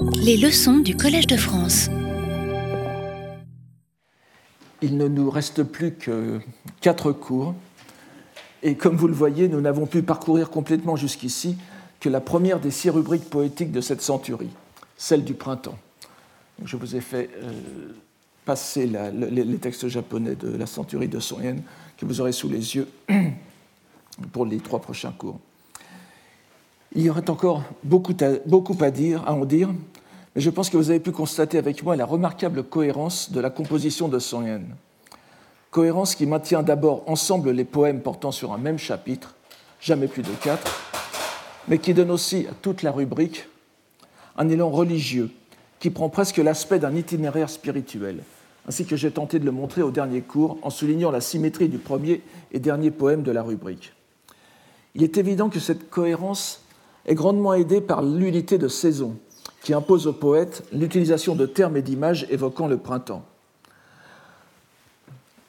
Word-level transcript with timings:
Les 0.00 0.36
leçons 0.36 0.78
du 0.78 0.96
Collège 0.96 1.26
de 1.26 1.36
France. 1.36 1.88
Il 4.82 4.96
ne 4.96 5.08
nous 5.08 5.30
reste 5.30 5.62
plus 5.62 5.94
que 5.94 6.40
quatre 6.80 7.12
cours. 7.12 7.54
Et 8.62 8.76
comme 8.76 8.96
vous 8.96 9.08
le 9.08 9.14
voyez, 9.14 9.48
nous 9.48 9.60
n'avons 9.60 9.86
pu 9.86 10.02
parcourir 10.02 10.50
complètement 10.50 10.96
jusqu'ici 10.96 11.56
que 12.00 12.08
la 12.08 12.20
première 12.20 12.60
des 12.60 12.70
six 12.70 12.90
rubriques 12.90 13.28
poétiques 13.28 13.72
de 13.72 13.80
cette 13.80 14.02
centurie, 14.02 14.50
celle 14.96 15.24
du 15.24 15.34
printemps. 15.34 15.78
Je 16.64 16.76
vous 16.76 16.94
ai 16.94 17.00
fait 17.00 17.30
euh, 17.42 17.92
passer 18.44 18.86
les, 18.86 19.58
textes 19.58 19.88
japonais 19.88 20.34
de 20.34 20.56
la 20.56 20.66
centurie 20.66 21.08
de 21.08 21.20
Son 21.20 21.38
que 21.96 22.06
vous 22.06 22.20
aurez 22.20 22.32
sous 22.32 22.48
les 22.48 22.76
yeux 22.76 22.88
pour 24.32 24.46
les 24.46 24.58
trois 24.58 24.80
prochains 24.80 25.12
cours. 25.12 25.40
Il 26.94 27.02
y 27.02 27.10
aurait 27.10 27.28
encore 27.28 27.64
beaucoup 27.84 28.14
à, 28.20 28.90
dire, 28.90 29.22
à 29.26 29.34
en 29.34 29.44
dire, 29.44 29.68
mais 30.34 30.40
je 30.40 30.50
pense 30.50 30.70
que 30.70 30.76
vous 30.76 30.90
avez 30.90 31.00
pu 31.00 31.12
constater 31.12 31.58
avec 31.58 31.82
moi 31.82 31.96
la 31.96 32.06
remarquable 32.06 32.62
cohérence 32.62 33.30
de 33.30 33.40
la 33.40 33.50
composition 33.50 34.08
de 34.08 34.18
Son 34.18 34.42
Yen. 34.42 34.64
Cohérence 35.70 36.14
qui 36.14 36.24
maintient 36.24 36.62
d'abord 36.62 37.02
ensemble 37.06 37.50
les 37.50 37.64
poèmes 37.64 38.00
portant 38.00 38.32
sur 38.32 38.52
un 38.52 38.58
même 38.58 38.78
chapitre, 38.78 39.34
jamais 39.80 40.08
plus 40.08 40.22
de 40.22 40.32
quatre, 40.42 40.80
mais 41.68 41.78
qui 41.78 41.92
donne 41.92 42.10
aussi 42.10 42.46
à 42.50 42.54
toute 42.54 42.82
la 42.82 42.90
rubrique 42.90 43.46
un 44.38 44.48
élan 44.48 44.70
religieux 44.70 45.30
qui 45.80 45.90
prend 45.90 46.08
presque 46.08 46.38
l'aspect 46.38 46.78
d'un 46.78 46.94
itinéraire 46.94 47.50
spirituel, 47.50 48.22
ainsi 48.66 48.86
que 48.86 48.96
j'ai 48.96 49.10
tenté 49.10 49.38
de 49.38 49.44
le 49.44 49.52
montrer 49.52 49.82
au 49.82 49.90
dernier 49.90 50.22
cours 50.22 50.58
en 50.62 50.70
soulignant 50.70 51.10
la 51.10 51.20
symétrie 51.20 51.68
du 51.68 51.78
premier 51.78 52.22
et 52.50 52.60
dernier 52.60 52.90
poème 52.90 53.22
de 53.22 53.30
la 53.30 53.42
rubrique. 53.42 53.92
Il 54.94 55.02
est 55.02 55.18
évident 55.18 55.50
que 55.50 55.60
cette 55.60 55.90
cohérence 55.90 56.62
est 57.06 57.14
grandement 57.14 57.54
aidée 57.54 57.80
par 57.80 58.02
l'unité 58.02 58.58
de 58.58 58.68
saison, 58.68 59.16
qui 59.62 59.74
impose 59.74 60.06
au 60.06 60.12
poète 60.12 60.62
l'utilisation 60.72 61.34
de 61.34 61.46
termes 61.46 61.76
et 61.76 61.82
d'images 61.82 62.26
évoquant 62.30 62.68
le 62.68 62.78
printemps. 62.78 63.24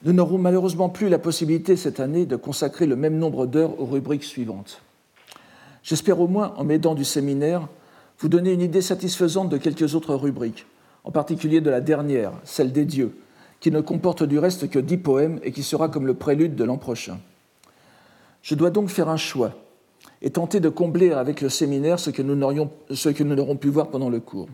Nous 0.03 0.13
n'aurons 0.13 0.37
malheureusement 0.37 0.87
plus 0.87 1.09
la 1.09 1.19
possibilité 1.19 1.75
cette 1.75 1.99
année 1.99 2.25
de 2.25 2.37
consacrer 2.37 2.85
le 2.85 2.95
même 2.95 3.17
nombre 3.17 3.45
d'heures 3.45 3.79
aux 3.81 3.85
rubriques 3.85 4.23
suivantes. 4.23 4.81
J'espère 5.83 6.21
au 6.21 6.27
moins, 6.27 6.53
en 6.55 6.63
m'aidant 6.63 6.95
du 6.95 7.03
séminaire, 7.03 7.67
vous 8.19 8.29
donner 8.29 8.53
une 8.53 8.61
idée 8.61 8.81
satisfaisante 8.81 9.49
de 9.49 9.57
quelques 9.57 9.95
autres 9.95 10.15
rubriques, 10.15 10.65
en 11.03 11.11
particulier 11.11 11.61
de 11.61 11.69
la 11.69 11.81
dernière, 11.81 12.31
celle 12.43 12.71
des 12.71 12.85
dieux, 12.85 13.17
qui 13.59 13.71
ne 13.71 13.81
comporte 13.81 14.23
du 14.23 14.39
reste 14.39 14.69
que 14.69 14.79
dix 14.79 14.97
poèmes 14.97 15.39
et 15.43 15.51
qui 15.51 15.63
sera 15.63 15.89
comme 15.89 16.07
le 16.07 16.13
prélude 16.13 16.55
de 16.55 16.63
l'an 16.63 16.77
prochain. 16.77 17.19
Je 18.41 18.55
dois 18.55 18.69
donc 18.69 18.89
faire 18.89 19.09
un 19.09 19.17
choix 19.17 19.53
et 20.21 20.29
tenter 20.29 20.59
de 20.59 20.69
combler 20.69 21.11
avec 21.11 21.41
le 21.41 21.49
séminaire 21.49 21.99
ce 21.99 22.09
que 22.09 22.21
nous 22.21 22.35
n'aurons 22.35 23.55
pu 23.55 23.69
voir 23.69 23.89
pendant 23.89 24.09
le 24.09 24.19
cours. 24.19 24.49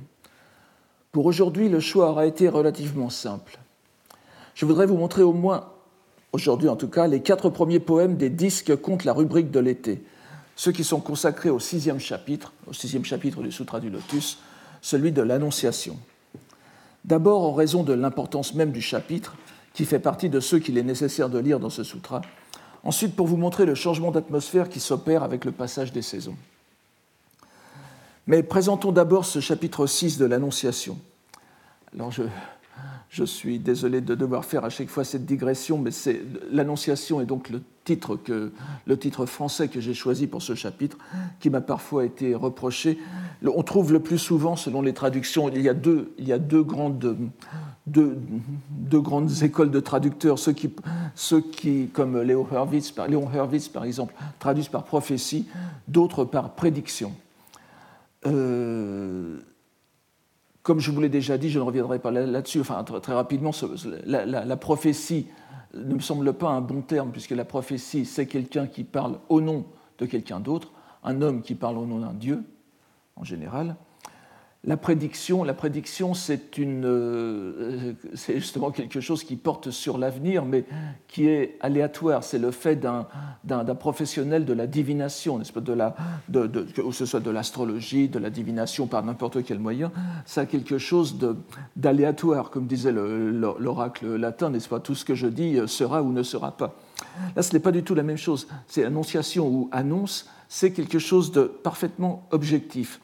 Pour 1.11 1.25
aujourd'hui, 1.25 1.69
le 1.69 1.79
choix 1.79 2.09
aura 2.09 2.25
été 2.25 2.49
relativement 2.49 3.09
simple. 3.09 3.59
Je 4.53 4.65
voudrais 4.65 4.85
vous 4.85 4.97
montrer 4.97 5.23
au 5.23 5.33
moins, 5.33 5.69
aujourd'hui 6.33 6.69
en 6.69 6.75
tout 6.75 6.89
cas, 6.89 7.07
les 7.07 7.21
quatre 7.21 7.49
premiers 7.49 7.79
poèmes 7.79 8.15
des 8.15 8.29
dix 8.29 8.61
que 8.61 8.73
compte 8.73 9.05
la 9.05 9.13
rubrique 9.13 9.51
de 9.51 9.59
l'été, 9.59 10.03
ceux 10.55 10.71
qui 10.71 10.83
sont 10.83 10.99
consacrés 10.99 11.49
au 11.49 11.59
sixième 11.59 11.99
chapitre, 11.99 12.53
au 12.67 12.73
sixième 12.73 13.05
chapitre 13.05 13.41
du 13.41 13.51
Sutra 13.51 13.79
du 13.79 13.89
Lotus, 13.89 14.39
celui 14.81 15.11
de 15.11 15.21
l'Annonciation. 15.21 15.97
D'abord 17.03 17.43
en 17.43 17.53
raison 17.53 17.83
de 17.83 17.93
l'importance 17.93 18.53
même 18.53 18.71
du 18.71 18.81
chapitre, 18.81 19.35
qui 19.73 19.83
fait 19.85 19.99
partie 19.99 20.29
de 20.29 20.39
ceux 20.39 20.59
qu'il 20.59 20.77
est 20.77 20.83
nécessaire 20.83 21.29
de 21.29 21.37
lire 21.37 21.59
dans 21.59 21.69
ce 21.69 21.83
sutra. 21.83 22.21
Ensuite, 22.85 23.15
pour 23.15 23.25
vous 23.25 23.35
montrer 23.35 23.65
le 23.65 23.73
changement 23.73 24.11
d'atmosphère 24.11 24.69
qui 24.69 24.79
s'opère 24.79 25.23
avec 25.23 25.43
le 25.43 25.51
passage 25.51 25.91
des 25.91 26.03
saisons. 26.03 26.35
Mais 28.27 28.43
présentons 28.43 28.91
d'abord 28.91 29.25
ce 29.25 29.39
chapitre 29.39 29.87
6 29.87 30.19
de 30.19 30.25
l'Annonciation. 30.25 30.97
Alors 31.93 32.11
je, 32.11 32.23
je 33.09 33.23
suis 33.23 33.59
désolé 33.59 34.01
de 34.01 34.15
devoir 34.15 34.45
faire 34.45 34.65
à 34.65 34.69
chaque 34.69 34.89
fois 34.89 35.03
cette 35.03 35.25
digression, 35.25 35.77
mais 35.77 35.91
c'est 35.91 36.21
l'Annonciation 36.51 37.21
est 37.21 37.25
donc 37.25 37.49
le 37.49 37.61
titre, 37.85 38.15
que, 38.17 38.51
le 38.85 38.97
titre 38.97 39.25
français 39.25 39.67
que 39.67 39.79
j'ai 39.79 39.93
choisi 39.93 40.27
pour 40.27 40.41
ce 40.41 40.55
chapitre, 40.55 40.97
qui 41.39 41.49
m'a 41.49 41.61
parfois 41.61 42.03
été 42.03 42.35
reproché. 42.35 42.97
On 43.45 43.63
trouve 43.63 43.93
le 43.93 43.99
plus 43.99 44.17
souvent, 44.17 44.55
selon 44.55 44.81
les 44.81 44.93
traductions, 44.93 45.49
il 45.49 45.61
y 45.61 45.69
a 45.69 45.73
deux, 45.73 46.63
grandes, 46.63 47.15
écoles 49.43 49.71
de 49.71 49.79
traducteurs, 49.79 50.39
ceux 50.39 50.53
qui, 51.41 51.89
comme 51.93 52.21
Léon 52.21 52.45
Hurwitz, 52.51 52.93
Léon 53.07 53.29
Hurwitz 53.33 53.69
par 53.69 53.85
exemple, 53.85 54.15
traduisent 54.39 54.67
par 54.67 54.83
prophétie, 54.83 55.47
d'autres 55.87 56.25
par 56.25 56.55
prédiction. 56.55 57.13
Euh, 58.25 59.39
comme 60.65 60.79
je 60.79 60.89
vous 60.89 60.99
l'ai 60.99 61.09
déjà 61.09 61.37
dit, 61.37 61.51
je 61.51 61.59
ne 61.59 61.63
reviendrai 61.63 61.99
pas 61.99 62.09
là-dessus, 62.09 62.59
enfin 62.59 62.83
très, 62.83 63.13
rapidement, 63.13 63.51
la, 64.03 64.57
prophétie 64.57 65.27
ne 65.75 65.93
me 65.93 65.99
semble 65.99 66.33
pas 66.33 66.49
un 66.49 66.61
bon 66.61 66.81
terme, 66.81 67.11
puisque 67.11 67.31
la 67.31 67.45
prophétie, 67.45 68.03
c'est 68.03 68.25
quelqu'un 68.25 68.65
qui 68.65 68.83
parle 68.83 69.19
au 69.29 69.41
nom 69.41 69.65
de 69.99 70.07
quelqu'un 70.07 70.39
d'autre, 70.39 70.71
un 71.03 71.21
homme 71.21 71.43
qui 71.43 71.53
parle 71.53 71.77
au 71.77 71.85
nom 71.85 71.99
d'un 71.99 72.13
Dieu, 72.13 72.43
en 73.15 73.23
général. 73.23 73.75
La 74.67 74.77
prédiction, 74.77 75.43
la 75.43 75.53
prédiction, 75.53 76.15
c'est 76.15 76.57
une, 76.57 76.85
euh, 76.85 77.93
c'est 78.15 78.35
justement 78.39 78.71
quelque 78.71 78.99
chose 78.99 79.23
qui 79.23 79.35
porte 79.35 79.69
sur 79.69 79.99
l'avenir, 79.99 80.43
mais 80.43 80.65
qui 81.07 81.27
est 81.27 81.57
aléatoire. 81.59 82.23
C'est 82.23 82.39
le 82.39 82.49
fait 82.49 82.75
d'un, 82.75 83.05
professionnel 83.75 84.43
de 84.43 84.53
la 84.53 84.65
divination, 84.65 85.37
n'est-ce 85.37 85.53
pas, 85.53 85.61
de 85.61 85.73
la, 85.73 85.95
que 86.31 86.91
ce 86.91 87.05
soit 87.05 87.19
de 87.19 87.29
l'astrologie, 87.29 88.09
de 88.09 88.17
la 88.17 88.31
divination 88.31 88.87
par 88.87 89.03
n'importe 89.03 89.43
quel 89.43 89.59
moyen. 89.59 89.91
Ça 90.25 90.41
a 90.41 90.45
quelque 90.47 90.79
chose 90.79 91.19
d'aléatoire, 91.75 92.49
comme 92.49 92.65
disait 92.65 92.91
l'oracle 92.91 94.15
latin, 94.15 94.49
n'est-ce 94.49 94.69
pas 94.69 94.79
Tout 94.79 94.95
ce 94.95 95.05
que 95.05 95.13
je 95.13 95.27
dis 95.27 95.59
sera 95.67 96.01
ou 96.01 96.11
ne 96.11 96.23
sera 96.23 96.57
pas. 96.57 96.75
Là, 97.35 97.43
ce 97.43 97.53
n'est 97.53 97.59
pas 97.59 97.71
du 97.71 97.83
tout 97.83 97.93
la 97.93 98.03
même 98.03 98.17
chose. 98.17 98.47
C'est 98.65 98.83
annonciation 98.83 99.47
ou 99.47 99.69
annonce, 99.71 100.27
c'est 100.49 100.71
quelque 100.71 100.97
chose 100.97 101.31
de 101.31 101.43
parfaitement 101.43 102.27
objectif. 102.31 102.99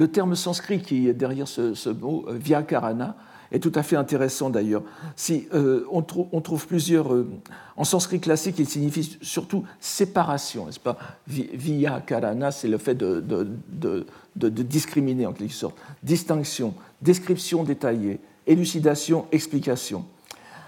Le 0.00 0.08
terme 0.08 0.34
sanskrit 0.34 0.80
qui 0.80 1.08
est 1.08 1.12
derrière 1.12 1.46
ce, 1.46 1.90
mot, 1.90 2.24
euh, 2.26 2.32
vyakarana, 2.32 3.16
est 3.52 3.58
tout 3.58 3.72
à 3.74 3.82
fait 3.82 3.96
intéressant 3.96 4.48
d'ailleurs. 4.48 4.82
Si, 5.14 5.46
euh, 5.52 5.84
on, 5.90 6.00
trouve 6.00 6.66
plusieurs. 6.66 7.12
Euh, 7.12 7.28
en 7.76 7.84
sanskrit 7.84 8.18
classique, 8.18 8.58
il 8.58 8.66
signifie 8.66 9.18
surtout 9.20 9.62
séparation, 9.78 10.64
n'est-ce 10.64 10.80
pas? 10.80 10.96
Vyakarana, 11.26 12.50
c'est 12.50 12.68
le 12.68 12.78
fait 12.78 12.94
de, 12.94 13.22
de, 13.22 14.48
discriminer 14.48 15.26
en 15.26 15.34
quelque 15.34 15.52
sorte. 15.52 15.76
Distinction, 16.02 16.72
description 17.02 17.62
détaillée, 17.62 18.20
élucidation, 18.46 19.26
explication. 19.32 20.06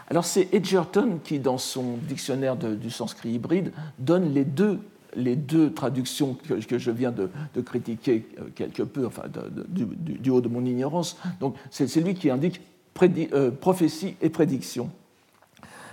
Alors 0.08 0.26
c'est 0.26 0.52
Edgerton 0.52 1.20
qui, 1.24 1.38
dans 1.38 1.56
son 1.56 1.96
dictionnaire 2.06 2.56
du 2.56 2.90
sanskrit 2.90 3.30
hybride, 3.30 3.72
donne 3.98 4.34
les 4.34 4.44
deux 4.44 4.78
les 5.14 5.36
deux 5.36 5.72
traductions 5.72 6.34
que, 6.34 6.78
je 6.78 6.90
viens 6.90 7.12
de, 7.12 7.28
critiquer 7.60 8.26
euh, 8.38 8.44
quelque 8.54 8.82
peu, 8.82 9.06
enfin, 9.06 9.24
du, 9.68 10.30
haut 10.30 10.40
de 10.40 10.48
mon 10.48 10.64
ignorance. 10.64 11.16
Donc, 11.40 11.56
c'est 11.70 11.94
lui 12.00 12.14
qui 12.14 12.30
indique 12.30 12.60
euh, 13.02 13.50
prophétie 13.50 14.16
et 14.20 14.28
prédiction. 14.28 14.90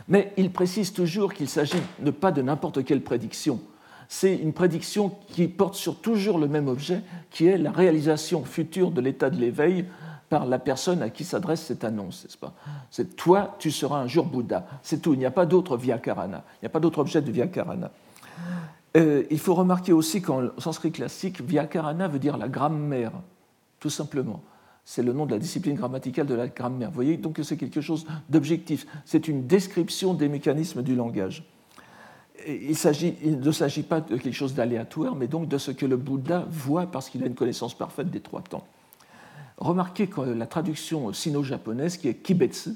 Mais 0.08 0.34
il 0.38 0.52
précise 0.52 0.92
toujours 0.92 1.34
qu'il 1.34 1.50
s'agit 1.50 1.82
ne 2.00 2.12
pas 2.12 2.32
de 2.32 2.42
n'importe 2.42 2.84
quelle 2.84 3.02
prédiction. 3.02 3.60
C'est 4.08 4.36
une 4.36 4.54
prédiction 4.54 5.16
qui 5.28 5.48
porte 5.48 5.76
sur 5.76 6.02
toujours 6.02 6.40
le 6.40 6.48
même 6.48 6.68
objet, 6.68 7.02
qui 7.30 7.46
est 7.46 7.60
la 7.60 7.72
réalisation 7.72 8.44
future 8.44 8.90
de 8.90 9.02
l'état 9.02 9.30
de 9.30 9.40
l'éveil 9.40 9.86
par 10.30 10.46
la 10.46 10.60
personne 10.60 11.02
à 11.02 11.10
qui 11.10 11.24
s'adresse 11.24 11.62
cette 11.62 11.84
annonce, 11.84 12.24
n'est-ce 12.24 12.38
pas? 12.38 12.54
C'est 12.92 13.16
toi, 13.16 13.56
tu 13.60 13.72
seras 13.72 14.00
un 14.00 14.08
jour 14.08 14.26
Bouddha. 14.26 14.66
C'est 14.84 15.02
tout. 15.02 15.14
Il 15.14 15.20
n'y 15.20 15.26
a 15.26 15.32
pas 15.32 15.46
d'autre 15.46 15.78
Vyakarana. 15.78 16.44
Il 16.56 16.66
n'y 16.66 16.68
a 16.68 16.70
pas 16.70 16.80
d'autre 16.80 17.00
objet 17.00 17.22
de 17.22 17.32
Vyakarana. 17.32 17.92
Euh, 18.98 19.24
il 19.30 19.40
faut 19.40 19.54
remarquer 19.54 19.94
aussi 19.94 20.22
qu'en 20.22 20.50
sanskrit 20.58 20.92
classique, 20.92 21.42
Vyakarana 21.42 22.08
veut 22.08 22.20
dire 22.20 22.38
la 22.38 22.48
grammaire, 22.48 23.12
tout 23.80 23.90
simplement. 23.90 24.42
C'est 24.84 25.04
le 25.04 25.14
nom 25.14 25.28
de 25.28 25.32
la 25.32 25.40
discipline 25.40 25.76
grammaticale 25.76 26.26
de 26.26 26.34
la 26.34 26.48
grammaire. 26.48 26.90
Vous 26.90 26.96
voyez 26.96 27.18
donc 27.18 27.34
que 27.34 27.44
c'est 27.44 27.58
quelque 27.58 27.82
chose 27.82 28.08
d'objectif. 28.30 28.88
C'est 29.06 29.28
une 29.28 29.46
description 29.46 30.16
des 30.16 30.28
mécanismes 30.28 30.82
du 30.82 30.96
langage. 30.96 31.44
Il, 32.48 32.70
ne 33.40 33.52
s'agit 33.52 33.84
pas 33.84 34.02
de 34.02 34.18
quelque 34.18 34.34
chose 34.34 34.54
d'aléatoire, 34.56 35.16
mais 35.16 35.28
donc 35.28 35.48
de 35.48 35.58
ce 35.58 35.72
que 35.72 35.86
le 35.86 35.98
Bouddha 35.98 36.46
voit 36.50 36.88
parce 36.88 37.10
qu'il 37.10 37.22
a 37.22 37.28
une 37.28 37.36
connaissance 37.36 37.78
parfaite 37.78 38.10
des 38.10 38.22
trois 38.22 38.42
temps. 38.42 38.66
Remarquez 39.58 40.08
que 40.08 40.22
la 40.22 40.48
traduction 40.48 41.12
sino-japonaise, 41.12 41.98
qui 41.98 42.08
est 42.08 42.16
kibetsu, 42.16 42.72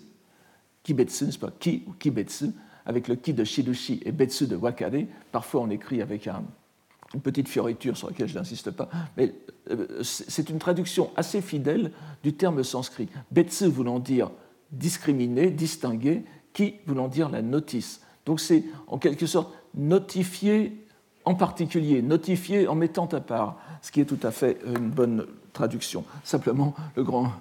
kibetsu, 0.84 1.26
n'est-ce 1.26 1.40
pas, 1.40 1.50
ki 1.58 1.86
ou 1.88 1.94
kibetsu, 1.94 2.52
avec 2.86 3.08
le 3.08 3.16
ki 3.16 3.34
de 3.34 3.44
Shidushi 3.44 4.02
et 4.06 4.12
Betsu 4.12 4.48
de 4.48 4.56
Wakare. 4.56 5.06
Parfois, 5.32 5.62
on 5.62 5.70
écrit 5.70 6.02
avec 6.02 6.28
une 6.28 7.22
petite 7.22 7.48
fioriture 7.48 7.98
sur 7.98 8.10
laquelle 8.10 8.28
je 8.28 8.36
n'insiste 8.36 8.72
pas, 8.72 8.90
mais 9.18 9.34
euh, 9.70 10.02
c'est 10.02 10.50
une 10.50 10.60
traduction 10.60 11.12
assez 11.16 11.42
fidèle 11.42 11.92
du 12.24 12.34
terme 12.34 12.64
sanskrit. 12.64 13.08
Betsu 13.32 13.68
voulant 13.68 14.00
dire 14.00 14.32
discriminer, 14.72 15.52
distinguer, 15.52 16.24
ki 16.54 16.76
voulant 16.86 17.08
dire 17.08 17.30
la 17.30 17.42
notice. 17.42 18.02
Donc 18.26 18.40
c'est 18.40 18.64
en 18.88 18.98
quelque 18.98 19.26
sorte 19.26 19.54
notifier 19.76 20.80
en 21.26 21.36
particulier, 21.36 22.02
notifier 22.02 22.68
en 22.68 22.76
mettant 22.76 23.06
à 23.06 23.22
part, 23.22 23.58
ce 23.82 23.92
qui 23.92 24.02
est 24.02 24.06
tout 24.06 24.20
à 24.24 24.32
fait 24.32 24.60
une 24.66 24.90
bonne 24.90 25.26
traduction. 25.54 26.04
Simplement, 26.24 26.74
le 26.96 27.04
grand, 27.04 27.32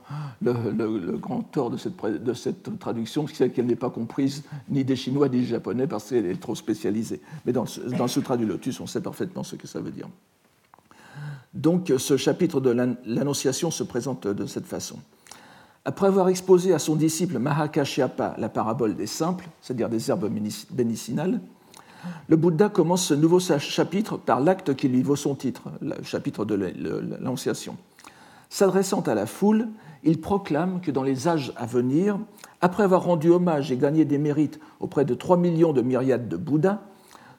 tort 1.50 1.70
de 1.70 1.76
cette, 1.76 2.78
traduction, 2.78 3.26
c'est 3.26 3.50
qu'elle 3.50 3.66
n'est 3.66 3.76
pas 3.76 3.90
comprise 3.90 4.44
ni 4.68 4.84
des 4.84 4.96
Chinois 4.96 5.28
ni 5.28 5.40
des 5.40 5.46
Japonais 5.46 5.86
parce 5.86 6.10
qu'elle 6.10 6.26
est 6.26 6.40
trop 6.40 6.54
spécialisée. 6.54 7.20
Mais 7.46 7.52
dans, 7.52 7.64
dans 7.98 8.08
Sutra 8.08 8.36
du 8.36 8.46
Lotus, 8.46 8.78
on 8.80 8.86
sait 8.86 9.00
parfaitement 9.00 9.42
ce 9.42 9.56
que 9.56 9.66
ça 9.66 9.80
veut 9.80 9.90
dire. 9.90 10.08
Donc, 11.54 11.92
ce 11.98 12.16
chapitre 12.16 12.60
de 12.60 12.70
l'Annonciation 12.70 13.70
se 13.70 13.82
présente 13.82 14.26
de 14.26 14.46
cette 14.46 14.66
façon. 14.66 14.98
Après 15.84 16.06
avoir 16.06 16.28
exposé 16.28 16.72
à 16.72 16.78
son 16.78 16.94
disciple 16.94 17.38
Mahakashyapa 17.38 18.36
la 18.38 18.48
parabole 18.48 18.94
des 18.94 19.08
simples, 19.08 19.48
c'est-à-dire 19.60 19.88
des 19.88 20.10
herbes 20.10 20.30
médicinales, 20.30 21.40
le 22.28 22.36
Bouddha 22.36 22.68
commence 22.68 23.06
ce 23.06 23.14
nouveau 23.14 23.40
chapitre 23.40 24.16
par 24.16 24.40
l'acte 24.40 24.74
qui 24.74 24.88
lui 24.88 25.02
vaut 25.02 25.16
son 25.16 25.34
titre, 25.34 25.62
le 25.80 25.94
chapitre 26.02 26.44
de 26.44 26.54
l'Annonciation. 26.54 27.76
S'adressant 28.52 29.00
à 29.00 29.14
la 29.14 29.24
foule, 29.24 29.70
il 30.04 30.20
proclame 30.20 30.82
que 30.82 30.90
dans 30.90 31.02
les 31.02 31.26
âges 31.26 31.54
à 31.56 31.64
venir, 31.64 32.18
après 32.60 32.82
avoir 32.82 33.02
rendu 33.02 33.30
hommage 33.30 33.72
et 33.72 33.78
gagné 33.78 34.04
des 34.04 34.18
mérites 34.18 34.60
auprès 34.78 35.06
de 35.06 35.14
3 35.14 35.38
millions 35.38 35.72
de 35.72 35.80
myriades 35.80 36.28
de 36.28 36.36
Bouddhas, 36.36 36.82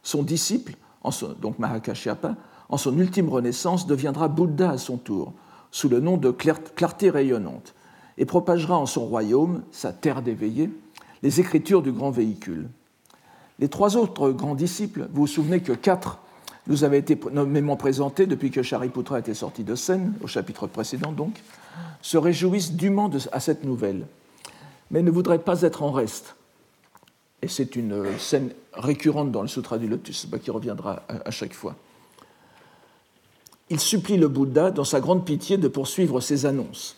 son 0.01 0.23
disciple, 0.23 0.73
donc 1.39 1.59
Mahakashyapa, 1.59 2.35
en 2.67 2.77
son 2.77 2.97
ultime 2.97 3.29
renaissance, 3.29 3.85
deviendra 3.85 4.27
Bouddha 4.27 4.71
à 4.71 4.77
son 4.79 4.97
tour, 4.97 5.33
sous 5.69 5.87
le 5.87 5.99
nom 5.99 6.17
de 6.17 6.31
clarté 6.31 7.11
rayonnante 7.11 7.75
et 8.17 8.25
propagera 8.25 8.75
en 8.75 8.87
son 8.87 9.05
royaume, 9.05 9.61
sa 9.69 9.93
terre 9.93 10.23
d'éveillés, 10.23 10.71
les 11.21 11.39
écritures 11.39 11.83
du 11.83 11.91
grand 11.91 12.09
véhicule. 12.09 12.69
Les 13.59 13.69
trois 13.69 13.97
autres 13.97 14.31
grands 14.31 14.55
disciples, 14.55 15.07
vous 15.13 15.21
vous 15.21 15.27
souvenez 15.27 15.59
que 15.59 15.73
quatre 15.73 16.23
nous 16.67 16.83
avaient 16.83 16.99
été 16.99 17.19
nommément 17.31 17.75
présentés 17.75 18.25
depuis 18.25 18.51
que 18.51 18.63
Shariputra 18.63 19.19
était 19.19 19.33
sorti 19.33 19.63
de 19.63 19.75
scène, 19.75 20.13
au 20.23 20.27
chapitre 20.27 20.67
précédent 20.67 21.11
donc, 21.11 21.41
se 22.01 22.17
réjouissent 22.17 22.73
dûment 22.73 23.09
à 23.31 23.39
cette 23.39 23.63
nouvelle, 23.63 24.05
mais 24.91 25.01
ne 25.01 25.11
voudraient 25.11 25.39
pas 25.39 25.61
être 25.61 25.83
en 25.83 25.91
reste. 25.91 26.35
Et 27.41 27.47
c'est 27.47 27.75
une 27.75 28.05
scène 28.17 28.51
récurrente 28.73 29.31
dans 29.31 29.41
le 29.41 29.47
Sutra 29.47 29.77
du 29.77 29.87
Lotus, 29.87 30.27
qui 30.41 30.51
reviendra 30.51 31.03
à 31.07 31.31
chaque 31.31 31.53
fois. 31.53 31.75
Il 33.69 33.79
supplie 33.79 34.17
le 34.17 34.27
Bouddha, 34.27 34.71
dans 34.71 34.85
sa 34.85 35.01
grande 35.01 35.25
pitié, 35.25 35.57
de 35.57 35.67
poursuivre 35.67 36.21
ses 36.21 36.45
annonces 36.45 36.95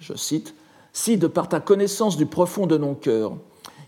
je 0.00 0.14
cite, 0.14 0.54
Si 0.92 1.16
de 1.16 1.26
par 1.26 1.48
ta 1.48 1.60
connaissance 1.60 2.16
du 2.16 2.26
profond 2.26 2.66
de 2.66 2.78
nos 2.78 2.94
cœurs, 2.94 3.32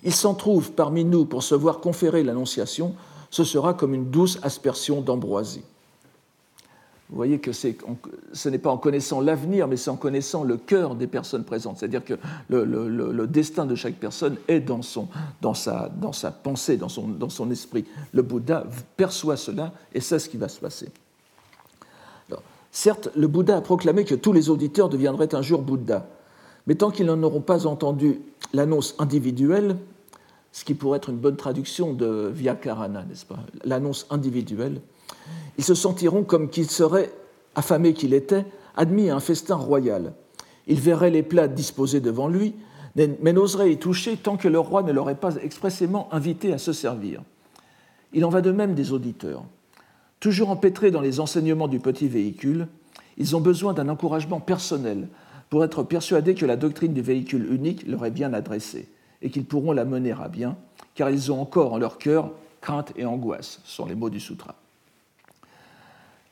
il 0.02 0.14
s'en 0.14 0.34
trouve 0.34 0.72
parmi 0.72 1.04
nous 1.04 1.24
pour 1.24 1.42
se 1.42 1.54
voir 1.54 1.80
conférer 1.80 2.22
l'annonciation, 2.22 2.94
ce 3.30 3.44
sera 3.44 3.74
comme 3.74 3.94
une 3.94 4.10
douce 4.10 4.38
aspersion 4.42 5.00
d'ambroisie. 5.00 5.62
Vous 7.10 7.16
voyez 7.16 7.40
que 7.40 7.50
ce 7.52 8.48
n'est 8.48 8.58
pas 8.58 8.70
en 8.70 8.78
connaissant 8.78 9.20
l'avenir, 9.20 9.66
mais 9.66 9.76
c'est 9.76 9.90
en 9.90 9.96
connaissant 9.96 10.44
le 10.44 10.56
cœur 10.56 10.94
des 10.94 11.08
personnes 11.08 11.42
présentes. 11.42 11.78
C'est-à-dire 11.78 12.04
que 12.04 12.14
le, 12.48 13.26
destin 13.26 13.66
de 13.66 13.74
chaque 13.74 13.96
personne 13.96 14.36
est 14.46 14.60
dans, 14.60 14.82
son, 14.82 15.08
dans, 15.42 15.54
sa, 15.54 15.88
dans 15.88 16.12
sa, 16.12 16.30
pensée, 16.30 16.76
dans 16.76 16.88
son, 16.88 17.08
dans 17.08 17.28
son 17.28 17.50
esprit. 17.50 17.84
Le 18.12 18.22
Bouddha 18.22 18.64
perçoit 18.96 19.36
cela 19.36 19.72
et 19.92 20.00
sait 20.00 20.20
ce 20.20 20.28
qui 20.28 20.36
va 20.36 20.48
se 20.48 20.60
passer. 20.60 20.88
Certes, 22.70 23.08
le 23.16 23.26
Bouddha 23.26 23.56
a 23.56 23.60
proclamé 23.60 24.04
que 24.04 24.14
tous 24.14 24.32
les 24.32 24.48
auditeurs 24.48 24.88
deviendraient 24.88 25.34
un 25.34 25.42
jour 25.42 25.62
Bouddha, 25.62 26.06
mais 26.68 26.76
tant 26.76 26.92
qu'ils 26.92 27.06
n'en 27.06 27.20
auront 27.24 27.40
pas 27.40 27.66
entendu 27.66 28.20
l'annonce 28.52 28.94
individuelle, 29.00 29.76
ce 30.52 30.64
qui 30.64 30.74
pourrait 30.74 30.98
être 30.98 31.10
une 31.10 31.16
bonne 31.16 31.36
traduction 31.36 31.92
de 31.92 32.30
Vyakarana, 32.34 33.04
n'est-ce 33.04 33.26
pas? 33.26 33.38
L'annonce 33.64 34.06
individuelle, 34.10 34.80
ils 35.58 35.64
se 35.64 35.74
sentiront 35.74 36.24
comme 36.24 36.50
qu'ils 36.50 36.70
seraient, 36.70 37.12
affamés 37.54 37.94
qu'il 37.94 38.14
était, 38.14 38.44
admis 38.76 39.10
à 39.10 39.16
un 39.16 39.20
festin 39.20 39.56
royal. 39.56 40.12
Ils 40.66 40.80
verraient 40.80 41.10
les 41.10 41.22
plats 41.22 41.48
disposés 41.48 42.00
devant 42.00 42.28
lui, 42.28 42.54
mais 42.96 43.32
n'oseraient 43.32 43.72
y 43.72 43.78
toucher 43.78 44.16
tant 44.16 44.36
que 44.36 44.48
le 44.48 44.58
roi 44.58 44.82
ne 44.82 44.92
l'aurait 44.92 45.14
pas 45.14 45.36
expressément 45.36 46.12
invité 46.12 46.52
à 46.52 46.58
se 46.58 46.72
servir. 46.72 47.22
Il 48.12 48.24
en 48.24 48.30
va 48.30 48.40
de 48.40 48.50
même 48.50 48.74
des 48.74 48.92
auditeurs. 48.92 49.44
Toujours 50.18 50.50
empêtrés 50.50 50.90
dans 50.90 51.00
les 51.00 51.20
enseignements 51.20 51.68
du 51.68 51.78
petit 51.78 52.08
véhicule, 52.08 52.66
ils 53.16 53.36
ont 53.36 53.40
besoin 53.40 53.72
d'un 53.72 53.88
encouragement 53.88 54.40
personnel 54.40 55.08
pour 55.48 55.64
être 55.64 55.82
persuadés 55.82 56.34
que 56.34 56.46
la 56.46 56.56
doctrine 56.56 56.92
du 56.92 57.02
véhicule 57.02 57.52
unique 57.52 57.86
leur 57.86 58.04
est 58.04 58.10
bien 58.10 58.32
adressée 58.32 58.88
et 59.22 59.30
qu'ils 59.30 59.44
pourront 59.44 59.72
la 59.72 59.84
mener 59.84 60.12
à 60.12 60.28
bien, 60.28 60.56
car 60.94 61.10
ils 61.10 61.30
ont 61.30 61.40
encore 61.40 61.72
en 61.72 61.78
leur 61.78 61.98
cœur 61.98 62.32
crainte 62.60 62.92
et 62.96 63.04
angoisse, 63.04 63.60
sont 63.64 63.86
les 63.86 63.94
mots 63.94 64.10
du 64.10 64.20
sutra. 64.20 64.54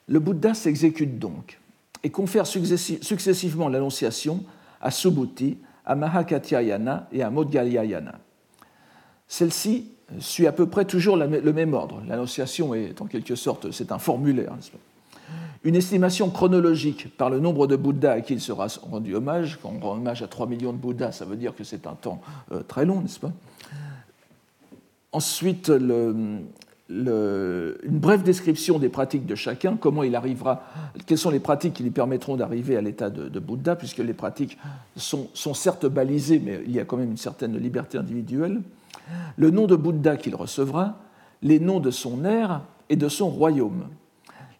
Le 0.08 0.20
Bouddha 0.20 0.55
s'exécute 0.55 1.19
donc 1.19 1.58
et 2.02 2.11
confère 2.11 2.46
successivement 2.46 3.69
l'annonciation 3.69 4.44
à 4.81 4.90
Subhuti, 4.90 5.58
à 5.85 5.94
Mahakatyayana 5.94 7.08
et 7.12 7.23
à 7.23 7.31
Modgalyayana. 7.31 8.19
Celle-ci 9.26 9.91
suit 10.20 10.46
à 10.46 10.52
peu 10.52 10.67
près 10.67 10.84
toujours 10.87 11.17
le 11.17 11.52
même 11.52 11.75
ordre. 11.75 12.02
L'annonciation 12.06 12.75
est 12.75 13.00
en 13.02 13.06
quelque 13.06 13.34
sorte, 13.34 13.70
c'est 13.70 13.93
un 13.93 13.99
formulaire. 13.99 14.55
Une 15.69 15.76
estimation 15.76 16.31
chronologique 16.31 17.15
par 17.19 17.29
le 17.29 17.41
nombre 17.41 17.67
de 17.67 17.76
Bouddhas 17.76 18.12
à 18.12 18.20
qui 18.23 18.32
il 18.32 18.41
sera 18.41 18.69
rendu 18.91 19.15
hommage. 19.15 19.59
Quand 19.62 19.70
on 19.76 19.81
rend 19.85 19.97
hommage 19.97 20.23
à 20.23 20.26
3 20.26 20.47
millions 20.47 20.73
de 20.73 20.79
Bouddhas, 20.79 21.12
ça 21.12 21.26
veut 21.26 21.37
dire 21.37 21.55
que 21.55 21.62
c'est 21.62 21.87
un 21.87 21.93
temps 21.93 22.23
euh, 22.53 22.62
très 22.67 22.87
long, 22.87 23.03
n'est-ce 23.03 23.20
pas? 23.20 23.32
Ensuite, 25.12 25.69
une 25.69 26.49
brève 26.88 28.23
description 28.23 28.79
des 28.79 28.88
pratiques 28.88 29.26
de 29.26 29.35
chacun, 29.35 29.76
comment 29.76 30.03
il 30.05 30.17
arrivera, 30.17 30.62
quelles 31.05 31.19
sont 31.19 31.29
les 31.29 31.38
pratiques 31.38 31.75
qui 31.75 31.82
lui 31.82 31.91
permettront 31.91 32.37
d'arriver 32.37 32.79
à 32.79 32.81
l'état 32.81 33.11
de, 33.11 33.38
Bouddha, 33.38 33.76
puisque 33.76 33.99
les 33.99 34.15
pratiques 34.15 34.56
sont, 34.97 35.29
sont 35.35 35.53
certes 35.53 35.85
balisées, 35.85 36.41
mais 36.43 36.62
il 36.65 36.73
y 36.73 36.81
a 36.81 36.87
quand 36.87 36.97
même 36.97 37.11
une 37.11 37.19
certaine 37.19 37.59
liberté 37.59 37.99
individuelle 37.99 38.62
le 39.37 39.50
nom 39.50 39.67
de 39.67 39.76
Bouddha 39.76 40.17
qu'il 40.17 40.35
recevra, 40.35 40.97
les 41.43 41.61
noms 41.61 41.81
de 41.81 41.91
son 41.91 42.25
ère 42.25 42.62
et 42.88 42.97
de 42.97 43.11
son 43.11 43.29
royaume. 43.29 43.85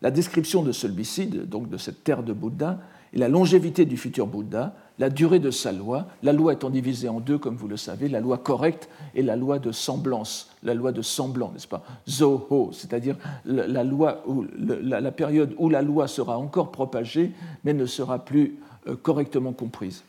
La 0.03 0.11
description 0.11 0.63
de 0.63 0.73
celui-ci, 0.73 1.27
donc 1.27 1.69
de 1.69 1.77
cette 1.77 2.05
terre 2.05 2.23
de 2.23 2.33
Bouddha, 2.33 2.79
et 3.13 3.19
la 3.19 3.29
longévité 3.29 3.85
du 3.85 3.97
futur 3.97 4.27
Bouddha, 4.27 4.75
la 4.99 5.11
durée 5.11 5.39
de 5.39 5.51
sa 5.51 5.73
loi, 5.73 6.07
la 6.23 6.33
loi 6.33 6.53
étant 6.53 6.71
divisée 6.71 7.09
en 7.09 7.21
deux, 7.21 7.39
comme 7.39 7.57
vous 7.57 7.69
le 7.69 7.77
savez, 7.77 8.09
la 8.09 8.21
loi 8.21 8.39
correcte 8.39 8.89
et 9.15 9.23
la 9.23 9.37
loi 9.37 9.59
de 9.59 9.73
semblance, 9.73 10.51
la 10.63 10.75
loi 10.75 10.93
de 10.93 11.03
semblant, 11.03 11.53
n'est-ce 11.53 11.69
pas? 11.69 11.85
Zoho, 12.09 12.71
c'est-à-dire 12.73 13.17
la, 13.45 13.67
la, 13.67 15.13
période 15.13 15.55
où 15.57 15.69
la 15.69 15.83
loi 15.83 16.09
sera 16.09 16.37
encore 16.37 16.71
propagée, 16.73 17.33
mais 17.65 17.73
ne 17.73 17.87
sera 17.87 18.25
plus 18.25 18.57
euh, 18.89 18.97
correctement 18.97 19.53
comprise. 19.53 20.03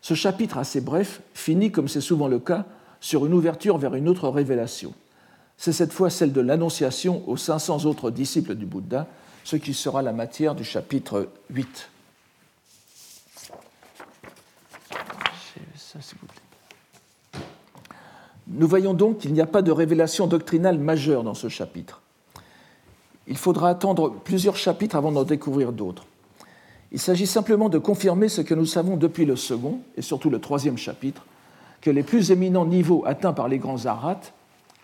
Ce 0.00 0.14
chapitre 0.14 0.58
assez 0.58 0.80
bref 0.80 1.22
finit, 1.32 1.70
comme 1.70 1.88
c'est 1.88 2.00
souvent 2.00 2.28
le 2.28 2.38
cas, 2.40 2.66
sur 3.00 3.24
une 3.24 3.34
ouverture 3.34 3.78
vers 3.78 3.94
une 3.94 4.08
autre 4.08 4.28
révélation. 4.28 4.92
C'est 5.60 5.74
cette 5.74 5.92
fois 5.92 6.08
celle 6.08 6.32
de 6.32 6.40
l'annonciation 6.40 7.22
aux 7.28 7.36
500 7.36 7.84
autres 7.84 8.10
disciples 8.10 8.54
du 8.54 8.64
Bouddha, 8.64 9.06
ce 9.44 9.56
qui 9.56 9.74
sera 9.74 10.00
la 10.00 10.14
matière 10.14 10.54
du 10.54 10.64
chapitre 10.64 11.28
8. 11.50 11.90
Nous 18.48 18.66
voyons 18.66 18.94
donc 18.94 19.18
qu'il 19.18 19.34
n'y 19.34 19.42
a 19.42 19.46
pas 19.46 19.60
de 19.60 19.70
révélation 19.70 20.26
doctrinale 20.26 20.78
majeure 20.78 21.24
dans 21.24 21.34
ce 21.34 21.50
chapitre. 21.50 22.00
Il 23.26 23.36
faudra 23.36 23.68
attendre 23.68 24.14
plusieurs 24.24 24.56
chapitres 24.56 24.96
avant 24.96 25.12
d'en 25.12 25.24
découvrir 25.24 25.72
d'autres. 25.72 26.06
Il 26.90 26.98
s'agit 26.98 27.26
simplement 27.26 27.68
de 27.68 27.76
confirmer 27.76 28.30
ce 28.30 28.40
que 28.40 28.54
nous 28.54 28.64
savons 28.64 28.96
depuis 28.96 29.26
le 29.26 29.36
second, 29.36 29.80
et 29.98 30.02
surtout 30.02 30.30
le 30.30 30.40
troisième 30.40 30.78
chapitre, 30.78 31.26
que 31.82 31.90
les 31.90 32.02
plus 32.02 32.30
éminents 32.30 32.64
niveaux 32.64 33.04
atteints 33.04 33.34
par 33.34 33.48
les 33.48 33.58
grands 33.58 33.84
arhats, 33.84 34.32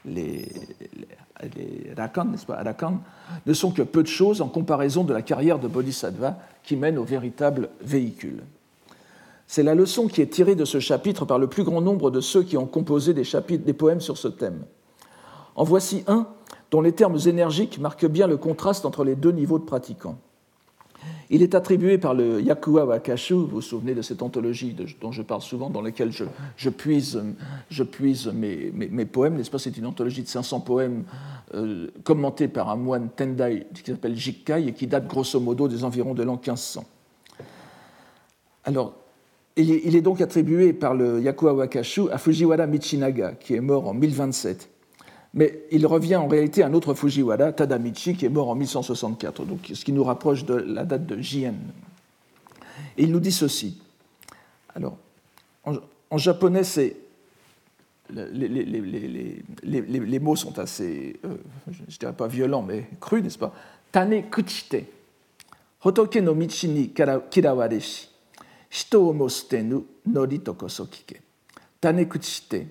les, 0.06 0.48
les, 1.56 1.94
ne 3.46 3.52
sont 3.52 3.70
que 3.70 3.82
peu 3.82 4.02
de 4.02 4.08
choses 4.08 4.40
en 4.40 4.48
comparaison 4.48 5.04
de 5.04 5.12
la 5.12 5.22
carrière 5.22 5.58
de 5.58 5.68
Bodhisattva 5.68 6.38
qui 6.62 6.76
mène 6.76 6.98
au 6.98 7.04
véritable 7.04 7.70
véhicule. 7.80 8.42
C'est 9.46 9.62
la 9.62 9.74
leçon 9.74 10.08
qui 10.08 10.22
est 10.22 10.32
tirée 10.32 10.54
de 10.56 10.64
ce 10.64 10.80
chapitre 10.80 11.24
par 11.24 11.38
le 11.38 11.46
plus 11.46 11.62
grand 11.62 11.80
nombre 11.80 12.10
de 12.10 12.20
ceux 12.20 12.42
qui 12.42 12.56
ont 12.56 12.66
composé 12.66 13.14
des, 13.14 13.24
des 13.58 13.72
poèmes 13.72 14.00
sur 14.00 14.18
ce 14.18 14.28
thème. 14.28 14.64
En 15.54 15.64
voici 15.64 16.02
un 16.06 16.26
dont 16.70 16.80
les 16.80 16.92
termes 16.92 17.18
énergiques 17.26 17.78
marquent 17.78 18.06
bien 18.06 18.26
le 18.26 18.36
contraste 18.36 18.84
entre 18.84 19.04
les 19.04 19.14
deux 19.14 19.30
niveaux 19.30 19.58
de 19.58 19.64
pratiquants. 19.64 20.18
Il 21.28 21.42
est 21.42 21.54
attribué 21.54 21.98
par 21.98 22.14
le 22.14 22.40
Yakuwa 22.40 22.84
Wakashu, 22.84 23.34
vous 23.34 23.46
vous 23.46 23.60
souvenez 23.60 23.94
de 23.94 24.02
cette 24.02 24.22
anthologie 24.22 24.76
dont 25.00 25.10
je 25.10 25.22
parle 25.22 25.42
souvent, 25.42 25.70
dans 25.70 25.82
laquelle 25.82 26.12
je, 26.12 26.68
puise, 26.70 27.20
mes, 28.32 29.04
poèmes, 29.06 29.36
n'est-ce 29.36 29.50
pas? 29.50 29.58
C'est 29.58 29.76
une 29.76 29.86
anthologie 29.86 30.22
de 30.22 30.28
500 30.28 30.60
poèmes 30.60 31.04
euh, 31.54 31.88
commentés 32.04 32.46
par 32.46 32.70
un 32.70 32.76
moine 32.76 33.08
Tendai 33.14 33.66
qui 33.74 33.90
s'appelle 33.90 34.16
Jikkai 34.16 34.68
et 34.68 34.72
qui 34.72 34.86
date 34.86 35.08
grosso 35.08 35.40
modo 35.40 35.66
des 35.66 35.82
environs 35.82 36.14
de 36.14 36.22
l'an 36.22 36.34
1500. 36.34 36.84
Alors, 38.64 38.94
il 39.56 39.96
est, 39.96 40.02
donc 40.02 40.20
attribué 40.20 40.72
par 40.72 40.94
le 40.94 41.20
Yakuwa 41.20 41.54
Wakashu 41.54 42.10
à 42.12 42.18
Fujiwara 42.18 42.66
Michinaga, 42.66 43.32
qui 43.32 43.54
est 43.54 43.60
mort 43.60 43.88
en 43.88 43.94
1027. 43.94 44.75
Mais 45.36 45.64
il 45.70 45.86
revient 45.86 46.16
en 46.16 46.28
réalité 46.28 46.62
à 46.62 46.66
un 46.66 46.72
autre 46.72 46.94
Fujiwara, 46.94 47.52
Tadamichi, 47.52 48.16
qui 48.16 48.24
est 48.24 48.30
mort 48.30 48.48
en 48.48 48.54
1164, 48.54 49.44
donc 49.44 49.70
ce 49.72 49.84
qui 49.84 49.92
nous 49.92 50.02
rapproche 50.02 50.46
de 50.46 50.54
la 50.54 50.86
date 50.86 51.04
de 51.04 51.20
Jien. 51.20 51.54
Et 52.96 53.02
il 53.02 53.12
nous 53.12 53.20
dit 53.20 53.32
ceci. 53.32 53.78
Alors, 54.74 54.96
en, 56.10 56.18
japonais, 56.18 56.64
c'est 56.64 56.96
les, 58.10 60.18
mots 60.20 60.36
sont 60.36 60.58
assez, 60.58 61.20
euh, 61.26 61.36
je 61.90 61.98
dirais 61.98 62.14
pas 62.14 62.28
violents, 62.28 62.62
mais 62.62 62.88
crus, 62.98 63.22
n'est-ce 63.22 63.38
pas? 63.38 63.52
Tane 63.92 64.30
kuchite, 64.30 64.86
hotoke 65.84 66.16
no 66.16 66.34
michi 66.34 66.68
ni 66.68 66.90
kirawareshi, 66.90 68.08
hito 68.70 69.12
mo 69.12 69.28
sutenu 69.28 69.84
nori 70.06 70.40
tokoso 70.40 70.86
kike. 70.86 71.20
Tane 71.80 72.06
kuchite, 72.06 72.66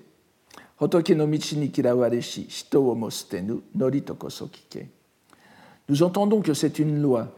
nous 5.88 6.02
entendons 6.02 6.40
que 6.40 6.54
c'est 6.54 6.78
une 6.78 7.00
loi 7.00 7.28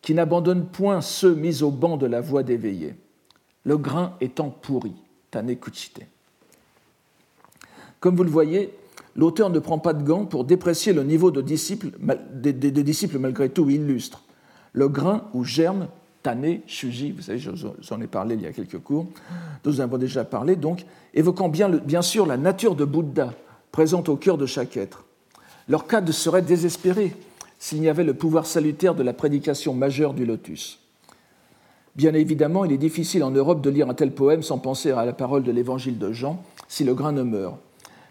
qui 0.00 0.14
n'abandonne 0.14 0.66
point 0.66 1.00
ceux 1.00 1.34
mis 1.34 1.62
au 1.62 1.70
banc 1.70 1.96
de 1.96 2.06
la 2.06 2.20
voie 2.20 2.42
d'éveiller, 2.42 2.94
le 3.64 3.76
grain 3.76 4.16
étant 4.20 4.48
pourri, 4.48 4.94
tanekuchite. 5.30 6.00
Comme 7.98 8.16
vous 8.16 8.24
le 8.24 8.30
voyez, 8.30 8.72
l'auteur 9.14 9.50
ne 9.50 9.58
prend 9.58 9.78
pas 9.78 9.92
de 9.92 10.02
gants 10.02 10.24
pour 10.24 10.44
déprécier 10.44 10.94
le 10.94 11.02
niveau 11.04 11.30
de 11.30 11.42
disciples, 11.42 11.90
des, 12.32 12.52
disciples 12.52 13.18
malgré 13.18 13.50
tout 13.50 13.68
illustres. 13.68 14.22
Le 14.72 14.88
grain 14.88 15.28
ou 15.34 15.44
germe 15.44 15.88
Tane, 16.22 16.60
Shuji, 16.66 17.12
vous 17.12 17.22
savez, 17.22 17.38
j'en 17.38 18.00
ai 18.00 18.06
parlé 18.06 18.34
il 18.34 18.42
y 18.42 18.46
a 18.46 18.52
quelques 18.52 18.78
cours, 18.78 19.06
nous 19.64 19.80
en 19.80 19.84
avons 19.84 19.98
déjà 19.98 20.24
parlé, 20.24 20.56
donc, 20.56 20.84
évoquant 21.14 21.48
bien, 21.48 21.68
bien 21.68 22.02
sûr 22.02 22.26
la 22.26 22.36
nature 22.36 22.74
de 22.74 22.84
Bouddha 22.84 23.32
présente 23.72 24.08
au 24.08 24.16
cœur 24.16 24.36
de 24.36 24.46
chaque 24.46 24.76
être. 24.76 25.04
Leur 25.68 25.86
cas 25.86 26.04
serait 26.12 26.42
désespéré 26.42 27.16
s'il 27.58 27.80
n'y 27.80 27.88
avait 27.88 28.04
le 28.04 28.14
pouvoir 28.14 28.46
salutaire 28.46 28.94
de 28.94 29.02
la 29.02 29.12
prédication 29.12 29.74
majeure 29.74 30.14
du 30.14 30.26
lotus. 30.26 30.80
Bien 31.96 32.14
évidemment, 32.14 32.64
il 32.64 32.72
est 32.72 32.78
difficile 32.78 33.24
en 33.24 33.30
Europe 33.30 33.60
de 33.60 33.70
lire 33.70 33.88
un 33.88 33.94
tel 33.94 34.12
poème 34.12 34.42
sans 34.42 34.58
penser 34.58 34.90
à 34.90 35.04
la 35.04 35.12
parole 35.12 35.42
de 35.42 35.52
l'évangile 35.52 35.98
de 35.98 36.12
Jean, 36.12 36.42
si 36.68 36.84
le 36.84 36.94
grain 36.94 37.12
ne 37.12 37.22
meurt. 37.22 37.56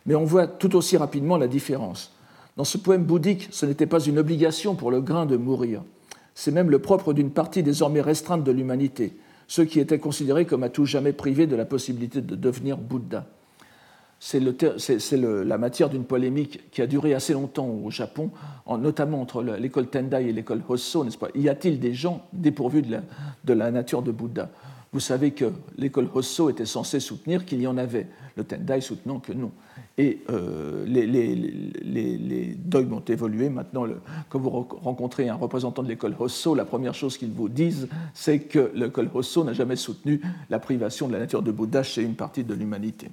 Mais 0.06 0.16
on 0.16 0.25
voit 0.25 0.48
tout 0.48 0.75
aussi 0.75 0.98
rapidement 0.98 1.38
la 1.38 1.48
différence. 1.48 2.13
Dans 2.58 2.63
ce 2.66 2.78
poème 2.78 3.04
bouddhique, 3.04 3.48
ce 3.51 3.66
n'était 3.66 3.86
pas 3.86 4.00
une 4.00 4.20
obligation 4.20 4.75
pour 4.75 4.92
le 4.92 5.01
grain 5.01 5.25
de 5.25 5.38
mourir. 5.38 5.82
C'est 6.39 6.51
même 6.51 6.69
le 6.69 6.79
propre 6.79 7.12
d'une 7.12 7.31
partie 7.31 7.63
désormais 7.63 8.00
restreinte 8.00 8.46
de 8.46 8.51
l'humanité, 8.53 9.12
ceux 9.50 9.65
qui 9.65 9.81
étaient 9.81 10.00
considérés 10.00 10.46
comme 10.46 10.63
à 10.63 10.69
tout 10.69 10.86
jamais 10.86 11.12
privés 11.12 11.48
de 11.48 11.55
la 11.58 11.65
possibilité 11.65 12.22
de 12.22 12.34
devenir 12.34 12.77
Bouddha. 12.77 13.25
C'est 14.22 14.39
la 14.39 15.58
matière 15.58 15.89
d'une 15.89 16.05
polémique 16.05 16.72
qui 16.72 16.81
a 16.81 16.88
duré 16.88 17.13
assez 17.13 17.34
longtemps 17.34 17.67
au 17.67 17.91
Japon, 17.91 18.31
notamment 18.69 19.19
entre 19.19 19.43
l'école 19.43 19.88
Tendai 19.88 20.29
et 20.29 20.31
l'école 20.31 20.62
Hosso, 20.69 21.03
n'est-ce 21.03 21.17
pas? 21.17 21.27
Y 21.36 21.50
a-t-il 21.50 21.77
des 21.77 21.93
gens 21.93 22.25
dépourvus 22.31 22.84
de 22.84 23.53
la 23.53 23.69
nature 23.69 24.01
de 24.01 24.13
Bouddha? 24.13 24.50
Vous 24.91 25.00
savez 25.00 25.31
que 25.31 25.51
l'école 25.77 26.10
Hosso 26.13 26.50
était 26.50 26.65
censée 26.65 27.00
soutenir 27.00 27.46
qu'il 27.46 27.62
y 27.62 27.67
en 27.67 27.77
avait, 27.77 28.08
le 28.36 28.43
Tendai 28.43 28.81
soutenant 28.81 29.19
que 29.19 29.34
non. 29.34 29.51
Et 30.00 30.22
euh, 30.29 30.86
les, 30.88 32.55
dogmes 32.55 32.93
ont 32.93 33.03
évolué. 33.08 33.50
Maintenant, 33.50 33.86
quand 34.29 34.39
vous 34.39 34.50
rencontrez 34.50 35.29
un 35.29 35.36
représentant 35.36 35.84
de 35.84 35.89
l'école 35.89 36.15
Hosso, 36.17 36.55
la 36.55 36.65
première 36.65 36.96
chose 36.96 37.17
qu'ils 37.17 37.31
vous 37.31 37.50
disent, 37.50 37.88
c'est 38.13 38.39
que 38.39 38.72
l'école 38.74 39.10
Hosso 39.13 39.43
n'a 39.43 39.53
jamais 39.53 39.75
soutenu 39.75 40.22
la 40.50 40.58
privation 40.58 41.08
de 41.08 41.13
la 41.13 41.19
nature 41.19 41.43
de 41.43 41.51
Bouddha 41.51 41.84
chez 41.84 42.01
une 42.01 42.15
partie 42.15 42.43
de 42.43 42.53
l'humanité. 42.55 43.10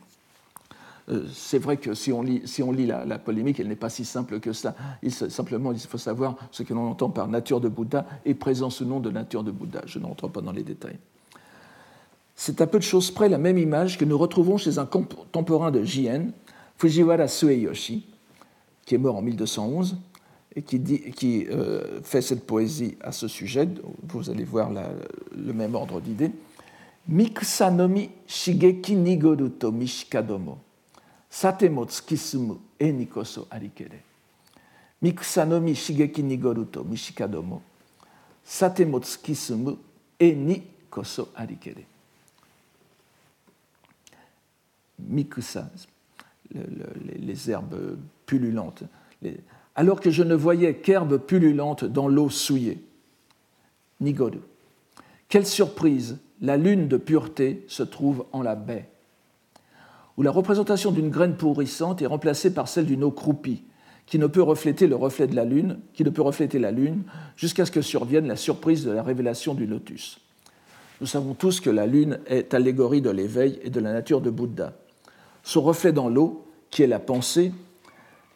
Euh, 1.08 1.24
c'est 1.32 1.58
vrai 1.58 1.76
que 1.76 1.92
si 1.94 2.10
on 2.12 2.22
lit, 2.22 2.40
la, 2.86 3.18
polémique, 3.18 3.60
elle 3.60 3.68
n'est 3.68 3.76
pas 3.76 3.90
si 3.90 4.04
simple 4.04 4.40
que 4.40 4.52
ça. 4.54 4.74
Simplement, 5.08 5.72
il 5.72 5.78
faut 5.78 5.98
savoir 5.98 6.36
ce 6.50 6.62
que 6.62 6.72
l'on 6.72 6.88
entend 6.88 7.10
par 7.10 7.28
nature 7.28 7.60
de 7.60 7.68
Bouddha 7.68 8.06
et 8.24 8.34
présence 8.34 8.80
ou 8.80 8.86
non 8.86 8.98
de 8.98 9.10
nature 9.10 9.44
de 9.44 9.50
Bouddha. 9.50 9.82
Je 9.86 9.98
n'entre 9.98 10.28
pas 10.28 10.40
dans 10.40 10.52
les 10.52 10.64
détails. 10.64 10.98
C'est 12.38 12.60
à 12.60 12.66
peu 12.66 12.78
de 12.78 12.84
choses 12.84 13.10
près 13.10 13.30
la 13.30 13.38
même 13.38 13.56
image 13.56 13.96
que 13.96 14.04
nous 14.04 14.18
retrouvons 14.18 14.58
chez 14.58 14.78
un 14.78 14.84
contemporain 14.84 15.70
de 15.70 15.82
Jien, 15.82 16.28
Fujiwara 16.76 17.28
Sueyoshi, 17.28 18.06
qui 18.84 18.94
est 18.94 18.98
mort 18.98 19.16
en 19.16 19.22
1211 19.22 19.96
et 20.54 20.62
qui, 20.62 21.46
euh, 21.50 22.00
fait 22.02 22.20
cette 22.20 22.46
poésie 22.46 22.98
à 23.00 23.10
ce 23.10 23.26
sujet. 23.26 23.66
Vous 24.06 24.28
allez 24.28 24.44
voir 24.44 24.70
le 24.70 25.52
même 25.54 25.74
ordre 25.74 26.00
d'idées. 26.00 26.30
Mikusanomi 27.08 28.10
shigeki 28.26 28.96
nigoru 28.96 29.50
to 29.50 29.72
mishikadomo. 29.72 30.58
Satemo 31.30 31.86
tsukisumu 31.86 32.58
e 32.78 32.92
nikoso 32.92 33.46
arikere. 33.50 34.02
Mikusanomi 35.02 35.74
shigeki 35.74 36.22
nigoru 36.22 36.64
to 36.64 36.84
mishikadomo. 36.84 37.62
Satemo 38.44 39.00
tsukisumu 39.00 39.78
e 40.18 40.32
nikoso 40.32 41.28
arikere 41.36 41.86
mikusa, 44.98 45.70
les, 46.52 47.50
herbes 47.50 47.96
pullulentes, 48.24 48.84
alors 49.74 50.00
que 50.00 50.10
je 50.10 50.22
ne 50.22 50.34
voyais 50.34 50.76
qu'herbes 50.76 51.18
pullulentes 51.18 51.84
dans 51.84 52.08
l'eau 52.08 52.30
souillée. 52.30 52.84
Nigodu. 54.00 54.38
Quelle 55.28 55.46
surprise 55.46 56.18
La 56.40 56.56
lune 56.56 56.88
de 56.88 56.96
pureté 56.96 57.64
se 57.68 57.82
trouve 57.82 58.26
en 58.32 58.42
la 58.42 58.54
baie, 58.54 58.88
où 60.16 60.22
la 60.22 60.30
représentation 60.30 60.92
d'une 60.92 61.10
graine 61.10 61.36
pourrissante 61.36 62.02
est 62.02 62.06
remplacée 62.06 62.52
par 62.52 62.68
celle 62.68 62.86
d'une 62.86 63.04
eau 63.04 63.10
croupie, 63.10 63.64
qui 64.06 64.18
ne 64.18 64.26
peut 64.28 64.42
refléter 64.42 64.86
le 64.86 64.94
reflet 64.94 65.26
de 65.26 65.34
la 65.34 65.44
lune, 65.44 65.78
qui 65.92 66.04
ne 66.04 66.10
peut 66.10 66.22
refléter 66.22 66.58
la 66.58 66.70
lune, 66.70 67.02
jusqu'à 67.36 67.66
ce 67.66 67.72
que 67.72 67.82
survienne 67.82 68.28
la 68.28 68.36
surprise 68.36 68.84
de 68.84 68.92
la 68.92 69.02
révélation 69.02 69.54
du 69.54 69.66
lotus. 69.66 70.20
Nous 71.00 71.06
savons 71.06 71.34
tous 71.34 71.60
que 71.60 71.70
la 71.70 71.86
lune 71.86 72.20
est 72.26 72.54
allégorie 72.54 73.02
de 73.02 73.10
l'éveil 73.10 73.58
et 73.62 73.70
de 73.70 73.80
la 73.80 73.92
nature 73.92 74.20
de 74.20 74.30
Bouddha. 74.30 74.72
Son 75.46 75.62
reflet 75.62 75.92
dans 75.92 76.08
l'eau, 76.08 76.44
qui 76.70 76.82
est 76.82 76.88
la 76.88 76.98
pensée, 76.98 77.52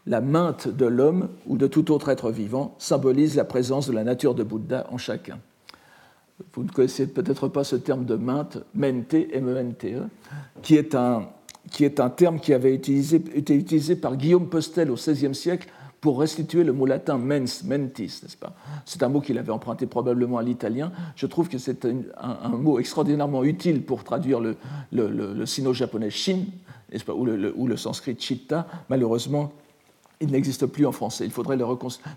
la 0.06 0.20
mainte 0.20 0.68
de 0.68 0.86
l'homme 0.86 1.28
ou 1.48 1.58
de 1.58 1.66
tout 1.66 1.90
autre 1.90 2.08
être 2.08 2.30
vivant, 2.30 2.76
symbolise 2.78 3.34
la 3.34 3.44
présence 3.44 3.88
de 3.88 3.92
la 3.92 4.04
nature 4.04 4.36
de 4.36 4.44
Bouddha 4.44 4.86
en 4.92 4.96
chacun. 4.96 5.40
Vous 6.54 6.62
ne 6.62 6.68
connaissez 6.68 7.08
peut-être 7.08 7.48
pas 7.48 7.64
ce 7.64 7.74
terme 7.74 8.04
de 8.04 8.14
mainte, 8.14 8.58
mente, 8.74 9.12
M-E-N-T-E, 9.14 10.04
qui 10.62 10.76
est 10.76 10.94
un, 10.94 11.26
qui 11.72 11.84
est 11.84 12.00
terme 12.16 12.38
qui 12.38 12.54
avait 12.54 12.74
été 12.74 12.94
utilisé 13.54 13.96
par 13.96 14.16
Guillaume 14.16 14.48
Postel 14.48 14.88
au 14.92 14.94
XVIe 14.94 15.34
siècle 15.34 15.68
pour 16.00 16.20
restituer 16.20 16.62
le 16.62 16.72
mot 16.72 16.86
latin 16.86 17.18
mens, 17.18 17.64
mentis, 17.64 18.20
n'est-ce 18.22 18.36
pas? 18.36 18.54
C'est 18.86 19.02
un 19.02 19.08
mot 19.08 19.20
qu'il 19.20 19.36
avait 19.36 19.50
emprunté 19.50 19.86
probablement 19.86 20.38
à 20.38 20.44
l'italien. 20.44 20.92
Je 21.16 21.26
trouve 21.26 21.48
que 21.48 21.58
c'est 21.58 21.84
un, 21.84 22.48
mot 22.50 22.78
extraordinairement 22.78 23.42
utile 23.42 23.82
pour 23.82 24.04
traduire 24.04 24.38
le, 24.38 24.56
le, 24.92 25.44
sino-japonais 25.44 26.10
shin, 26.10 26.44
pas, 27.04 27.14
ou, 27.14 27.24
le, 27.24 27.76
sanskrit 27.76 28.16
chitta. 28.18 28.66
Malheureusement, 28.88 29.52
il 30.20 30.30
n'existe 30.30 30.66
plus 30.66 30.86
en 30.86 30.92
français. 30.92 31.24
Il 31.24 31.30
faudrait 31.30 31.56
le, 31.56 31.64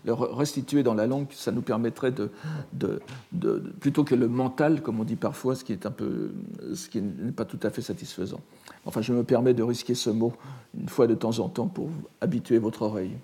restituer 0.06 0.84
dans 0.84 0.94
la 0.94 1.08
langue, 1.08 1.28
ça 1.32 1.52
nous 1.52 1.62
permettrait 1.62 2.12
de, 2.12 2.32
de, 2.74 3.60
plutôt 3.80 4.04
que 4.04 4.16
le 4.16 4.28
mental, 4.28 4.82
comme 4.82 5.00
on 5.00 5.04
dit 5.04 5.16
parfois, 5.16 5.56
ce 5.56 5.64
qui 5.64 5.72
est 5.72 5.86
un 5.86 5.92
peu, 5.92 6.32
ce 6.74 6.90
qui 6.90 7.02
n'est 7.02 7.32
pas 7.32 7.46
tout 7.46 7.60
à 7.64 7.70
fait 7.70 7.82
satisfaisant. 7.82 8.42
Enfin, 8.86 9.02
je 9.02 9.14
me 9.14 9.24
permets 9.24 9.54
de 9.54 9.64
risquer 9.64 9.96
ce 9.96 10.10
mot 10.10 10.34
une 10.78 10.90
fois 10.90 11.08
de 11.08 11.16
temps 11.16 11.40
en 11.40 11.48
temps 11.48 11.68
pour 11.68 11.90
habituer 12.20 12.58
votre 12.58 12.82
oreille. 12.82 13.16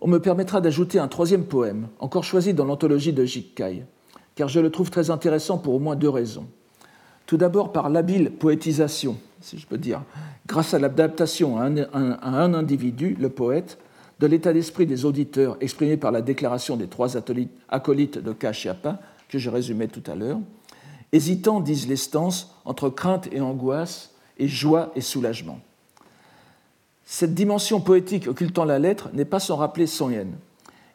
On 0.00 0.06
me 0.06 0.18
permettra 0.18 0.60
d'ajouter 0.60 0.98
un 0.98 1.08
troisième 1.08 1.44
poème, 1.44 1.88
encore 1.98 2.24
choisi 2.24 2.54
dans 2.54 2.64
l'anthologie 2.64 3.12
de 3.12 3.24
Jikkai, 3.24 3.84
car 4.36 4.48
je 4.48 4.60
le 4.60 4.70
trouve 4.70 4.90
très 4.90 5.10
intéressant 5.10 5.58
pour 5.58 5.74
au 5.74 5.80
moins 5.80 5.96
deux 5.96 6.08
raisons. 6.08 6.46
Tout 7.26 7.36
d'abord 7.36 7.72
par 7.72 7.90
l'habile 7.90 8.30
poétisation, 8.30 9.18
si 9.40 9.58
je 9.58 9.66
peux 9.66 9.78
dire, 9.78 10.02
grâce 10.46 10.74
à 10.74 10.78
l'adaptation 10.78 11.58
à, 11.58 11.64
un 11.64 12.54
individu, 12.54 13.16
le 13.18 13.28
poète, 13.28 13.78
de 14.20 14.26
l'état 14.26 14.52
d'esprit 14.52 14.86
des 14.86 15.04
auditeurs 15.04 15.56
exprimé 15.60 15.96
par 15.96 16.10
la 16.10 16.22
déclaration 16.22 16.76
des 16.76 16.88
trois 16.88 17.16
acolytes 17.68 18.18
de 18.18 18.32
Kashiapa, 18.32 19.00
que 19.28 19.38
je 19.38 19.50
résumais 19.50 19.88
tout 19.88 20.02
à 20.10 20.14
l'heure, 20.14 20.40
hésitant, 21.12 21.60
disent 21.60 21.88
les 21.88 21.96
stances, 21.96 22.54
entre 22.64 22.88
crainte 22.88 23.28
et 23.32 23.40
angoisse, 23.40 24.10
et 24.38 24.48
joie 24.48 24.92
et 24.94 25.00
soulagement. 25.00 25.60
Cette 27.04 27.34
dimension 27.34 27.80
poétique 27.80 28.28
occultant 28.28 28.64
la 28.64 28.78
lettre 28.78 29.08
n'est 29.12 29.24
pas 29.24 29.40
sans 29.40 29.56
rappeler 29.56 29.86
Son 29.86 30.10
Yen. 30.10 30.32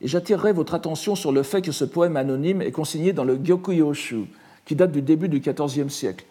Et 0.02 0.08
j'attirerai 0.08 0.54
votre 0.54 0.74
attention 0.74 1.16
sur 1.16 1.32
le 1.32 1.44
fait 1.44 1.62
que 1.62 1.72
ce 1.72 1.86
poème 1.86 2.18
anonyme 2.18 2.62
est 2.62 2.72
consigné 2.72 3.14
dans 3.14 3.24
le 3.24 3.40
Gyokuyoshu, 3.42 4.26
qui 4.66 4.76
date 4.76 4.92
du 4.92 5.02
début 5.02 5.30
du 5.30 5.40
XIVe 5.40 5.90
siècle, 5.90 6.26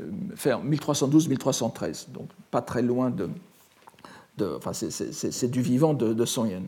euh, 0.00 0.10
1312-1313, 0.36 2.12
donc 2.12 2.28
pas 2.50 2.62
très 2.62 2.82
loin 2.82 3.10
de. 3.10 3.28
enfin, 4.56 4.72
c'est 4.72 5.50
du 5.50 5.62
vivant 5.62 5.94
de, 5.94 6.24
Son 6.24 6.46
Yen. 6.46 6.64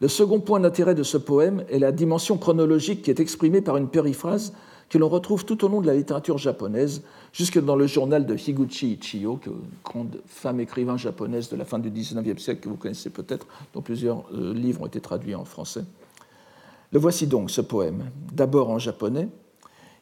Le 0.00 0.08
second 0.08 0.40
point 0.40 0.60
d'intérêt 0.60 0.94
de 0.94 1.02
ce 1.02 1.16
poème 1.16 1.64
est 1.70 1.78
la 1.78 1.92
dimension 1.92 2.36
chronologique 2.36 3.02
qui 3.02 3.10
est 3.10 3.20
exprimée 3.20 3.60
par 3.60 3.76
une 3.76 3.88
périphrase 3.88 4.52
que 4.92 4.98
l'on 4.98 5.08
retrouve 5.08 5.46
tout 5.46 5.64
au 5.64 5.68
long 5.68 5.80
de 5.80 5.86
la 5.86 5.94
littérature 5.94 6.36
japonaise, 6.36 7.02
jusque 7.32 7.58
dans 7.58 7.76
le 7.76 7.86
journal 7.86 8.26
de 8.26 8.34
Higuchi 8.34 8.98
Ichiyo, 9.00 9.40
grande 9.82 10.20
femme 10.26 10.60
écrivain 10.60 10.98
japonaise 10.98 11.48
de 11.48 11.56
la 11.56 11.64
fin 11.64 11.78
du 11.78 11.90
XIXe 11.90 12.42
siècle 12.42 12.60
que 12.60 12.68
vous 12.68 12.76
connaissez 12.76 13.08
peut-être, 13.08 13.46
dont 13.72 13.80
plusieurs 13.80 14.24
euh, 14.34 14.52
livres 14.52 14.82
ont 14.82 14.86
été 14.86 15.00
traduits 15.00 15.34
en 15.34 15.46
français. 15.46 15.84
Le 16.92 16.98
voici 16.98 17.26
donc, 17.26 17.50
ce 17.50 17.62
poème, 17.62 18.10
d'abord 18.34 18.68
en 18.68 18.78
japonais. 18.78 19.28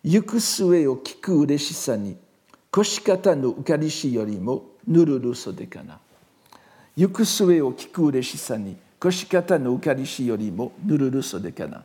Yukusue 0.04 0.86
o 0.86 0.96
kiku 0.96 1.32
ureshisa 1.32 1.96
ni, 1.96 2.16
koshikata 2.70 3.34
no 3.34 3.48
ukarishi 3.48 4.14
yorimo 4.14 4.62
nururu 4.86 5.34
sodekana. 5.34 5.98
Yukusue 6.96 7.60
o 7.60 7.70
kiku 7.72 8.04
ureshisa 8.04 8.58
ni, 8.58 8.76
koshikata 8.98 9.58
no 9.58 9.74
ukarishi 9.74 10.28
yorimo 10.28 10.72
nururu 10.86 11.22
sodekana 11.22 11.82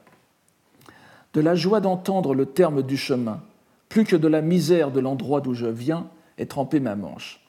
de 1.36 1.42
la 1.42 1.54
joie 1.54 1.82
d'entendre 1.82 2.34
le 2.34 2.46
terme 2.46 2.82
du 2.82 2.96
chemin, 2.96 3.42
plus 3.90 4.06
que 4.06 4.16
de 4.16 4.28
la 4.28 4.42
misère 4.42 4.90
de 4.90 5.02
l'endroit 5.02 5.42
d'où 5.42 5.54
je 5.54 5.68
viens, 5.68 6.08
est 6.38 6.46
trempé 6.46 6.80
ma 6.80 6.96
manche. 6.96 7.42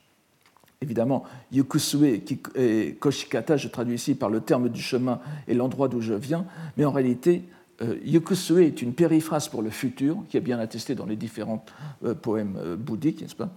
Évidemment, 0.82 1.22
Yukusue 1.52 2.22
et 2.56 2.96
Koshikata, 3.00 3.56
je 3.56 3.68
traduis 3.68 3.94
ici 3.94 4.14
par 4.14 4.28
le 4.28 4.40
terme 4.40 4.68
du 4.68 4.82
chemin 4.82 5.20
et 5.46 5.54
l'endroit 5.54 5.88
d'où 5.88 6.00
je 6.00 6.14
viens, 6.14 6.44
mais 6.76 6.84
en 6.84 6.90
réalité, 6.90 7.44
euh, 7.44 7.55
Yukusue 8.04 8.64
est 8.64 8.82
une 8.82 8.94
périphrase 8.94 9.48
pour 9.48 9.62
le 9.62 9.70
futur, 9.70 10.18
qui 10.28 10.36
est 10.36 10.40
bien 10.40 10.58
attestée 10.58 10.94
dans 10.94 11.06
les 11.06 11.16
différents 11.16 11.64
euh, 12.04 12.14
poèmes 12.14 12.58
euh, 12.58 12.76
bouddhiques, 12.76 13.20
n'est-ce 13.22 13.34
pas? 13.34 13.50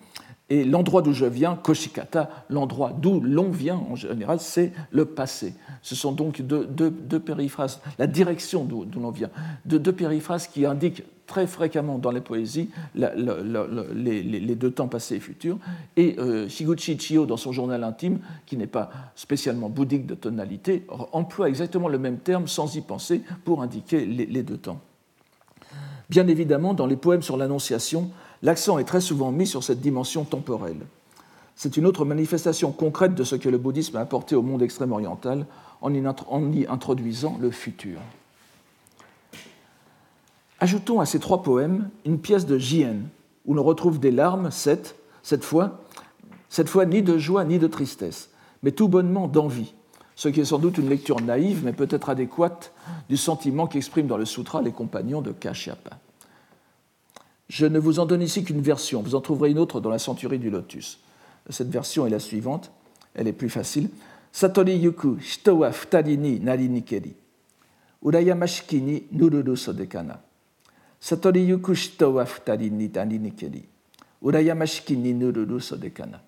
Et 0.49 0.63
l'endroit 0.63 1.01
d'où 1.01 1.13
je 1.13 1.25
viens, 1.25 1.55
Koshikata, 1.55 2.29
l'endroit 2.49 2.93
d'où 2.97 3.21
l'on 3.21 3.49
vient 3.49 3.75
en 3.89 3.95
général, 3.95 4.39
c'est 4.39 4.71
le 4.91 5.05
passé. 5.05 5.53
Ce 5.81 5.95
sont 5.95 6.11
donc 6.11 6.41
deux, 6.41 7.19
périphrases, 7.19 7.81
la 7.97 8.07
direction 8.07 8.63
d'où 8.63 8.85
l'on 8.99 9.11
vient, 9.11 9.29
deux, 9.65 9.93
périphrases 9.93 10.47
qui 10.47 10.65
indiquent 10.65 11.03
très 11.27 11.45
fréquemment 11.45 11.99
dans 11.99 12.09
les 12.09 12.21
poésies 12.21 12.71
les, 12.95 14.55
deux 14.55 14.71
temps 14.71 14.87
passés 14.87 15.17
et 15.17 15.19
futurs. 15.19 15.59
Et 15.95 16.15
euh, 16.17 16.49
Shiguchi 16.49 16.97
Chiyo, 16.97 17.27
dans 17.27 17.37
son 17.37 17.51
journal 17.51 17.83
intime, 17.83 18.19
qui 18.47 18.57
n'est 18.57 18.65
pas 18.65 18.89
spécialement 19.15 19.69
bouddhique 19.69 20.07
de 20.07 20.15
tonalité, 20.15 20.85
emploie 21.11 21.47
exactement 21.47 21.87
le 21.87 21.99
même 21.99 22.17
terme 22.17 22.47
sans 22.47 22.75
y 22.75 22.81
penser 22.81 23.21
pour 23.45 23.61
indiquer 23.61 24.05
les 24.05 24.43
deux 24.43 24.57
temps. 24.57 24.81
Bien 26.09 26.27
évidemment, 26.27 26.73
dans 26.73 26.87
les 26.87 26.95
poèmes 26.95 27.21
sur 27.21 27.37
l'Annonciation, 27.37 28.09
l'accent 28.41 28.79
est 28.79 28.85
très 28.85 29.01
souvent 29.01 29.31
mis 29.31 29.47
sur 29.47 29.63
cette 29.63 29.81
dimension 29.81 30.23
temporelle. 30.23 30.85
C'est 31.55 31.75
une 31.75 31.85
autre 31.85 32.05
manifestation 32.05 32.71
concrète 32.71 33.15
de 33.15 33.23
ce 33.23 33.35
que 33.35 33.49
le 33.49 33.57
bouddhisme 33.57 33.97
a 33.97 34.01
apporté 34.01 34.35
au 34.35 34.41
monde 34.41 34.61
extrême 34.61 34.93
oriental 34.93 35.45
en 35.81 35.93
y 35.93 36.65
introduisant 36.67 37.37
le 37.41 37.51
futur. 37.51 37.99
Ajoutons 40.61 40.99
à 40.99 41.05
ces 41.05 41.19
trois 41.19 41.41
poèmes 41.41 41.89
une 42.05 42.19
pièce 42.19 42.45
de 42.45 42.57
Jien, 42.57 42.97
où 43.45 43.53
l'on 43.53 43.63
retrouve 43.63 43.99
des 43.99 44.11
larmes, 44.11 44.51
sept, 44.51 44.95
cette 45.23 45.43
fois, 45.43 45.81
cette 46.49 46.69
fois 46.69 46.85
ni 46.85 47.01
de 47.01 47.17
joie 47.17 47.45
ni 47.45 47.59
de 47.59 47.67
tristesse, 47.67 48.29
mais 48.63 48.71
tout 48.71 48.87
bonnement 48.87 49.27
d'envie, 49.27 49.73
ce 50.15 50.27
qui 50.27 50.41
est 50.41 50.45
sans 50.45 50.59
doute 50.59 50.77
une 50.77 50.89
lecture 50.89 51.21
naïve, 51.21 51.63
mais 51.63 51.71
peut-être 51.71 52.09
adéquate 52.09 52.73
du 53.07 53.15
sentiment 53.15 53.67
qu'expriment 53.67 54.07
dans 54.07 54.17
le 54.17 54.25
sutra 54.25 54.61
les 54.61 54.71
compagnons 54.71 55.21
de 55.21 55.31
Kashyapa. 55.31 55.97
Je 57.49 57.65
ne 57.65 57.79
vous 57.79 57.99
en 57.99 58.05
donne 58.05 58.21
ici 58.21 58.43
qu'une 58.43 58.61
version, 58.61 59.01
vous 59.01 59.15
en 59.15 59.21
trouverez 59.21 59.49
une 59.49 59.59
autre 59.59 59.81
dans 59.81 59.89
la 59.89 59.99
centurie 59.99 60.39
du 60.39 60.49
lotus. 60.49 60.99
Cette 61.49 61.69
version 61.69 62.05
est 62.05 62.11
la 62.11 62.19
suivante, 62.19 62.71
elle 63.15 63.27
est 63.27 63.33
plus 63.33 63.49
facile. 63.49 63.89
Satori 64.31 64.77
yuku 64.77 65.19
shito 65.19 65.57
wa 65.57 65.71
futari 65.71 66.15
ni 66.15 66.39
nari 66.39 66.69
nikeri. 66.69 67.13
Urayamashiki 68.03 68.79
ni 68.79 69.03
nururu 69.11 69.57
sodekana. 69.57 70.21
Satori 70.99 71.47
yuku 71.47 71.73
shito 71.73 72.13
wa 72.13 72.25
futari 72.25 72.69
ni 72.69 72.87
nari 72.87 73.17
nikeri. 73.17 73.63
Urayamashiki 74.21 74.95
ni 74.95 75.13
nururu 75.13 75.59
sodekana. 75.59 76.21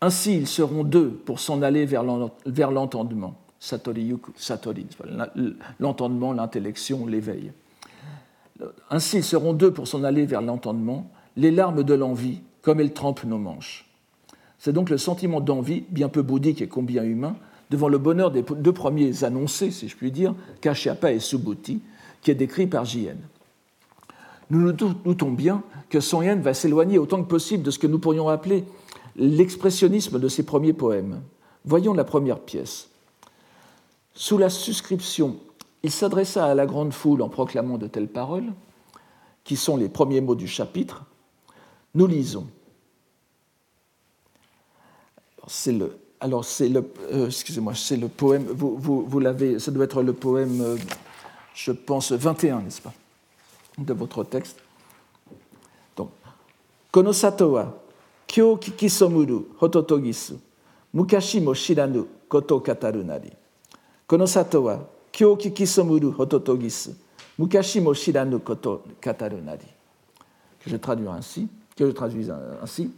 Ainsi, 0.00 0.36
ils 0.36 0.46
seront 0.46 0.84
deux 0.84 1.10
pour 1.10 1.40
s'en 1.40 1.60
aller 1.62 1.84
vers 1.84 2.70
l'entendement. 2.70 3.34
Satori 3.58 4.04
yuku, 4.04 4.30
satori, 4.36 4.86
l'entendement, 5.78 6.32
l'intellection, 6.32 7.04
l'éveil. 7.06 7.52
Ainsi, 8.90 9.18
ils 9.18 9.24
seront 9.24 9.52
deux 9.52 9.72
pour 9.72 9.88
s'en 9.88 10.04
aller 10.04 10.26
vers 10.26 10.42
l'entendement, 10.42 11.10
les 11.36 11.50
larmes 11.50 11.82
de 11.82 11.94
l'envie, 11.94 12.40
comme 12.62 12.80
elles 12.80 12.92
trempent 12.92 13.24
nos 13.24 13.38
manches. 13.38 13.90
C'est 14.58 14.72
donc 14.72 14.90
le 14.90 14.98
sentiment 14.98 15.40
d'envie, 15.40 15.84
bien 15.88 16.08
peu 16.08 16.22
bouddhique 16.22 16.60
et 16.60 16.68
combien 16.68 17.02
humain, 17.02 17.36
devant 17.70 17.88
le 17.88 17.98
bonheur 17.98 18.30
des 18.30 18.42
deux 18.42 18.72
premiers 18.72 19.24
annoncés, 19.24 19.70
si 19.70 19.88
je 19.88 19.96
puis 19.96 20.10
dire, 20.10 20.34
Kashyapa 20.60 21.12
et 21.12 21.20
Subhuti, 21.20 21.80
qui 22.20 22.30
est 22.30 22.34
décrit 22.34 22.66
par 22.66 22.84
J.N. 22.84 23.16
Nous 24.50 24.60
nous 24.60 24.72
doutons 24.72 25.30
bien 25.30 25.62
que 25.88 26.00
Son 26.00 26.22
Yen 26.22 26.40
va 26.40 26.54
s'éloigner 26.54 26.98
autant 26.98 27.22
que 27.22 27.28
possible 27.28 27.62
de 27.62 27.70
ce 27.70 27.78
que 27.78 27.86
nous 27.86 27.98
pourrions 28.00 28.28
appeler 28.28 28.64
l'expressionnisme 29.16 30.18
de 30.18 30.28
ses 30.28 30.42
premiers 30.42 30.72
poèmes. 30.72 31.20
Voyons 31.64 31.94
la 31.94 32.04
première 32.04 32.40
pièce. 32.40 32.88
Sous 34.14 34.38
la 34.38 34.50
suscription 34.50 35.36
il 35.82 35.90
s'adressa 35.90 36.46
à 36.46 36.54
la 36.54 36.66
grande 36.66 36.92
foule 36.92 37.22
en 37.22 37.28
proclamant 37.28 37.78
de 37.78 37.86
telles 37.86 38.08
paroles, 38.08 38.52
qui 39.44 39.56
sont 39.56 39.76
les 39.76 39.88
premiers 39.88 40.20
mots 40.20 40.34
du 40.34 40.46
chapitre. 40.46 41.04
Nous 41.94 42.06
lisons. 42.06 42.46
C'est 45.46 45.72
le, 45.72 45.98
alors 46.20 46.44
c'est 46.44 46.68
le, 46.68 46.92
euh, 47.12 47.26
excusez-moi, 47.26 47.74
c'est 47.74 47.96
le 47.96 48.08
poème. 48.08 48.44
Vous, 48.44 48.76
vous, 48.76 49.20
l'avez, 49.20 49.58
ça 49.58 49.70
doit 49.70 49.84
être 49.84 50.02
le 50.02 50.12
poème, 50.12 50.60
euh, 50.60 50.76
je 51.54 51.72
pense 51.72 52.12
21, 52.12 52.60
n'est-ce 52.60 52.82
pas, 52.82 52.92
de 53.78 53.92
votre 53.92 54.22
texte. 54.22 54.58
Donc, 55.96 56.10
Konosato 56.92 57.52
wa 57.52 57.74
kyo 58.26 58.56
kikisomuru 58.56 59.46
hototogisu 59.60 60.34
mukashi 60.94 61.40
mo 61.40 61.54
shiranu 61.54 62.06
koto 62.28 62.60
kataru 62.60 63.04
mukashi 67.38 67.80
mo 67.80 67.94
shiranu 67.94 68.38
koto 68.40 68.82
kataru 69.00 69.40
nari. 69.42 69.66
Que 70.62 70.68
je 70.68 70.76
traduis 70.76 71.08
ainsi, 71.08 71.48
que 71.74 71.86
je 71.86 71.92
traduis 71.92 72.28
ainsi. 72.62 72.90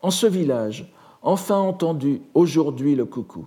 En 0.00 0.10
ce 0.10 0.26
village, 0.26 0.92
enfin 1.22 1.58
entendu 1.58 2.22
aujourd'hui 2.34 2.94
le 2.94 3.04
coucou, 3.04 3.46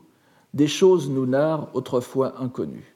des 0.53 0.67
choses 0.67 1.09
nous 1.09 1.25
narrent 1.25 1.69
autrefois 1.73 2.41
inconnues. 2.41 2.93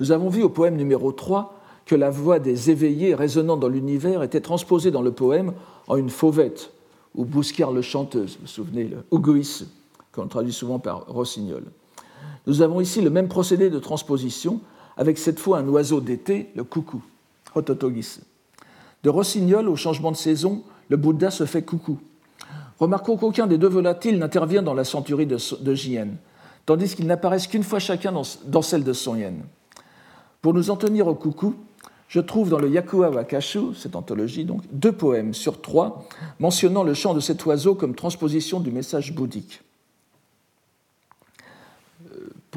Nous 0.00 0.12
avons 0.12 0.28
vu 0.28 0.42
au 0.42 0.50
poème 0.50 0.76
numéro 0.76 1.10
3 1.12 1.54
que 1.86 1.94
la 1.94 2.10
voix 2.10 2.38
des 2.38 2.70
éveillés 2.70 3.14
résonnant 3.14 3.56
dans 3.56 3.68
l'univers 3.68 4.22
était 4.22 4.42
transposée 4.42 4.90
dans 4.90 5.02
le 5.02 5.10
poème 5.12 5.54
en 5.88 5.96
une 5.96 6.10
fauvette, 6.10 6.70
ou 7.14 7.24
le 7.24 7.82
chanteuse, 7.82 8.34
vous 8.34 8.42
vous 8.42 8.46
souvenez, 8.46 8.84
le 8.84 8.98
uguis, 9.10 9.64
qu'on 10.12 10.28
traduit 10.28 10.52
souvent 10.52 10.78
par 10.78 11.06
rossignol. 11.06 11.64
Nous 12.48 12.62
avons 12.62 12.80
ici 12.80 13.02
le 13.02 13.10
même 13.10 13.28
procédé 13.28 13.68
de 13.68 13.78
transposition, 13.78 14.60
avec 14.96 15.18
cette 15.18 15.38
fois 15.38 15.58
un 15.58 15.68
oiseau 15.68 16.00
d'été, 16.00 16.50
le 16.56 16.64
coucou, 16.64 17.02
Hototogis. 17.54 18.20
De 19.02 19.10
rossignol 19.10 19.68
au 19.68 19.76
changement 19.76 20.10
de 20.10 20.16
saison, 20.16 20.62
le 20.88 20.96
Bouddha 20.96 21.30
se 21.30 21.44
fait 21.44 21.60
coucou. 21.60 21.98
Remarquons 22.78 23.18
qu'aucun 23.18 23.46
des 23.46 23.58
deux 23.58 23.68
volatiles 23.68 24.18
n'intervient 24.18 24.62
dans 24.62 24.72
la 24.72 24.84
centurie 24.84 25.26
de, 25.26 25.74
Jien, 25.74 26.08
tandis 26.64 26.94
qu'ils 26.94 27.06
n'apparaissent 27.06 27.48
qu'une 27.48 27.62
fois 27.62 27.80
chacun 27.80 28.14
dans, 28.46 28.62
celle 28.62 28.82
de 28.82 28.94
Son 28.94 29.14
Yen. 29.16 29.42
Pour 30.40 30.54
nous 30.54 30.70
en 30.70 30.76
tenir 30.76 31.06
au 31.06 31.14
coucou, 31.14 31.54
je 32.08 32.20
trouve 32.20 32.48
dans 32.48 32.58
le 32.58 32.70
Yakuwa 32.70 33.10
Wakashu, 33.10 33.74
cette 33.76 33.94
anthologie 33.94 34.46
donc, 34.46 34.62
deux 34.72 34.92
poèmes 34.92 35.34
sur 35.34 35.60
trois 35.60 36.08
mentionnant 36.38 36.82
le 36.82 36.94
chant 36.94 37.12
de 37.12 37.20
cet 37.20 37.44
oiseau 37.44 37.74
comme 37.74 37.94
transposition 37.94 38.58
du 38.58 38.70
message 38.70 39.14
bouddhique 39.14 39.60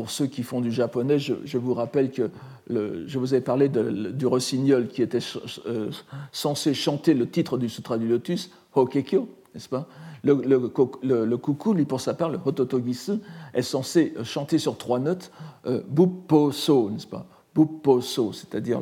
pour 0.02 0.10
ceux 0.10 0.26
qui 0.26 0.42
font 0.42 0.62
du 0.62 0.72
japonais, 0.72 1.20
je, 1.20 1.58
vous 1.60 1.76
rappelle 1.76 2.10
que 2.10 2.32
je 2.68 3.20
vous 3.20 3.36
ai 3.36 3.40
parlé 3.40 3.70
du 3.70 4.26
rossignol 4.26 4.88
qui 4.88 5.04
était 5.04 5.20
euh, 5.68 5.92
censé 6.32 6.74
chanter 6.74 7.14
le 7.14 7.30
titre 7.30 7.60
du 7.60 7.70
Sutra 7.70 8.00
du 8.00 8.08
Lotus, 8.08 8.50
Hokekyo, 8.74 9.30
n'est-ce 9.54 9.70
pas? 9.70 9.88
Le, 10.24 11.38
coucou, 11.38 11.74
lui, 11.74 11.86
pour 11.86 12.02
sa 12.02 12.16
part, 12.16 12.32
le 12.32 12.40
Hototogisu, 12.44 13.20
est 13.54 13.62
censé 13.62 14.16
chanter 14.24 14.58
sur 14.58 14.76
trois 14.76 14.98
notes 14.98 15.32
euh, 15.68 15.84
Bupposo, 15.88 16.90
n'est-ce 16.90 17.06
pas? 17.06 17.28
Bupposo, 17.54 18.34
c'est-à-dire 18.34 18.82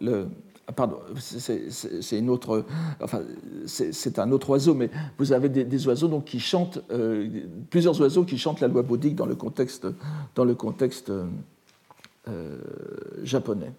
le, 0.00 0.26
pardon, 0.72 0.98
c'est 3.66 4.18
un 4.18 4.32
autre 4.32 4.50
oiseau, 4.50 4.74
mais 4.74 4.90
vous 5.18 5.32
avez 5.32 5.48
des, 5.48 5.86
oiseaux 5.86 6.08
donc 6.08 6.24
qui 6.24 6.40
chantent, 6.40 6.80
euh, 6.90 7.28
plusieurs 7.70 8.00
oiseaux 8.00 8.24
qui 8.24 8.38
chantent 8.38 8.60
la 8.60 8.68
loi 8.68 8.82
bouddhique 8.82 9.16
dans 9.16 9.26
le 9.26 9.34
contexte, 9.34 9.86
euh, 12.28 12.58
japonais. 13.22 13.72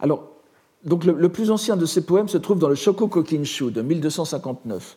Alors, 0.00 0.30
le, 0.84 1.28
plus 1.28 1.50
ancien 1.50 1.76
de 1.76 1.86
ces 1.86 2.04
poèmes 2.04 2.28
se 2.28 2.38
trouve 2.38 2.58
dans 2.58 2.68
le 2.68 2.74
Shoko 2.74 3.06
Kokinshu 3.06 3.70
de 3.70 3.82
1259. 3.82 4.96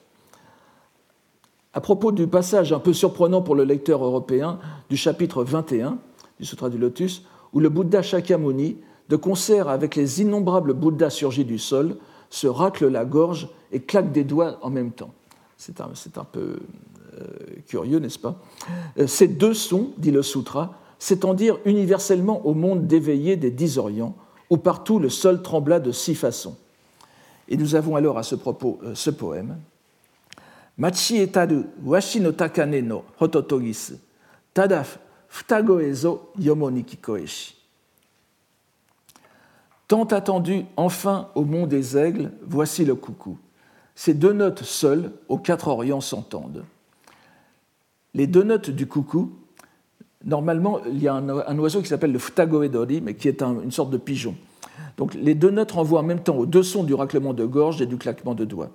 à 1.74 1.82
propos 1.82 2.12
du 2.12 2.28
passage 2.28 2.72
un 2.72 2.80
peu 2.80 2.94
surprenant 2.94 3.42
pour 3.42 3.56
le 3.56 3.64
lecteur 3.64 4.04
européen 4.04 4.60
du 4.90 4.98
chapitre 4.98 5.44
21 5.44 5.98
du 6.40 6.46
Sutra 6.46 6.70
du 6.70 6.78
Lotus, 6.78 7.24
où 7.52 7.60
le 7.60 7.70
Bouddha 7.70 8.02
Shakyamuni, 8.02 8.78
de 9.10 9.16
concert 9.16 9.68
avec 9.68 9.96
les 9.96 10.22
innombrables 10.22 10.74
Bouddhas 10.74 11.10
surgis 11.10 11.46
du 11.46 11.60
sol, 11.60 11.98
se 12.30 12.48
racle 12.48 12.88
la 12.88 13.06
gorge 13.06 13.48
et 13.72 13.80
claque 13.80 14.12
des 14.12 14.24
doigts 14.24 14.58
en 14.62 14.70
même 14.70 14.92
temps. 14.92 15.14
C'est 15.58 15.80
un, 15.80 16.24
peu 16.24 16.58
euh, 17.20 17.28
curieux, 17.68 18.00
n'est-ce 18.00 18.20
pas? 18.20 18.40
Euh, 18.98 19.08
Ces 19.08 19.28
deux 19.28 19.54
sons, 19.54 19.92
dit 19.98 20.12
le 20.12 20.24
Sutra, 20.24 20.80
s'étendirent 21.00 21.60
universellement 21.66 22.46
au 22.46 22.54
monde 22.54 22.88
d'éveillés 22.88 23.36
des 23.36 23.52
dix 23.52 23.78
Orients, 23.78 24.16
où 24.50 24.58
partout 24.58 25.00
le 25.00 25.10
sol 25.10 25.42
trembla 25.42 25.80
de 25.80 25.92
six 25.92 26.16
façons. 26.16 26.58
Et 27.48 27.58
nous 27.58 27.76
avons 27.76 27.96
alors 27.96 28.18
à 28.18 28.24
ce 28.24 28.36
propos 28.36 28.80
euh, 28.84 28.96
ce 28.96 29.10
poème. 29.10 29.58
Machi 30.78 31.18
etaru 31.18 31.66
washi 31.86 32.20
no 32.20 32.32
takane 32.32 32.82
no 32.82 33.04
hototogisu, 33.20 33.94
tada 34.54 34.84
futago 35.30 35.80
ezo 35.80 36.32
yomo 36.40 36.72
ni 36.72 36.84
kikoeshi. 36.84 37.63
Tant 39.88 40.06
attendu, 40.06 40.66
enfin, 40.78 41.30
au 41.36 41.44
mont 41.44 41.68
des 41.68 41.98
aigles, 41.98 42.32
voici 42.48 42.86
le 42.86 42.96
coucou. 42.96 43.38
Ces 43.96 44.14
deux 44.14 44.34
notes 44.34 44.64
seules, 44.64 45.12
aux 45.28 45.38
quatre 45.38 45.68
orients, 45.68 46.02
s'entendent. 46.02 46.64
Les 48.14 48.28
deux 48.28 48.44
notes 48.44 48.70
du 48.70 48.88
coucou, 48.88 49.34
normalement, 50.24 50.80
il 50.86 51.02
y 51.02 51.08
a 51.08 51.16
un, 51.16 51.60
oiseau 51.60 51.82
qui 51.82 51.88
s'appelle 51.88 52.12
le 52.12 52.20
futagoedori, 52.20 53.02
mais 53.02 53.16
qui 53.16 53.28
est 53.28 53.42
une 53.42 53.72
sorte 53.72 53.90
de 53.90 53.98
pigeon. 53.98 54.36
Donc 54.98 55.14
les 55.14 55.36
deux 55.36 55.50
notes 55.50 55.72
renvoient 55.72 56.00
en 56.00 56.04
même 56.04 56.22
temps 56.22 56.38
aux 56.38 56.46
deux 56.46 56.64
sons 56.64 56.84
du 56.84 56.94
raclement 56.94 57.34
de 57.34 57.46
gorge 57.46 57.82
et 57.82 57.86
du 57.86 57.98
claquement 57.98 58.36
de 58.36 58.46
doigts. 58.46 58.70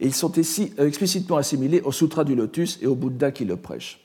Et 0.00 0.06
ils 0.06 0.14
sont 0.14 0.32
ici 0.32 0.72
euh, 0.78 0.86
explicitement 0.86 1.36
assimilés 1.36 1.82
au 1.82 1.92
Sutra 1.92 2.24
du 2.24 2.34
Lotus 2.34 2.78
et 2.80 2.86
au 2.86 2.94
Bouddha 2.94 3.30
qui 3.30 3.44
le 3.44 3.56
prêche. 3.56 4.02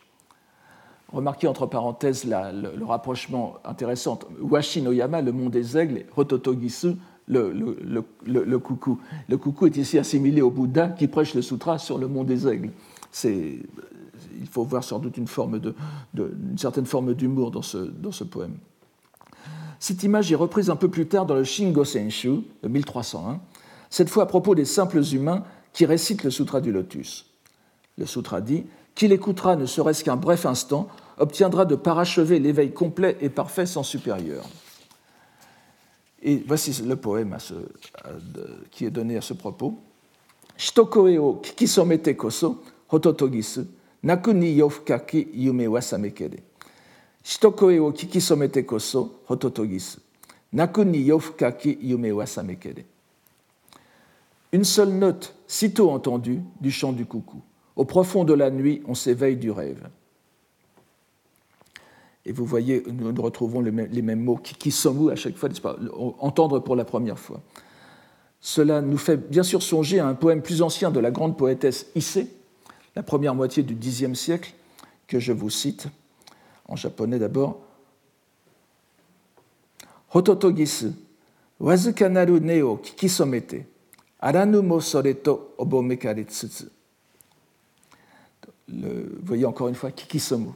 Remarquez 1.11 1.47
entre 1.47 1.65
parenthèses 1.65 2.25
le, 2.25 2.83
rapprochement 2.83 3.55
intéressant. 3.63 4.19
Washi 4.41 4.81
no 4.81 4.91
Yama, 4.91 5.21
le 5.21 5.31
mont 5.31 5.49
des 5.49 5.77
aigles, 5.77 5.99
et 5.99 6.05
Hototogisu, 6.15 6.95
le, 7.27 8.57
coucou. 8.57 8.99
Le 9.29 9.37
coucou 9.37 9.67
est 9.67 9.77
ici 9.77 9.97
assimilé 9.97 10.41
au 10.41 10.51
Bouddha 10.51 10.89
qui 10.89 11.07
prêche 11.07 11.33
le 11.33 11.41
sutra 11.41 11.77
sur 11.77 11.97
le 11.97 12.07
mont 12.07 12.23
des 12.23 12.47
aigles. 12.47 12.71
il 13.23 14.47
faut 14.49 14.63
voir 14.63 14.83
sans 14.83 14.99
doute 14.99 15.17
une, 15.17 15.27
forme 15.27 15.59
de, 15.59 15.75
certaine 16.57 16.85
forme 16.85 17.13
d'humour 17.13 17.51
dans 17.51 17.61
ce, 17.61 17.77
dans 17.77 18.11
ce 18.11 18.23
poème. 18.23 18.57
Cette 19.79 20.03
image 20.03 20.31
est 20.31 20.35
reprise 20.35 20.69
un 20.69 20.75
peu 20.75 20.89
plus 20.89 21.07
tard 21.07 21.25
dans 21.25 21.35
le 21.35 21.43
Shingo 21.43 21.83
Senshu 21.83 22.41
de 22.63 22.67
1301, 22.67 23.39
cette 23.89 24.09
fois 24.09 24.23
à 24.23 24.25
propos 24.25 24.55
des 24.55 24.65
simples 24.65 25.01
humains 25.13 25.43
qui 25.73 25.85
récitent 25.85 26.23
le 26.23 26.31
Sutra 26.31 26.61
du 26.61 26.71
Lotus. 26.71 27.25
Le 27.97 28.05
Sutra 28.05 28.41
dit 28.41 28.65
Qui 28.95 29.07
l'écoutera 29.09 29.55
ne 29.57 29.65
serait-ce 29.65 30.03
qu'un 30.03 30.15
bref 30.15 30.45
instant 30.45 30.87
obtiendra 31.17 31.65
de 31.65 31.75
parachever 31.75 32.39
l'éveil 32.39 32.71
complet 32.71 33.17
et 33.21 33.29
parfait 33.29 33.65
sans 33.65 33.83
supérieur. 33.83 34.45
Et 36.23 36.43
voici 36.47 36.81
le 36.81 36.95
poème 36.95 37.37
qui 38.71 38.85
est 38.85 38.91
donné 38.91 39.17
à 39.17 39.21
ce 39.21 39.33
propos. 39.33 39.77
Shitokoe 40.57 41.41
kikisomete 41.43 42.15
koso 42.15 42.63
hototogisu, 42.89 43.65
yofukaki 44.01 45.27
yume 45.33 45.67
kikisomete 47.93 48.65
koso 48.65 49.19
hototogisu, 49.29 49.99
yofukaki 50.53 51.77
yume. 51.81 52.25
Une 54.53 54.63
seule 54.63 54.93
note, 54.93 55.35
sitôt 55.45 55.91
entendue, 55.91 56.41
du 56.61 56.71
chant 56.71 56.93
du 56.93 57.05
coucou. 57.05 57.41
Au 57.75 57.85
profond 57.85 58.23
de 58.23 58.33
la 58.33 58.49
nuit, 58.49 58.81
on 58.87 58.95
s'éveille 58.95 59.37
du 59.37 59.51
rêve. 59.51 59.89
Et 62.25 62.31
vous 62.31 62.45
voyez, 62.45 62.83
nous 62.87 63.21
retrouvons 63.21 63.61
les 63.61 64.01
mêmes 64.01 64.23
mots 64.23 64.37
qui 64.37 64.73
à 65.11 65.15
chaque 65.15 65.35
fois, 65.35 65.49
entendre 66.19 66.59
pour 66.59 66.75
la 66.75 66.85
première 66.85 67.19
fois. 67.19 67.41
Cela 68.41 68.81
nous 68.81 68.97
fait 68.97 69.17
bien 69.17 69.43
sûr 69.43 69.61
songer 69.61 69.99
à 69.99 70.07
un 70.07 70.13
poème 70.15 70.41
plus 70.41 70.61
ancien 70.61 70.91
de 70.91 70.99
la 70.99 71.11
grande 71.11 71.37
poétesse 71.37 71.87
Issei, 71.95 72.27
la 72.95 73.03
première 73.03 73.35
moitié 73.35 73.63
du 73.63 73.75
Xe 73.75 74.13
siècle, 74.13 74.53
que 75.07 75.19
je 75.19 75.33
vous 75.33 75.49
cite, 75.49 75.87
en 76.67 76.75
japonais 76.75 77.19
d'abord. 77.19 77.59
Hototogisu, 80.13 80.91
wazukanaru 81.59 82.39
ne 82.39 82.61
o 82.61 82.77
kikisomete, 82.77 83.65
aranu 84.19 84.61
tsutsu. 88.69 88.83
Vous 88.83 89.25
voyez 89.25 89.45
encore 89.45 89.67
une 89.67 89.75
fois 89.75 89.91
kikisomu. 89.91 90.49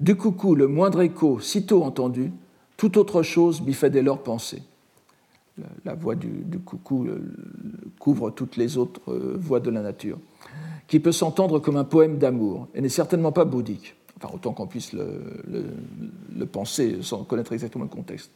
Du 0.00 0.16
coucou, 0.16 0.54
le 0.54 0.66
moindre 0.66 1.02
écho, 1.02 1.40
sitôt 1.40 1.82
entendu, 1.84 2.32
toute 2.78 2.96
autre 2.96 3.22
chose 3.22 3.60
m'y 3.60 3.74
fait 3.74 3.90
dès 3.90 4.00
lors 4.00 4.22
penser. 4.22 4.62
La 5.84 5.94
voix 5.94 6.14
du, 6.14 6.58
coucou 6.64 7.06
couvre 7.98 8.30
toutes 8.30 8.56
les 8.56 8.78
autres 8.78 9.00
euh, 9.08 9.36
voix 9.38 9.60
de 9.60 9.68
la 9.68 9.82
nature, 9.82 10.16
qui 10.88 11.00
peut 11.00 11.12
s'entendre 11.12 11.58
comme 11.58 11.76
un 11.76 11.84
poème 11.84 12.16
d'amour 12.16 12.68
et 12.74 12.80
n'est 12.80 12.88
certainement 12.88 13.32
pas 13.32 13.44
bouddhique, 13.44 13.94
enfin 14.16 14.34
autant 14.34 14.54
qu'on 14.54 14.66
puisse 14.66 14.94
le, 14.94 16.46
penser 16.46 17.02
sans 17.02 17.24
connaître 17.24 17.52
exactement 17.52 17.84
le 17.84 17.90
contexte. 17.90 18.30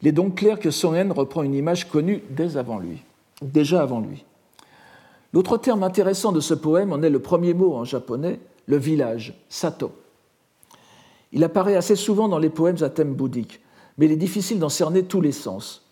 Il 0.00 0.06
est 0.06 0.12
donc 0.12 0.36
clair 0.36 0.60
que 0.60 0.70
Son 0.70 0.90
reprend 1.10 1.42
une 1.42 1.54
image 1.54 1.88
connue 1.88 2.22
dès 2.30 2.56
avant 2.56 2.78
lui, 2.78 3.02
déjà 3.42 3.82
avant 3.82 3.98
lui. 3.98 4.24
L'autre 5.34 5.58
terme 5.58 5.82
intéressant 5.82 6.30
de 6.30 6.38
ce 6.38 6.54
poème 6.54 6.92
en 6.92 7.02
est 7.02 7.10
le 7.10 7.18
premier 7.18 7.54
mot 7.54 7.74
en 7.74 7.82
japonais, 7.82 8.38
le 8.66 8.76
village, 8.76 9.34
sato. 9.48 9.90
Il 11.32 11.42
apparaît 11.42 11.74
assez 11.74 11.96
souvent 11.96 12.28
dans 12.28 12.38
les 12.38 12.50
poèmes 12.50 12.84
à 12.84 12.88
thème 12.88 13.14
bouddhique, 13.14 13.60
mais 13.98 14.06
il 14.06 14.12
est 14.12 14.16
difficile 14.16 14.60
d'en 14.60 14.68
cerner 14.68 15.02
tous 15.02 15.20
les 15.20 15.32
sens. 15.32 15.90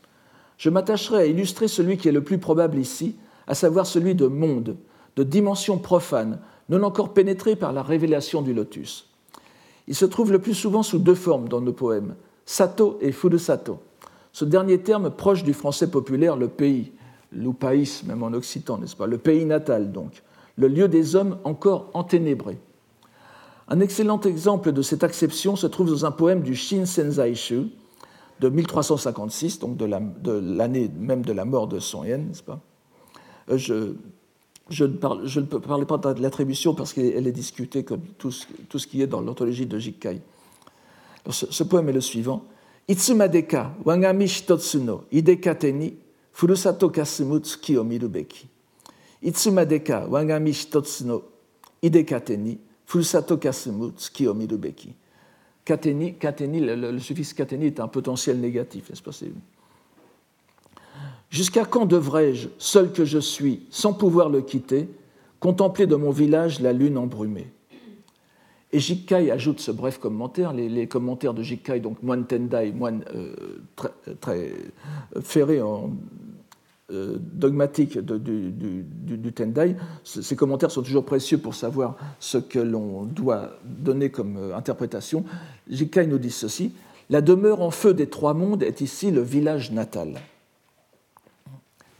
Je 0.58 0.70
m'attacherai 0.70 1.16
à 1.16 1.26
illustrer 1.26 1.66
celui 1.66 1.96
qui 1.96 2.06
est 2.06 2.12
le 2.12 2.22
plus 2.22 2.38
probable 2.38 2.78
ici, 2.78 3.16
à 3.48 3.56
savoir 3.56 3.84
celui 3.84 4.14
de 4.14 4.28
monde, 4.28 4.76
de 5.16 5.24
dimension 5.24 5.76
profane, 5.76 6.38
non 6.68 6.84
encore 6.84 7.12
pénétré 7.12 7.56
par 7.56 7.72
la 7.72 7.82
révélation 7.82 8.42
du 8.42 8.54
lotus. 8.54 9.10
Il 9.88 9.96
se 9.96 10.04
trouve 10.04 10.30
le 10.30 10.38
plus 10.38 10.54
souvent 10.54 10.84
sous 10.84 11.00
deux 11.00 11.16
formes 11.16 11.48
dans 11.48 11.60
nos 11.60 11.72
poèmes, 11.72 12.14
sato 12.46 12.96
et 13.00 13.10
furusato. 13.10 13.80
Ce 14.32 14.44
dernier 14.44 14.78
terme 14.78 15.10
proche 15.10 15.42
du 15.42 15.52
français 15.52 15.90
populaire, 15.90 16.36
le 16.36 16.46
pays, 16.46 16.92
ou 17.34 17.52
pays 17.52 18.02
même 18.06 18.22
en 18.22 18.32
occitan, 18.32 18.78
n'est-ce 18.78 18.96
pas 18.96 19.06
Le 19.06 19.18
pays 19.18 19.44
natal 19.44 19.92
donc, 19.92 20.22
le 20.56 20.68
lieu 20.68 20.88
des 20.88 21.16
hommes 21.16 21.38
encore 21.44 21.90
enténébrés. 21.94 22.58
Un 23.68 23.80
excellent 23.80 24.20
exemple 24.20 24.72
de 24.72 24.82
cette 24.82 25.04
acception 25.04 25.56
se 25.56 25.66
trouve 25.66 25.88
dans 25.88 26.04
un 26.04 26.10
poème 26.10 26.42
du 26.42 26.54
Shin 26.54 26.84
Shu 27.34 27.68
de 28.40 28.48
1356, 28.48 29.60
donc 29.60 29.76
de 29.76 30.32
l'année 30.32 30.90
même 30.98 31.22
de 31.22 31.32
la 31.32 31.44
mort 31.44 31.68
de 31.68 31.78
Son 31.78 32.04
Yen, 32.04 32.28
n'est-ce 32.28 32.42
pas? 32.42 32.60
Euh, 33.50 33.94
Je, 34.68 34.84
ne 34.84 34.92
parle, 34.92 35.26
je, 35.26 35.40
pas 35.40 36.14
de 36.14 36.22
l'attribution 36.22 36.74
parce 36.74 36.92
qu'elle 36.92 37.26
est 37.26 37.32
discutée 37.32 37.84
comme 37.84 38.02
tout 38.18 38.30
ce, 38.30 38.86
qui 38.86 39.02
est 39.02 39.06
dans 39.06 39.20
l'anthologie 39.20 39.66
de 39.66 39.78
Jikkai. 39.78 40.20
Ce, 41.30 41.62
poème 41.62 41.88
est 41.88 41.92
le 41.92 42.00
suivant. 42.00 42.44
Itsumadeka 42.88 43.74
wangami 43.84 44.28
shitotsu 46.34 46.66
no 46.66 46.82
idekateni 46.82 46.88
furusato 46.88 46.90
kasumu 46.90 47.40
tsuki 47.40 47.78
o 47.78 47.84
mirubeki. 47.84 48.46
Itsumadeka 49.22 50.06
wangami 50.10 50.52
shitotsu 50.52 51.06
no 51.06 51.22
idekateni 51.82 52.58
Fusato 52.92 53.38
kasumu 53.38 53.90
tsuki 53.92 54.28
o 54.28 54.34
mirubeki. 54.34 54.92
Kateni, 55.64 56.12
kateni 56.18 56.60
le, 56.60 56.98
suffixe 56.98 57.32
kateni 57.32 57.66
est 57.66 57.80
un 57.80 57.88
potentiel 57.88 58.38
négatif, 58.38 58.90
n'est-ce 58.90 59.02
pas 59.02 59.12
Jusqu'à 61.30 61.64
quand 61.64 61.86
devrais-je, 61.86 62.48
seul 62.58 62.92
que 62.92 63.06
je 63.06 63.18
suis, 63.18 63.62
sans 63.70 63.94
pouvoir 63.94 64.28
le 64.28 64.42
quitter, 64.42 64.90
contempler 65.40 65.86
de 65.86 65.94
mon 65.94 66.10
village 66.10 66.60
la 66.60 66.74
lune 66.74 66.98
embrumée? 66.98 67.50
Et 68.74 68.80
Jikkai 68.80 69.30
ajoute 69.30 69.60
ce 69.60 69.70
bref 69.70 69.98
commentaire, 69.98 70.54
les, 70.54 70.86
commentaires 70.86 71.34
de 71.34 71.42
Jikkai, 71.42 71.80
donc 71.80 72.02
moine 72.02 72.24
Tendai, 72.24 72.72
moine 72.72 73.04
euh, 73.14 73.34
très, 73.76 73.90
très, 74.18 74.52
ferré 75.20 75.60
en 75.60 75.90
euh, 76.90 77.18
dogmatique 77.20 77.98
du, 77.98 79.32
Tendai, 79.34 79.76
ces 80.04 80.36
commentaires 80.36 80.70
sont 80.70 80.82
toujours 80.82 81.04
précieux 81.04 81.36
pour 81.36 81.54
savoir 81.54 81.96
ce 82.18 82.38
que 82.38 82.58
l'on 82.58 83.04
doit 83.04 83.50
donner 83.64 84.10
comme 84.10 84.38
euh, 84.38 84.56
interprétation. 84.56 85.24
Jikai 85.68 86.06
nous 86.06 86.18
dit 86.18 86.30
ceci 86.30 86.72
La 87.10 87.20
demeure 87.20 87.60
en 87.60 87.70
feu 87.70 87.92
des 87.92 88.08
trois 88.08 88.32
mondes 88.32 88.62
est 88.62 88.80
ici 88.80 89.10
le 89.10 89.20
village 89.20 89.70
natal. 89.70 90.14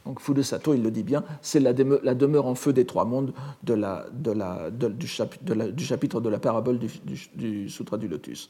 Donc 0.05 0.19
Fudesato, 0.19 0.73
il 0.73 0.83
le 0.83 0.91
dit 0.91 1.03
bien, 1.03 1.23
c'est 1.41 1.59
la, 1.59 1.73
demeure 1.73 2.45
en 2.45 2.55
feu 2.55 2.73
des 2.73 2.85
trois 2.85 3.05
mondes 3.05 3.33
du, 3.63 5.07
chapitre, 5.07 6.19
de 6.21 6.29
la 6.29 6.39
parabole 6.39 6.77
du, 6.77 7.69
Sutra 7.69 7.97
du 7.97 8.07
Lotus. 8.07 8.49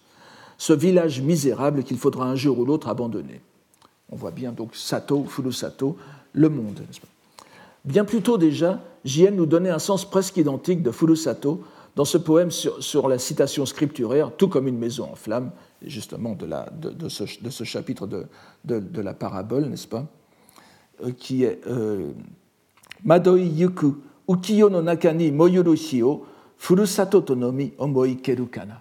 Ce 0.58 0.74
village 0.74 1.22
misérable 1.22 1.84
qu'il 1.84 1.98
faudra 1.98 2.26
un 2.26 2.36
jour 2.36 2.58
ou 2.60 2.66
l'autre 2.66 2.88
abandonner. 2.88 3.42
On 4.10 4.16
voit 4.16 4.32
bien 4.32 4.52
donc 4.52 4.76
Sato, 4.76 5.26
Fudesato, 5.26 5.98
le 6.34 6.50
monde. 6.50 6.82
Bien 7.86 8.06
plus 8.06 8.22
tôt 8.22 8.38
déjà, 8.38 8.80
JN 9.04 9.36
nous 9.36 9.46
donnait 9.46 9.70
un 9.70 9.80
sens 9.80 10.10
presque 10.10 10.38
identique 10.38 10.82
de 10.82 10.92
Furusato 10.92 11.64
dans 11.96 12.06
ce 12.06 12.18
poème 12.18 12.50
sur, 12.50 13.08
la 13.08 13.20
citation 13.20 13.66
scripturaire, 13.66 14.32
tout 14.36 14.48
comme 14.48 14.68
une 14.68 14.78
maison 14.78 15.12
en 15.12 15.16
flammes, 15.16 15.52
justement 15.86 16.36
de, 16.36 17.10
ce, 17.10 17.64
chapitre 17.64 18.08
de, 18.08 19.02
la 19.02 19.14
parabole, 19.14 19.66
n'est-ce 19.66 19.88
pas? 19.88 20.08
Qui 21.18 21.44
est 21.44 21.60
euh, 21.68 22.12
Madoi 23.04 23.42
yuku 23.42 23.96
ukiyo 24.28 24.70
no 24.70 24.82
moyuru 24.82 25.76
hio 25.76 26.26
furusato 26.58 27.22
tonomi 27.22 27.74
omoi 27.78 28.16
keru 28.16 28.46
kana. 28.48 28.80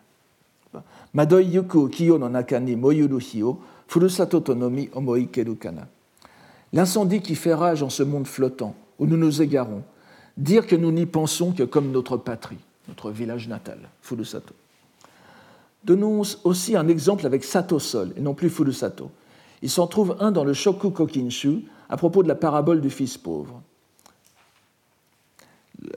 Madoi 1.14 1.55
yuku 1.55 1.79
ukiyo 1.79 2.18
no 2.18 2.29
moyuru 2.29 3.18
hio 3.18 3.59
furusato 3.88 4.40
tonomi 4.40 4.88
omoi 4.94 5.27
keru 5.27 5.57
kana. 5.57 5.88
L'incendie 6.72 7.20
qui 7.20 7.35
fait 7.35 7.55
rage 7.55 7.83
en 7.83 7.90
ce 7.90 8.03
monde 8.03 8.27
flottant, 8.27 8.75
où 8.98 9.07
nous 9.07 9.18
nous 9.18 9.42
égarons, 9.42 9.83
dire 10.38 10.66
que 10.66 10.77
nous 10.77 10.90
n'y 10.90 11.05
pensons 11.05 11.53
que 11.53 11.64
comme 11.64 11.90
notre 11.90 12.16
patrie, 12.16 12.57
notre 12.88 13.11
village 13.11 13.46
natal, 13.46 13.79
Furusato. 14.01 14.55
Donnons 15.85 16.22
aussi 16.44 16.77
un 16.77 16.88
exemple 16.88 17.27
avec 17.27 17.44
Sato 17.44 17.79
Sol, 17.79 18.12
et 18.16 18.20
non 18.20 18.33
plus 18.33 18.48
Furusato. 18.48 19.11
Il 19.61 19.68
s'en 19.68 19.87
trouve 19.87 20.16
un 20.20 20.33
dans 20.33 20.44
le 20.44 20.55
Shoku 20.55 20.90
Kokinshu 20.90 21.64
à 21.92 21.96
propos 21.98 22.22
de 22.22 22.28
la 22.28 22.35
parabole 22.35 22.81
du 22.81 22.88
fils 22.88 23.18
pauvre, 23.18 23.62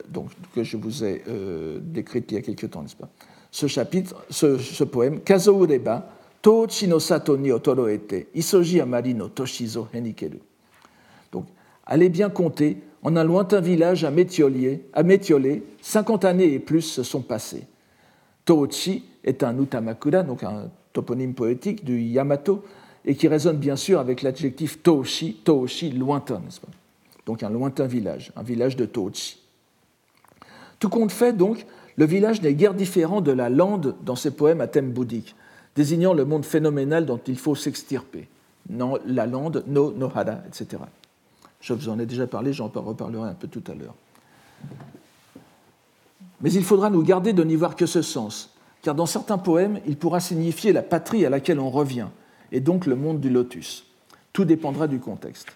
donc, 0.10 0.29
que 0.53 0.62
je 0.62 0.75
vous 0.75 1.05
ai 1.05 1.23
euh, 1.29 1.79
décrite 1.81 2.29
il 2.31 2.36
y 2.36 2.38
a 2.38 2.41
quelque 2.41 2.65
temps, 2.65 2.81
n'est-ce 2.81 2.97
pas? 2.97 3.08
Ce 3.49 3.67
chapitre, 3.67 4.13
ce, 4.29 4.84
poème, 4.84 5.21
Kazo 5.21 5.58
Ureba, 5.63 6.10
Tochi 6.41 6.89
no 6.89 6.99
Sato 6.99 7.38
ni 7.38 7.49
Otoroete, 7.49 8.27
Isoji 8.36 8.81
Amari 8.81 9.13
no 9.13 9.29
Toshizo 9.29 9.88
Henikeru. 9.93 10.39
Donc, 11.31 11.45
allez 11.86 12.10
bien 12.10 12.29
compter, 12.29 12.77
en 13.01 13.15
un 13.15 13.23
lointain 13.23 13.62
village 13.62 14.03
à 14.03 14.12
Métiolé, 14.12 14.84
à 14.91 15.01
Métiolé 15.01 15.63
50 15.81 16.25
années 16.25 16.51
et 16.51 16.60
plus 16.60 16.81
se 16.81 17.03
sont 17.03 17.21
passées. 17.21 17.63
Tochi 18.43 19.05
est 19.23 19.43
un 19.43 19.58
utamakura, 19.58 20.23
donc 20.23 20.43
un 20.43 20.69
toponyme 20.91 21.34
poétique 21.34 21.86
du 21.86 22.01
Yamato, 22.01 22.65
et 23.05 23.15
qui 23.15 23.27
résonne 23.27 23.57
bien 23.57 23.75
sûr 23.75 23.99
avec 23.99 24.21
l'adjectif 24.21 24.81
Toshi, 24.81 25.35
Toshi, 25.43 25.91
lointain, 25.91 26.39
n'est-ce 26.39 26.59
pas? 26.59 26.67
Donc 27.25 27.43
un 27.43 27.49
lointain 27.49 27.85
village, 27.85 28.31
un 28.35 28.43
village 28.43 28.75
de 28.75 28.85
Tochi. 28.85 29.39
Tout 30.79 30.89
compte 30.89 31.11
fait, 31.11 31.33
donc, 31.33 31.65
le 31.97 32.05
village 32.05 32.41
n'est 32.41 32.53
guère 32.53 32.73
différent 32.73 33.21
de 33.21 33.31
la 33.31 33.49
lande 33.49 33.95
dans 34.03 34.15
ses 34.15 34.31
poèmes 34.31 34.61
à 34.61 34.67
thème 34.67 34.91
bouddhique, 34.91 35.35
désignant 35.75 36.13
le 36.13 36.25
monde 36.25 36.45
phénoménal 36.45 37.05
dont 37.05 37.19
il 37.27 37.37
faut 37.37 37.55
s'extirper. 37.55 38.27
Non, 38.69 38.97
la 39.05 39.25
lande, 39.25 39.63
no, 39.67 39.91
nohara, 39.91 40.39
etc. 40.47 40.81
Je 41.61 41.73
vous 41.73 41.89
en 41.89 41.99
ai 41.99 42.05
déjà 42.05 42.27
parlé, 42.27 42.53
j'en 42.53 42.67
reparlerai 42.67 43.29
un 43.29 43.33
peu 43.33 43.47
tout 43.47 43.63
à 43.67 43.75
l'heure. 43.75 43.95
Mais 46.41 46.51
il 46.51 46.63
faudra 46.63 46.89
nous 46.89 47.03
garder 47.03 47.33
de 47.33 47.43
n'y 47.43 47.55
voir 47.55 47.75
que 47.75 47.85
ce 47.85 48.01
sens, 48.01 48.53
car 48.81 48.93
dans 48.93 49.05
certains 49.05 49.37
poèmes, 49.37 49.79
il 49.87 49.97
pourra 49.97 50.19
signifier 50.19 50.73
la 50.73 50.81
patrie 50.81 51.25
à 51.25 51.29
laquelle 51.29 51.59
on 51.59 51.69
revient, 51.69 52.07
et 52.51 52.60
donc 52.60 52.86
le 52.86 52.95
monde 52.95 53.19
du 53.19 53.29
lotus. 53.29 53.86
Tout 54.34 54.45
dépendra 54.45 54.88
du 54.88 54.99
contexte. 54.99 55.47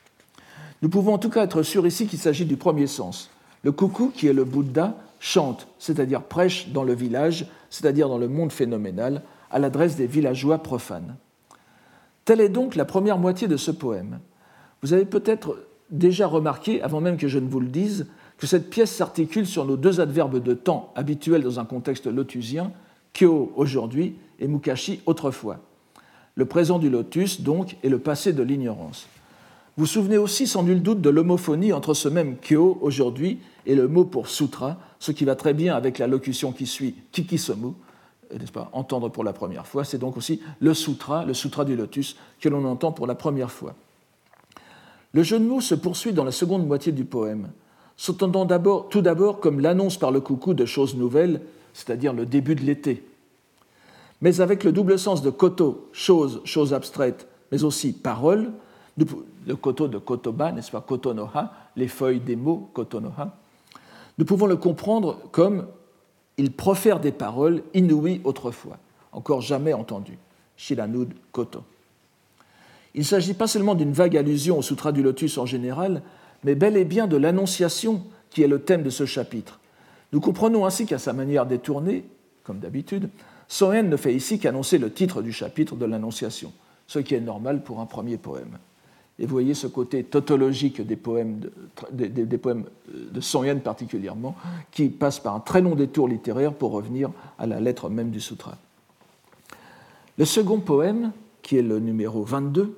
Nous 0.81 0.89
pouvons 0.89 1.13
en 1.13 1.17
tout 1.17 1.29
cas 1.29 1.43
être 1.43 1.63
sûrs 1.63 1.85
ici 1.85 2.07
qu'il 2.07 2.19
s'agit 2.19 2.45
du 2.45 2.55
premier 2.57 2.87
sens. 2.87 3.29
Le 3.63 3.71
coucou, 3.71 4.11
qui 4.15 4.27
est 4.27 4.33
le 4.33 4.45
Bouddha, 4.45 4.95
chante, 5.19 5.67
c'est-à-dire 5.77 6.23
prêche 6.23 6.69
dans 6.69 6.83
le 6.83 6.93
village, 6.93 7.47
c'est-à-dire 7.69 8.07
dans 8.07 8.17
le 8.17 8.29
monde 8.29 8.51
phénoménal, 8.51 9.21
à 9.51 9.59
l'adresse 9.59 9.95
des 9.95 10.07
villageois 10.07 10.59
profanes. 10.59 11.15
Telle 12.23 12.41
est 12.41 12.49
donc 12.49 12.75
la 12.75 12.85
première 12.85 13.17
moitié 13.17 13.47
de 13.47 13.57
ce 13.57 13.71
poème. 13.71 14.19
Vous 14.81 14.93
avez 14.93 15.05
peut-être 15.05 15.57
déjà 15.89 16.27
remarqué, 16.27 16.81
avant 16.81 17.01
même 17.01 17.17
que 17.17 17.27
je 17.27 17.39
ne 17.39 17.49
vous 17.49 17.59
le 17.59 17.67
dise, 17.67 18.07
que 18.37 18.47
cette 18.47 18.69
pièce 18.69 18.91
s'articule 18.91 19.45
sur 19.45 19.65
nos 19.65 19.75
deux 19.75 19.99
adverbes 19.99 20.41
de 20.41 20.53
temps 20.53 20.93
habituels 20.95 21.43
dans 21.43 21.59
un 21.59 21.65
contexte 21.65 22.07
lotusien, 22.07 22.71
kyo 23.13 23.51
aujourd'hui 23.55 24.15
et 24.39 24.47
mukashi 24.47 25.01
autrefois. 25.05 25.59
Le 26.39 26.45
présent 26.45 26.79
du 26.79 26.89
lotus, 26.89 27.41
donc, 27.41 27.75
est 27.83 27.89
le 27.89 27.99
passé 27.99 28.31
de 28.31 28.41
l'ignorance. 28.41 29.09
Vous 29.75 29.83
vous 29.83 29.85
souvenez 29.85 30.17
aussi 30.17 30.47
sans 30.47 30.63
nul 30.63 30.81
doute 30.81 31.01
de 31.01 31.09
l'homophonie 31.09 31.73
entre 31.73 31.93
ce 31.93 32.07
même 32.07 32.37
kyo 32.37 32.77
aujourd'hui 32.79 33.39
et 33.65 33.75
le 33.75 33.89
mot 33.89 34.05
pour 34.05 34.29
sutra, 34.29 34.77
ce 34.99 35.11
qui 35.11 35.25
va 35.25 35.35
très 35.35 35.53
bien 35.53 35.75
avec 35.75 35.97
la 35.97 36.07
locution 36.07 36.53
qui 36.53 36.65
suit 36.65 36.95
kikisomu, 37.11 37.73
n'est-ce 38.31 38.53
pas, 38.53 38.69
entendre 38.71 39.09
pour 39.09 39.25
la 39.25 39.33
première 39.33 39.67
fois. 39.67 39.83
C'est 39.83 39.97
donc 39.97 40.15
aussi 40.15 40.39
le 40.61 40.73
sutra, 40.73 41.25
le 41.25 41.33
sutra 41.33 41.65
du 41.65 41.75
lotus, 41.75 42.15
que 42.39 42.47
l'on 42.47 42.63
entend 42.63 42.93
pour 42.93 43.05
la 43.05 43.15
première 43.15 43.51
fois. 43.51 43.75
Le 45.11 45.23
jeu 45.23 45.39
de 45.39 45.45
mots 45.45 45.59
se 45.59 45.75
poursuit 45.75 46.13
dans 46.13 46.23
la 46.23 46.31
seconde 46.31 46.65
moitié 46.65 46.93
du 46.93 47.03
poème, 47.03 47.49
s'entendant 47.97 48.47
tout 48.89 49.01
d'abord 49.01 49.41
comme 49.41 49.59
l'annonce 49.59 49.97
par 49.97 50.11
le 50.11 50.21
coucou 50.21 50.53
de 50.53 50.65
choses 50.65 50.95
nouvelles, 50.95 51.41
c'est-à-dire 51.73 52.13
le 52.13 52.25
début 52.25 52.55
de 52.55 52.61
l'été, 52.61 53.03
mais 54.21 54.41
avec 54.41 54.63
le 54.63 54.71
double 54.71 54.99
sens 54.99 55.21
de 55.21 55.29
koto, 55.29 55.89
chose, 55.91 56.41
chose 56.43 56.73
abstraite, 56.73 57.27
mais 57.51 57.63
aussi 57.63 57.93
parole, 57.93 58.51
le 58.97 59.55
koto 59.55 59.87
de 59.87 59.97
kotoba, 59.97 60.51
n'est-ce 60.51 60.71
pas, 60.71 60.81
kotonoha, 60.81 61.53
les 61.75 61.87
feuilles 61.87 62.19
des 62.19 62.35
mots, 62.35 62.69
kotonoha, 62.73 63.37
nous 64.17 64.25
pouvons 64.25 64.47
le 64.47 64.57
comprendre 64.57 65.17
comme 65.31 65.67
il 66.37 66.51
profère 66.51 66.99
des 66.99 67.13
paroles 67.13 67.63
inouïes 67.73 68.21
autrefois, 68.23 68.77
encore 69.11 69.41
jamais 69.41 69.73
entendues. 69.73 70.17
Shiranud 70.57 71.07
koto. 71.31 71.63
Il 72.93 73.01
ne 73.01 73.05
s'agit 73.05 73.33
pas 73.33 73.47
seulement 73.47 73.75
d'une 73.75 73.93
vague 73.93 74.17
allusion 74.17 74.57
au 74.57 74.61
Sutra 74.61 74.91
du 74.91 75.01
Lotus 75.01 75.37
en 75.37 75.45
général, 75.45 76.01
mais 76.43 76.55
bel 76.55 76.75
et 76.75 76.85
bien 76.85 77.07
de 77.07 77.15
l'Annonciation 77.15 78.03
qui 78.29 78.43
est 78.43 78.47
le 78.47 78.61
thème 78.61 78.83
de 78.83 78.89
ce 78.89 79.05
chapitre. 79.05 79.59
Nous 80.11 80.19
comprenons 80.19 80.65
ainsi 80.65 80.85
qu'à 80.85 80.97
sa 80.97 81.13
manière 81.13 81.45
détournée, 81.45 82.03
comme 82.43 82.59
d'habitude, 82.59 83.09
Soen 83.49 83.89
ne 83.89 83.97
fait 83.97 84.13
ici 84.13 84.39
qu'annoncer 84.39 84.77
le 84.77 84.93
titre 84.93 85.23
du 85.23 85.33
chapitre 85.33 85.75
de 85.75 85.85
l'Annonciation, 85.85 86.53
ce 86.87 86.99
qui 86.99 87.15
est 87.15 87.19
normal 87.19 87.63
pour 87.63 87.79
un 87.79 87.87
premier 87.87 88.17
poème. 88.17 88.59
Et 89.17 89.25
vous 89.25 89.31
voyez 89.31 89.55
ce 89.55 89.67
côté 89.67 90.03
tautologique 90.03 90.79
des 90.85 90.95
poèmes 90.95 91.41
de, 91.91 92.05
des, 92.05 92.37
poèmes 92.37 92.65
de 92.87 93.19
Son 93.19 93.43
particulièrement, 93.59 94.35
qui 94.71 94.87
passe 94.87 95.19
par 95.19 95.35
un 95.35 95.41
très 95.41 95.61
long 95.61 95.75
détour 95.75 96.07
littéraire 96.07 96.53
pour 96.53 96.71
revenir 96.71 97.09
à 97.37 97.47
la 97.47 97.59
lettre 97.59 97.89
même 97.89 98.11
du 98.11 98.21
sutra. 98.21 98.55
Le 100.17 100.25
second 100.25 100.59
poème, 100.59 101.11
qui 101.41 101.57
est 101.57 101.63
le 101.63 101.79
numéro 101.79 102.23
22, 102.23 102.77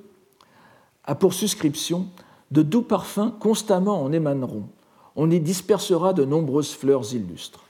a 1.04 1.14
pour 1.14 1.34
suscription 1.34 2.06
De 2.50 2.62
doux 2.62 2.82
parfums 2.82 3.32
constamment 3.38 4.02
en 4.02 4.10
émaneront. 4.10 4.68
On 5.16 5.30
y 5.30 5.38
dispersera 5.38 6.12
de 6.12 6.24
nombreuses 6.24 6.72
fleurs 6.72 7.14
illustres. 7.14 7.61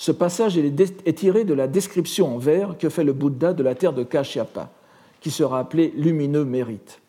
Ce 0.00 0.12
passage 0.12 0.56
est 0.56 1.18
tiré 1.18 1.44
de 1.44 1.52
la 1.52 1.66
description 1.66 2.34
en 2.34 2.38
vers 2.38 2.78
que 2.78 2.88
fait 2.88 3.04
le 3.04 3.12
Bouddha 3.12 3.52
de 3.52 3.62
la 3.62 3.74
terre 3.74 3.92
de 3.92 4.02
Kashyapa, 4.02 4.70
qui 5.20 5.30
sera 5.30 5.58
appelée 5.58 5.92
lumineux 5.94 6.46
mérite. 6.46 7.02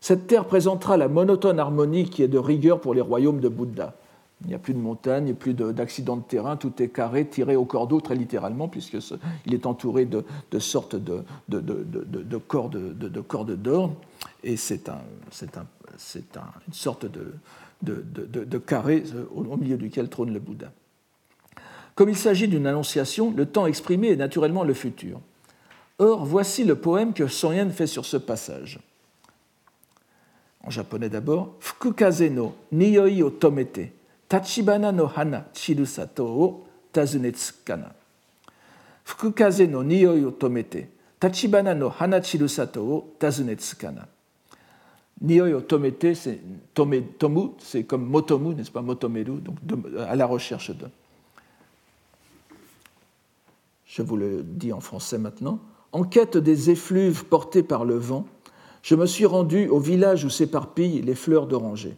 Cette 0.00 0.28
terre 0.28 0.44
présentera 0.44 0.96
la 0.96 1.08
monotone 1.08 1.58
harmonie 1.58 2.08
qui 2.08 2.22
est 2.22 2.28
de 2.28 2.38
rigueur 2.38 2.80
pour 2.80 2.94
les 2.94 3.00
royaumes 3.00 3.40
de 3.40 3.48
Bouddha. 3.48 3.96
Il 4.42 4.46
n'y 4.46 4.54
a 4.54 4.60
plus 4.60 4.72
de 4.72 4.78
montagnes, 4.78 5.34
plus 5.34 5.52
d'accidents 5.52 6.16
de, 6.16 6.22
terrain, 6.22 6.56
tout 6.56 6.80
est 6.80 6.90
carré, 6.90 7.26
tiré 7.26 7.56
au 7.56 7.64
cordeau, 7.64 8.00
très 8.00 8.14
littéralement, 8.14 8.68
puisqu'il 8.68 9.52
est 9.52 9.66
entouré 9.66 10.04
de, 10.04 10.22
sortes 10.60 10.94
de, 10.94 11.24
cordes 12.46 13.56
d'or, 13.56 13.94
et 14.44 14.56
c'est 14.56 14.88
une 14.88 16.72
sorte 16.72 17.04
de, 17.82 18.58
carré 18.58 19.02
au 19.34 19.56
milieu 19.56 19.76
duquel 19.76 20.08
trône 20.08 20.32
le 20.32 20.38
Bouddha. 20.38 20.70
Comme 21.98 22.10
il 22.10 22.16
s'agit 22.16 22.46
d'une 22.46 22.68
annonciation, 22.68 23.34
le 23.36 23.44
temps 23.44 23.66
exprimé 23.66 24.10
est 24.10 24.16
naturellement 24.16 24.62
le 24.62 24.72
futur. 24.72 25.20
Or, 25.98 26.24
voici 26.24 26.62
le 26.62 26.76
poème 26.76 27.12
que 27.12 27.26
Son 27.26 27.52
Yen 27.52 27.72
fait 27.72 27.88
sur 27.88 28.06
ce 28.06 28.16
passage. 28.16 28.78
En 30.62 30.70
japonais 30.70 31.08
d'abord, 31.08 31.56
Fukukaze 31.58 32.30
no 32.30 32.54
niyoi 32.70 33.20
o 33.24 33.30
tomete 33.30 33.90
Tachibana 34.28 34.92
no 34.92 35.10
hana 35.16 35.46
chirusato 35.52 36.24
o 36.24 36.64
tazunetsukana. 36.92 37.92
Fukukaze 39.04 39.66
no 39.66 39.82
niyoi 39.82 40.24
o 40.24 40.30
tomete, 40.30 40.86
Tachibana 41.18 41.74
no 41.74 41.88
hana 41.88 42.20
chirusato 42.20 42.80
o 42.80 43.14
tazunetsukana. 43.18 44.06
Niyoi 45.20 45.52
o 45.52 45.62
tomete, 45.62 46.14
c'est 46.14 46.38
tomu, 46.74 47.02
c'est 47.58 47.82
comme 47.82 48.06
motomu, 48.06 48.54
n'est-ce 48.54 48.70
pas, 48.70 48.82
motomeru, 48.82 49.40
donc 49.40 49.56
à 49.98 50.14
la 50.14 50.26
recherche 50.26 50.70
de. 50.70 50.86
Je 53.88 54.02
vous 54.02 54.16
le 54.18 54.42
dis 54.44 54.72
en 54.72 54.80
français 54.80 55.18
maintenant. 55.18 55.58
En 55.92 56.04
quête 56.04 56.36
des 56.36 56.68
effluves 56.68 57.24
portés 57.24 57.62
par 57.62 57.86
le 57.86 57.96
vent, 57.96 58.26
je 58.82 58.94
me 58.94 59.06
suis 59.06 59.24
rendu 59.24 59.66
au 59.68 59.80
village 59.80 60.24
où 60.24 60.30
s'éparpillent 60.30 61.00
les 61.00 61.14
fleurs 61.14 61.46
d'oranger. 61.46 61.96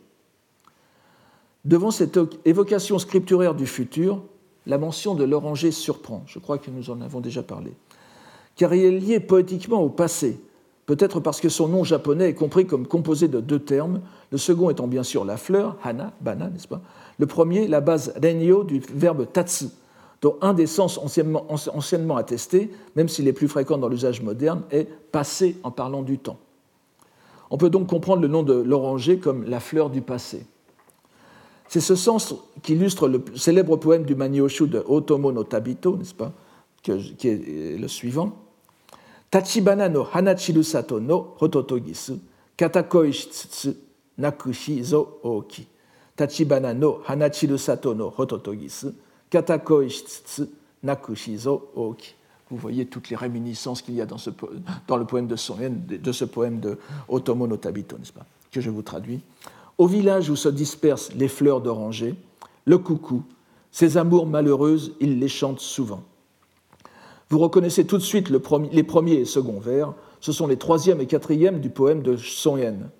Devant 1.64 1.90
cette 1.90 2.18
évocation 2.44 2.98
scripturaire 3.00 3.56
du 3.56 3.66
futur, 3.66 4.22
la 4.66 4.78
mention 4.78 5.16
de 5.16 5.24
l'oranger 5.24 5.72
surprend. 5.72 6.22
Je 6.26 6.38
crois 6.38 6.58
que 6.58 6.70
nous 6.70 6.90
en 6.90 7.00
avons 7.00 7.20
déjà 7.20 7.42
parlé. 7.42 7.72
Car 8.54 8.72
il 8.72 8.84
est 8.84 8.98
lié 8.98 9.20
poétiquement 9.20 9.82
au 9.82 9.88
passé, 9.88 10.40
peut-être 10.86 11.18
parce 11.18 11.40
que 11.40 11.48
son 11.48 11.66
nom 11.66 11.82
japonais 11.82 12.28
est 12.28 12.34
compris 12.34 12.66
comme 12.66 12.86
composé 12.86 13.26
de 13.26 13.40
deux 13.40 13.58
termes, 13.58 14.00
le 14.30 14.38
second 14.38 14.70
étant 14.70 14.86
bien 14.86 15.02
sûr 15.02 15.24
la 15.24 15.36
fleur, 15.36 15.76
hana, 15.82 16.12
bana, 16.20 16.50
n'est-ce 16.50 16.68
pas? 16.68 16.82
Le 17.18 17.26
premier, 17.26 17.66
la 17.66 17.80
base 17.80 18.14
renyo 18.22 18.62
du 18.62 18.78
verbe 18.78 19.26
tatsu, 19.30 19.66
dont 20.22 20.36
un 20.42 20.52
des 20.52 20.66
sens 20.66 20.98
anciennement, 20.98 21.46
anciennement 21.48 22.16
attestés, 22.16 22.70
même 22.96 23.08
s'il 23.08 23.26
est 23.28 23.32
plus 23.32 23.48
fréquent 23.48 23.78
dans 23.78 23.88
l'usage 23.88 24.20
moderne, 24.22 24.62
est 24.70 24.84
passer 24.84 25.56
en 25.62 25.70
parlant 25.70 26.02
du 26.02 26.18
temps. 26.18 26.38
On 27.50 27.56
peut 27.56 27.70
donc 27.70 27.88
comprendre 27.88 28.22
le 28.22 28.28
nom 28.28 28.42
de 28.42 28.54
l'oranger 28.54 29.18
comme 29.18 29.44
la 29.44 29.60
fleur 29.60 29.90
du 29.90 30.02
passé. 30.02 30.44
C'est 31.68 31.80
ce 31.80 31.94
sens 31.94 32.34
qu'illustre 32.62 33.08
le 33.08 33.22
célèbre 33.36 33.76
poème 33.76 34.04
du 34.04 34.14
Manyoshu 34.14 34.68
de 34.68 34.84
Otomo 34.86 35.32
no 35.32 35.44
Tabito, 35.44 35.96
n'est-ce 35.96 36.14
pas, 36.14 36.32
qui 36.82 36.90
est 36.90 37.78
le 37.78 37.88
suivant. 37.88 38.32
Tachibana 39.30 39.88
no 39.88 40.06
hanachiru 40.12 40.64
sato 40.64 40.98
no 40.98 41.34
hototogisu, 41.40 42.14
katakoi 42.56 43.12
shitsutsu 43.12 43.76
nakushi 44.18 44.82
zo 44.82 45.20
oki. 45.22 45.66
Tachibana 46.16 46.74
no 46.74 47.00
hanachiru 47.06 47.56
sato 47.56 47.94
no 47.94 48.12
hototogisu, 48.16 48.92
katakoi 49.30 49.90
shitsutsu 49.90 50.48
nakushi 50.82 51.38
zo 51.38 51.70
oki. 51.74 52.14
Vous 52.50 52.56
voyez 52.56 52.86
toutes 52.86 53.10
les 53.10 53.16
réminiscences 53.16 53.80
qu'il 53.80 53.94
y 53.94 54.00
a 54.00 54.06
dans, 54.06 54.18
ce, 54.18 54.30
le 54.30 55.04
poème 55.04 55.28
de 55.28 55.36
Sonen, 55.36 55.86
de 55.86 56.12
ce 56.12 56.24
poème 56.24 56.58
de 56.58 56.78
Otomo 57.08 57.46
no 57.46 57.56
Tabito, 57.56 57.96
n'est-ce 57.96 58.12
pas, 58.12 58.26
que 58.50 58.60
je 58.60 58.70
vous 58.70 58.82
traduis. 58.82 59.20
Au 59.78 59.86
village 59.86 60.30
où 60.30 60.36
se 60.36 60.48
dispersent 60.48 61.14
les 61.14 61.28
fleurs 61.28 61.60
d'oranger, 61.60 62.16
le 62.64 62.78
coucou, 62.78 63.22
ses 63.70 63.96
amours 63.96 64.26
malheureuses, 64.26 64.94
il 64.98 65.20
les 65.20 65.28
chante 65.28 65.60
souvent. 65.60 66.02
Vous 67.28 67.38
reconnaissez 67.38 67.86
tout 67.86 67.98
de 67.98 68.02
suite 68.02 68.30
les 68.30 68.82
premiers 68.82 69.14
et 69.14 69.24
seconds 69.24 69.60
vers, 69.60 69.94
ce 70.20 70.32
sont 70.32 70.48
les 70.48 70.56
troisième 70.56 71.00
et 71.00 71.06
quatrième 71.06 71.60
du 71.60 71.70
poème 71.70 72.02
de 72.02 72.16
Son 72.16 72.58
Yen. 72.58 72.90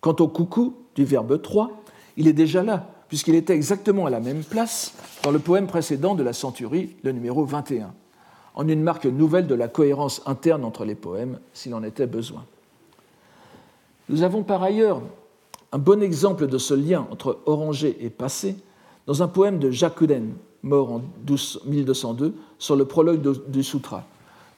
Quant 0.00 0.16
au 0.20 0.28
coucou, 0.28 0.74
du 0.94 1.04
verbe 1.04 1.40
3, 1.40 1.70
il 2.16 2.28
est 2.28 2.32
déjà 2.32 2.62
là, 2.62 2.88
puisqu'il 3.08 3.34
était 3.34 3.54
exactement 3.54 4.06
à 4.06 4.10
la 4.10 4.20
même 4.20 4.42
place 4.42 4.94
dans 5.22 5.30
le 5.30 5.38
poème 5.38 5.66
précédent 5.66 6.14
de 6.14 6.22
la 6.22 6.32
centurie, 6.32 6.96
le 7.02 7.12
numéro 7.12 7.44
21, 7.44 7.92
en 8.54 8.68
une 8.68 8.82
marque 8.82 9.06
nouvelle 9.06 9.46
de 9.46 9.54
la 9.54 9.68
cohérence 9.68 10.22
interne 10.26 10.64
entre 10.64 10.84
les 10.84 10.94
poèmes, 10.94 11.38
s'il 11.52 11.74
en 11.74 11.82
était 11.82 12.06
besoin. 12.06 12.44
Nous 14.08 14.22
avons 14.22 14.42
par 14.42 14.62
ailleurs 14.62 15.02
un 15.72 15.78
bon 15.78 16.02
exemple 16.02 16.46
de 16.46 16.58
ce 16.58 16.74
lien 16.74 17.06
entre 17.10 17.40
oranger 17.46 17.96
et 18.00 18.10
passé 18.10 18.56
dans 19.06 19.22
un 19.22 19.28
poème 19.28 19.58
de 19.58 19.70
Jacques 19.70 20.02
mort 20.62 20.92
en 20.92 21.02
1202, 21.28 22.34
sur 22.58 22.76
le 22.76 22.84
prologue 22.84 23.48
du 23.48 23.62
Sutra. 23.62 24.04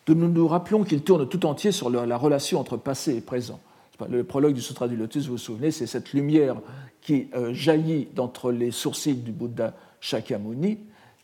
Nous 0.08 0.14
nous 0.14 0.48
rappelons 0.48 0.84
qu'il 0.84 1.02
tourne 1.02 1.28
tout 1.28 1.44
entier 1.44 1.70
sur 1.70 1.90
la 1.90 2.16
relation 2.16 2.58
entre 2.58 2.78
passé 2.78 3.16
et 3.16 3.20
présent. 3.20 3.60
Le 4.06 4.22
prologue 4.22 4.54
du 4.54 4.60
Sutra 4.60 4.86
du 4.86 4.96
Lotus, 4.96 5.26
vous 5.26 5.32
vous 5.32 5.38
souvenez, 5.38 5.70
c'est 5.70 5.86
cette 5.86 6.12
lumière 6.12 6.56
qui 7.00 7.28
euh, 7.34 7.52
jaillit 7.52 8.08
d'entre 8.14 8.52
les 8.52 8.70
sourcils 8.70 9.16
du 9.16 9.32
Bouddha 9.32 9.74
Shakyamuni. 10.00 10.78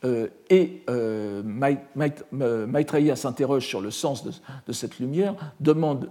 Euh, 0.05 0.29
et 0.51 0.83
euh, 0.91 1.43
Maitreya 2.67 3.17
s'interroge 3.17 3.67
sur 3.67 3.81
le 3.81 3.91
sens 3.91 4.25
de, 4.25 4.73
cette 4.73 4.99
lumière, 4.99 5.35
demande, 5.61 6.11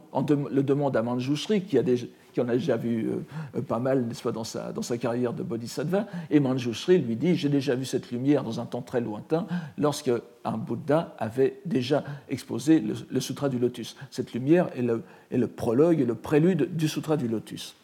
le 0.50 0.64
demande 0.64 0.98
à 0.98 1.04
Manjushri, 1.04 1.64
qui 1.64 1.78
a 1.78 1.84
déjà, 1.84 2.08
qui 2.34 2.42
en 2.42 2.50
a 2.50 2.54
déjà 2.54 2.76
vu 2.76 3.10
euh, 3.56 3.62
pas 3.62 3.80
mal, 3.80 4.06
n'est-ce 4.06 4.24
pas, 4.24 4.32
dans 4.32 4.44
sa, 4.44 4.72
dans 4.72 4.82
sa 4.82 4.98
carrière 4.98 5.34
de 5.34 5.44
bodhisattva. 5.44 6.08
Et 6.30 6.40
Manjushri 6.40 6.98
lui 6.98 7.16
dit 7.16 7.36
J'ai 7.36 7.50
déjà 7.50 7.76
vu 7.76 7.86
cette 7.86 8.12
lumière 8.12 8.44
dans 8.44 8.60
un 8.60 8.66
temps 8.66 8.82
très 8.82 9.00
lointain, 9.00 9.48
lorsque 9.78 10.12
un 10.44 10.58
Bouddha 10.58 11.16
avait 11.20 11.62
déjà 11.66 12.04
exposé 12.30 12.84
le, 13.10 13.20
Sutra 13.22 13.50
du 13.50 13.60
Lotus. 13.60 13.96
Cette 14.12 14.34
lumière 14.34 14.70
est 14.76 14.82
le, 14.82 15.04
est 15.32 15.38
le 15.38 15.48
prologue 15.48 16.02
et 16.02 16.06
le 16.06 16.16
prélude 16.16 16.76
du 16.76 16.88
Sutra 16.88 17.16
du 17.16 17.28
Lotus. 17.28 17.76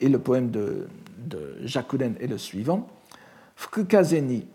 Et 0.00 0.08
le 0.08 0.18
poème 0.18 0.50
de, 0.50 0.86
de 1.18 1.56
Jakuden 1.64 2.14
est 2.20 2.26
le 2.26 2.38
suivant 2.38 2.88
Fukukazeni, 3.56 4.46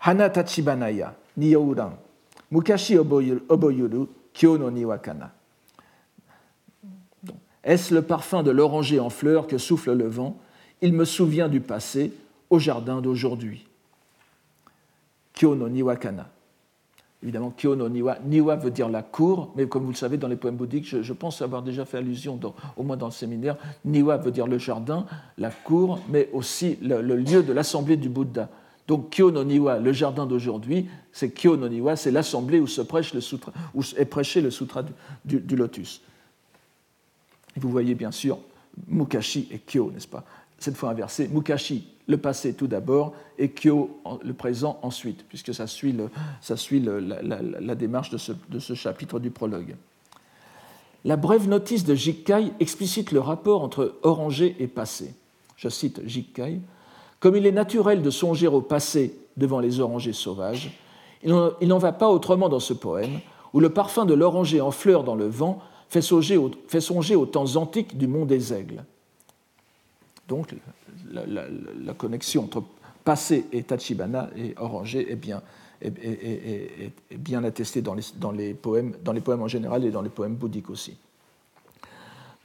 Hana 0.00 0.30
Tachibanaya, 0.30 1.14
Niyouran, 1.36 1.92
Mukashi 2.50 2.96
Oboyuru, 2.96 4.08
Kyo 4.32 4.56
no 4.56 4.70
Niwakana. 4.70 5.35
Est-ce 7.66 7.92
le 7.92 8.00
parfum 8.00 8.44
de 8.44 8.52
l'oranger 8.52 9.00
en 9.00 9.10
fleurs 9.10 9.48
que 9.48 9.58
souffle 9.58 9.92
le 9.92 10.06
vent? 10.06 10.38
Il 10.82 10.92
me 10.92 11.04
souvient 11.04 11.48
du 11.48 11.60
passé, 11.60 12.12
au 12.48 12.60
jardin 12.60 13.00
d'aujourd'hui. 13.00 13.66
Kyo 15.34 15.56
no 15.56 15.68
Niwakana. 15.68 16.28
Évidemment, 17.24 17.52
Kyo 17.56 17.74
no 17.74 17.88
Niwa. 17.88 18.18
Niwa 18.24 18.54
veut 18.54 18.70
dire 18.70 18.88
la 18.88 19.02
cour, 19.02 19.52
mais 19.56 19.66
comme 19.66 19.82
vous 19.82 19.90
le 19.90 19.96
savez, 19.96 20.16
dans 20.16 20.28
les 20.28 20.36
poèmes 20.36 20.54
bouddhiques, 20.54 21.02
je, 21.02 21.12
pense 21.12 21.42
avoir 21.42 21.62
déjà 21.62 21.84
fait 21.84 21.98
allusion, 21.98 22.38
au 22.76 22.82
moins 22.84 22.96
dans 22.96 23.06
le 23.06 23.12
séminaire, 23.12 23.56
Niwa 23.84 24.16
veut 24.18 24.30
dire 24.30 24.46
le 24.46 24.58
jardin, 24.58 25.04
la 25.36 25.50
cour, 25.50 25.98
mais 26.08 26.28
aussi 26.32 26.78
le, 26.82 27.00
lieu 27.00 27.42
de 27.42 27.52
l'assemblée 27.52 27.96
du 27.96 28.08
Bouddha. 28.08 28.48
Donc 28.86 29.10
Kyo 29.10 29.32
no 29.32 29.42
Niwa, 29.42 29.80
le 29.80 29.92
jardin 29.92 30.24
d'aujourd'hui, 30.24 30.88
c'est 31.10 31.36
Kyo 31.36 31.56
no 31.56 31.68
Niwa, 31.68 31.96
c'est 31.96 32.12
l'assemblée 32.12 32.60
où 32.60 32.66
est 32.68 34.04
prêché 34.04 34.40
le 34.40 34.50
sutra 34.52 34.84
du 35.24 35.56
lotus 35.56 36.00
vous 37.56 37.70
voyez 37.70 37.94
bien 37.94 38.10
sûr 38.10 38.38
Mukashi 38.88 39.48
et 39.50 39.58
Kyo, 39.58 39.90
n'est-ce 39.92 40.08
pas? 40.08 40.24
Cette 40.58 40.76
fois 40.76 40.90
inversé, 40.90 41.28
Mukashi, 41.28 41.86
le 42.06 42.16
passé 42.18 42.54
tout 42.54 42.66
d'abord, 42.66 43.12
et 43.38 43.48
Kyo, 43.48 44.00
le 44.22 44.32
présent 44.32 44.78
ensuite, 44.82 45.24
puisque 45.28 45.54
ça 45.54 45.66
suit, 45.66 45.92
le, 45.92 46.10
ça 46.40 46.56
suit 46.56 46.80
la, 46.80 47.74
démarche 47.74 48.10
de 48.10 48.18
ce, 48.18 48.32
de 48.48 48.58
ce, 48.58 48.74
chapitre 48.74 49.18
du 49.18 49.30
prologue. 49.30 49.74
La 51.04 51.16
brève 51.16 51.48
notice 51.48 51.84
de 51.84 51.94
Jikkai 51.94 52.52
explicite 52.58 53.12
le 53.12 53.20
rapport 53.20 53.62
entre 53.62 53.96
oranger 54.02 54.56
et 54.58 54.66
passé. 54.66 55.14
Je 55.56 55.68
cite 55.68 56.00
Jikkai 56.06 56.60
Comme 57.20 57.36
il 57.36 57.46
est 57.46 57.52
naturel 57.52 58.02
de 58.02 58.10
songer 58.10 58.48
au 58.48 58.60
passé 58.60 59.18
devant 59.36 59.60
les 59.60 59.80
orangers 59.80 60.12
sauvages, 60.12 60.70
il 61.22 61.68
n'en 61.68 61.78
va 61.78 61.92
pas 61.92 62.08
autrement 62.08 62.48
dans 62.48 62.60
ce 62.60 62.72
poème, 62.72 63.20
où 63.52 63.60
le 63.60 63.70
parfum 63.70 64.04
de 64.04 64.14
l'oranger 64.14 64.60
en 64.60 64.70
fleurs 64.70 65.04
dans 65.04 65.14
le 65.14 65.26
vent 65.26 65.60
fait 66.00 66.80
songer, 66.80 67.16
aux 67.16 67.26
temps 67.26 67.56
antiques 67.56 67.96
du 67.96 68.06
monde 68.06 68.28
des 68.28 68.52
aigles. 68.52 68.84
Donc 70.28 70.54
la, 71.12 71.94
connexion 71.94 72.44
entre 72.44 72.64
passé 73.04 73.46
et 73.52 73.62
Tachibana 73.62 74.30
et 74.36 74.54
Oranger 74.58 75.10
est 75.10 75.16
bien, 75.16 75.42
est, 75.80 76.92
bien 77.16 77.44
attestée 77.44 77.82
dans 77.82 77.94
les, 78.32 78.54
poèmes, 78.54 78.94
en 79.06 79.48
général 79.48 79.84
et 79.84 79.90
dans 79.90 80.02
les 80.02 80.08
poèmes 80.08 80.34
bouddhiques 80.34 80.70
aussi. 80.70 80.96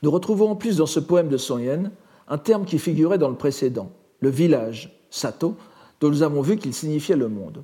Nous 0.04 0.12
retrouvons 0.12 0.52
en 0.52 0.56
plus 0.56 0.78
dans 0.78 0.86
ce 0.86 1.00
poème 1.00 1.30
de 1.30 1.38
Son 1.38 1.60
Yen 1.60 1.92
un 2.28 2.38
terme 2.38 2.66
qui 2.66 2.80
figurait 2.80 3.18
dans 3.18 3.30
le 3.30 3.36
précédent, 3.36 3.92
le 4.20 4.30
village, 4.30 4.98
Sato, 5.10 5.56
dont 6.00 6.10
nous 6.10 6.24
avons 6.24 6.42
vu 6.42 6.58
qu'il 6.58 6.74
signifiait 6.74 7.16
le 7.16 7.28
monde. 7.28 7.64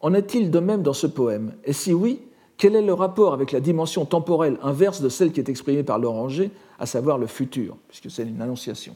En 0.00 0.14
est-il 0.14 0.50
de 0.50 0.60
même 0.60 0.82
dans 0.82 0.92
ce 0.92 1.06
poème? 1.06 1.54
Et 1.64 1.72
si 1.72 1.92
oui, 1.92 2.20
quel 2.60 2.76
est 2.76 2.82
le 2.82 2.92
rapport 2.92 3.32
avec 3.32 3.52
la 3.52 3.60
dimension 3.60 4.04
temporelle 4.04 4.58
inverse 4.62 5.00
de 5.00 5.08
celle 5.08 5.32
qui 5.32 5.40
est 5.40 5.48
exprimée 5.48 5.82
par 5.82 5.98
l'oranger, 5.98 6.50
à 6.78 6.84
savoir 6.84 7.16
le 7.16 7.26
futur, 7.26 7.78
puisque 7.88 8.10
c'est 8.10 8.22
une 8.22 8.42
annonciation? 8.42 8.94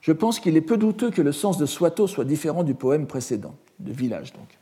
Je 0.00 0.10
pense 0.10 0.40
qu'il 0.40 0.56
est 0.56 0.60
peu 0.60 0.76
douteux 0.76 1.12
que 1.12 1.22
le 1.22 1.30
sens 1.30 1.56
de 1.56 1.66
Swato 1.66 2.08
soit 2.08 2.24
différent 2.24 2.64
du 2.64 2.74
poème 2.74 3.06
précédent, 3.06 3.54
de 3.78 3.92
village 3.92 4.32
donc. 4.32 4.58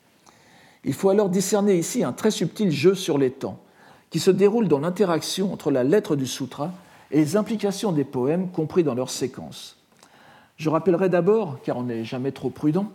Il 0.85 0.93
faut 0.93 1.09
alors 1.09 1.31
discerner 1.31 1.79
ici 1.79 2.05
un 2.05 2.13
très 2.13 2.31
subtil 2.31 2.71
jeu 2.71 2.95
sur 2.95 3.17
les 3.17 3.31
temps, 3.31 3.61
qui 4.11 4.19
se 4.19 4.31
déroule 4.31 4.69
dans 4.69 4.81
l'interaction 4.81 5.51
entre 5.51 5.71
la 5.71 5.83
lettre 5.83 6.17
du 6.17 6.27
sutra 6.27 6.73
et 7.11 7.17
les 7.17 7.39
implications 7.39 7.93
des 7.93 8.05
poèmes 8.05 8.51
compris 8.51 8.85
dans 8.85 8.95
leur 8.95 9.09
séquence. 9.09 9.79
Je 10.59 10.69
rappellerai 10.69 11.09
d'abord, 11.09 11.61
car 11.63 11.79
on 11.79 11.85
n'est 11.85 12.05
jamais 12.05 12.33
trop 12.33 12.51
prudent, 12.51 12.93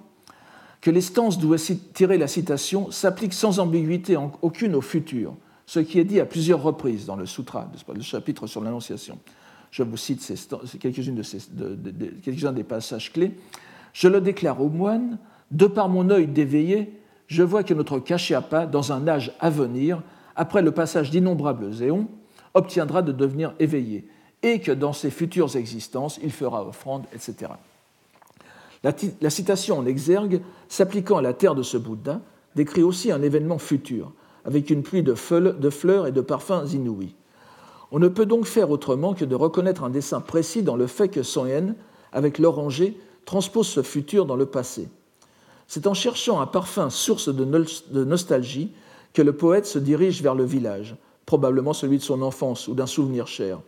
que 0.82 0.90
les 0.90 1.02
stances 1.02 1.38
d'où 1.38 1.54
est 1.54 1.94
tirée 1.94 2.18
la 2.18 2.28
citation 2.28 2.92
s'appliquent 2.92 3.34
sans 3.34 3.60
ambiguïté 3.60 4.18
aucune 4.42 4.76
au 4.76 4.82
futur, 4.82 5.36
ce 5.68 5.80
qui 5.80 6.00
est 6.00 6.04
dit 6.04 6.20
à 6.20 6.26
plusieurs 6.26 6.62
reprises 6.62 7.06
dans 7.06 7.16
le 7.16 7.28
sutra, 7.28 7.70
le 7.96 8.02
chapitre 8.02 8.48
sur 8.48 8.62
l'Annonciation. 8.62 9.20
Je 9.70 9.84
vous 9.84 9.96
cite 9.96 10.22
quelques-uns 10.80 11.14
de 11.14 12.52
des 12.52 12.64
passages 12.64 13.14
clés. 13.14 13.32
Je 13.94 14.08
le 14.08 14.20
déclare 14.20 14.62
aux 14.62 14.70
moines, 14.70 15.18
de 15.52 15.68
par 15.68 15.88
mon 15.88 16.10
œil 16.10 16.28
d'éveillé, 16.28 16.98
je 17.28 17.44
vois 17.44 17.64
que 17.64 17.74
notre 17.74 18.00
Kashyapa, 18.00 18.66
dans 18.66 18.92
un 18.92 19.08
âge 19.08 19.34
à 19.40 19.50
venir, 19.50 20.02
après 20.36 20.62
le 20.62 20.72
passage 20.72 21.12
d'innombrables 21.12 21.82
éons, 21.82 22.08
obtiendra 22.54 23.02
de 23.02 23.12
devenir 23.12 23.54
éveillé, 23.60 24.08
et 24.44 24.60
que 24.60 24.72
dans 24.72 24.92
ses 24.92 25.12
futures 25.12 25.56
existences, 25.56 26.20
il 26.24 26.32
fera 26.32 26.66
offrande, 26.66 27.06
etc. 27.14 27.52
La, 28.84 29.30
citation 29.30 29.78
en 29.78 29.86
exergue, 29.86 30.42
s'appliquant 30.68 31.18
à 31.18 31.22
la 31.22 31.34
terre 31.34 31.54
de 31.54 31.62
ce 31.62 31.78
Bouddha, 31.78 32.22
décrit 32.56 32.82
aussi 32.82 33.12
un 33.12 33.22
événement 33.22 33.60
futur, 33.60 34.12
avec 34.44 34.70
une 34.72 34.82
pluie 34.82 35.04
de, 35.04 35.14
fleurs 35.14 36.08
et 36.08 36.12
de 36.12 36.22
parfums 36.22 36.66
inouïs. 36.74 37.16
On 37.92 38.00
ne 38.00 38.08
peut 38.08 38.26
donc 38.26 38.46
faire 38.46 38.72
autrement 38.72 39.14
que 39.14 39.26
de 39.26 39.36
reconnaître 39.36 39.84
un 39.84 39.90
dessin 39.90 40.20
précis 40.20 40.64
dans 40.64 40.76
le 40.76 40.88
fait 40.88 41.10
que 41.10 41.22
Son 41.24 41.46
Yen, 41.46 41.76
avec 42.12 42.40
l'oranger, 42.40 42.98
transpose 43.26 43.68
ce 43.68 43.84
futur 43.84 44.26
dans 44.26 44.36
le 44.36 44.48
passé. 44.48 44.90
C'est 45.68 45.88
en 45.88 45.94
cherchant 45.94 46.42
un 46.42 46.48
parfum 46.48 46.90
source 46.90 47.30
de 47.30 48.04
nostalgie 48.04 48.74
que 49.14 49.22
le 49.22 49.34
poète 49.34 49.66
se 49.66 49.80
dirige 49.80 50.22
vers 50.24 50.36
le 50.36 50.44
village, 50.44 50.96
probablement 51.26 51.74
celui 51.74 51.98
de 51.98 52.04
son 52.04 52.22
enfance 52.22 52.68
ou 52.68 52.74
d'un 52.74 52.88
souvenir 52.88 53.28
cher. 53.28 53.60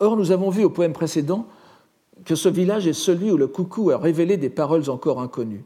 Or, 0.00 0.16
nous 0.16 0.32
avons 0.32 0.50
vu 0.50 0.64
au 0.64 0.70
poème 0.70 0.92
précédent 0.92 1.46
que 2.24 2.34
ce 2.34 2.48
village 2.48 2.86
est 2.86 2.92
celui 2.92 3.30
où 3.30 3.36
le 3.36 3.46
coucou 3.46 3.90
a 3.90 3.98
révélé 3.98 4.36
des 4.36 4.50
paroles 4.50 4.88
encore 4.90 5.20
inconnues. 5.20 5.64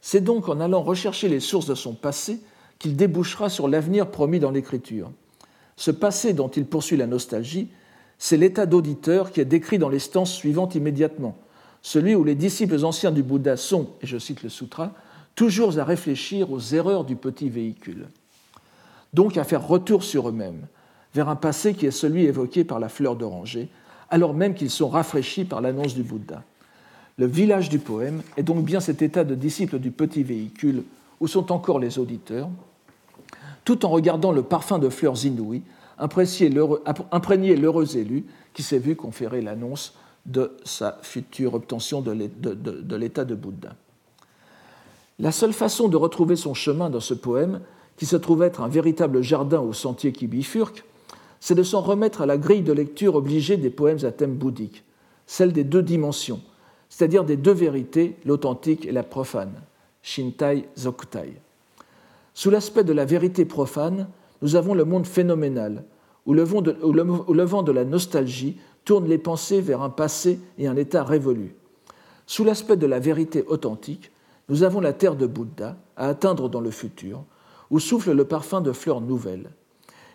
C'est 0.00 0.22
donc 0.22 0.48
en 0.48 0.60
allant 0.60 0.82
rechercher 0.82 1.28
les 1.28 1.40
sources 1.40 1.66
de 1.66 1.74
son 1.74 1.94
passé 1.94 2.40
qu'il 2.78 2.96
débouchera 2.96 3.48
sur 3.48 3.68
l'avenir 3.68 4.10
promis 4.10 4.38
dans 4.38 4.50
l'Écriture. 4.50 5.10
Ce 5.76 5.90
passé 5.90 6.32
dont 6.32 6.48
il 6.48 6.66
poursuit 6.66 6.96
la 6.96 7.06
nostalgie, 7.06 7.68
c'est 8.18 8.36
l'état 8.36 8.66
d'auditeur 8.66 9.30
qui 9.30 9.40
est 9.40 9.44
décrit 9.44 9.78
dans 9.78 9.88
les 9.88 9.98
stances 9.98 10.32
suivantes 10.32 10.74
immédiatement, 10.74 11.36
celui 11.82 12.14
où 12.14 12.24
les 12.24 12.34
disciples 12.34 12.84
anciens 12.84 13.12
du 13.12 13.22
Bouddha 13.22 13.56
sont, 13.56 13.88
et 14.02 14.06
je 14.06 14.18
cite 14.18 14.42
le 14.42 14.48
sutra, 14.48 14.92
toujours 15.34 15.78
à 15.78 15.84
réfléchir 15.84 16.50
aux 16.50 16.60
erreurs 16.60 17.04
du 17.04 17.14
petit 17.14 17.48
véhicule. 17.48 18.08
Donc 19.14 19.36
à 19.36 19.44
faire 19.44 19.66
retour 19.66 20.02
sur 20.02 20.28
eux-mêmes, 20.28 20.66
vers 21.14 21.28
un 21.28 21.36
passé 21.36 21.74
qui 21.74 21.86
est 21.86 21.92
celui 21.92 22.24
évoqué 22.24 22.64
par 22.64 22.80
la 22.80 22.88
fleur 22.88 23.16
d'oranger, 23.16 23.68
alors 24.10 24.34
même 24.34 24.54
qu'ils 24.54 24.70
sont 24.70 24.88
rafraîchis 24.88 25.44
par 25.44 25.60
l'annonce 25.60 25.94
du 25.94 26.02
Bouddha. 26.02 26.42
Le 27.16 27.26
village 27.26 27.68
du 27.68 27.78
poème 27.78 28.22
est 28.36 28.42
donc 28.42 28.64
bien 28.64 28.80
cet 28.80 29.02
état 29.02 29.24
de 29.24 29.34
disciple 29.34 29.78
du 29.78 29.90
petit 29.90 30.22
véhicule 30.22 30.84
où 31.20 31.26
sont 31.26 31.50
encore 31.50 31.78
les 31.78 31.98
auditeurs, 31.98 32.48
tout 33.64 33.84
en 33.84 33.88
regardant 33.88 34.32
le 34.32 34.42
parfum 34.42 34.78
de 34.78 34.88
fleurs 34.88 35.24
inouïes 35.24 35.62
imprégner 35.98 37.56
l'heureux 37.56 37.96
élu 37.96 38.24
qui 38.54 38.62
s'est 38.62 38.78
vu 38.78 38.94
conférer 38.94 39.42
l'annonce 39.42 39.94
de 40.26 40.56
sa 40.64 40.98
future 41.02 41.54
obtention 41.54 42.00
de 42.00 42.12
l'état 42.96 43.24
de 43.24 43.34
Bouddha. 43.34 43.74
La 45.18 45.32
seule 45.32 45.52
façon 45.52 45.88
de 45.88 45.96
retrouver 45.96 46.36
son 46.36 46.54
chemin 46.54 46.90
dans 46.90 47.00
ce 47.00 47.14
poème, 47.14 47.60
qui 47.96 48.06
se 48.06 48.14
trouve 48.14 48.44
être 48.44 48.60
un 48.60 48.68
véritable 48.68 49.22
jardin 49.22 49.58
au 49.60 49.72
sentier 49.72 50.12
qui 50.12 50.28
bifurque, 50.28 50.84
c'est 51.40 51.54
de 51.54 51.62
s'en 51.62 51.80
remettre 51.80 52.22
à 52.22 52.26
la 52.26 52.36
grille 52.36 52.62
de 52.62 52.72
lecture 52.72 53.14
obligée 53.14 53.56
des 53.56 53.70
poèmes 53.70 54.04
à 54.04 54.10
thème 54.10 54.34
bouddhique, 54.34 54.84
celle 55.26 55.52
des 55.52 55.64
deux 55.64 55.82
dimensions, 55.82 56.40
c'est-à-dire 56.88 57.24
des 57.24 57.36
deux 57.36 57.52
vérités, 57.52 58.16
l'authentique 58.24 58.86
et 58.86 58.92
la 58.92 59.02
profane, 59.02 59.62
Shintai 60.02 60.68
Zokutai. 60.76 61.34
Sous 62.34 62.50
l'aspect 62.50 62.84
de 62.84 62.92
la 62.92 63.04
vérité 63.04 63.44
profane, 63.44 64.08
nous 64.42 64.56
avons 64.56 64.74
le 64.74 64.84
monde 64.84 65.06
phénoménal, 65.06 65.84
où 66.26 66.34
le, 66.34 66.42
vent 66.42 66.62
de, 66.62 67.72
la 67.72 67.84
nostalgie 67.84 68.58
tourne 68.84 69.08
les 69.08 69.18
pensées 69.18 69.60
vers 69.60 69.82
un 69.82 69.90
passé 69.90 70.38
et 70.58 70.66
un 70.66 70.76
état 70.76 71.02
révolu. 71.02 71.54
Sous 72.26 72.44
l'aspect 72.44 72.76
de 72.76 72.86
la 72.86 72.98
vérité 72.98 73.44
authentique, 73.46 74.12
nous 74.48 74.62
avons 74.62 74.80
la 74.80 74.92
terre 74.92 75.16
de 75.16 75.26
Bouddha 75.26 75.76
à 75.96 76.08
atteindre 76.08 76.48
dans 76.48 76.60
le 76.60 76.70
futur, 76.70 77.24
où 77.70 77.80
souffle 77.80 78.12
le 78.12 78.24
parfum 78.24 78.60
de 78.60 78.72
fleurs 78.72 79.00
nouvelles. 79.00 79.50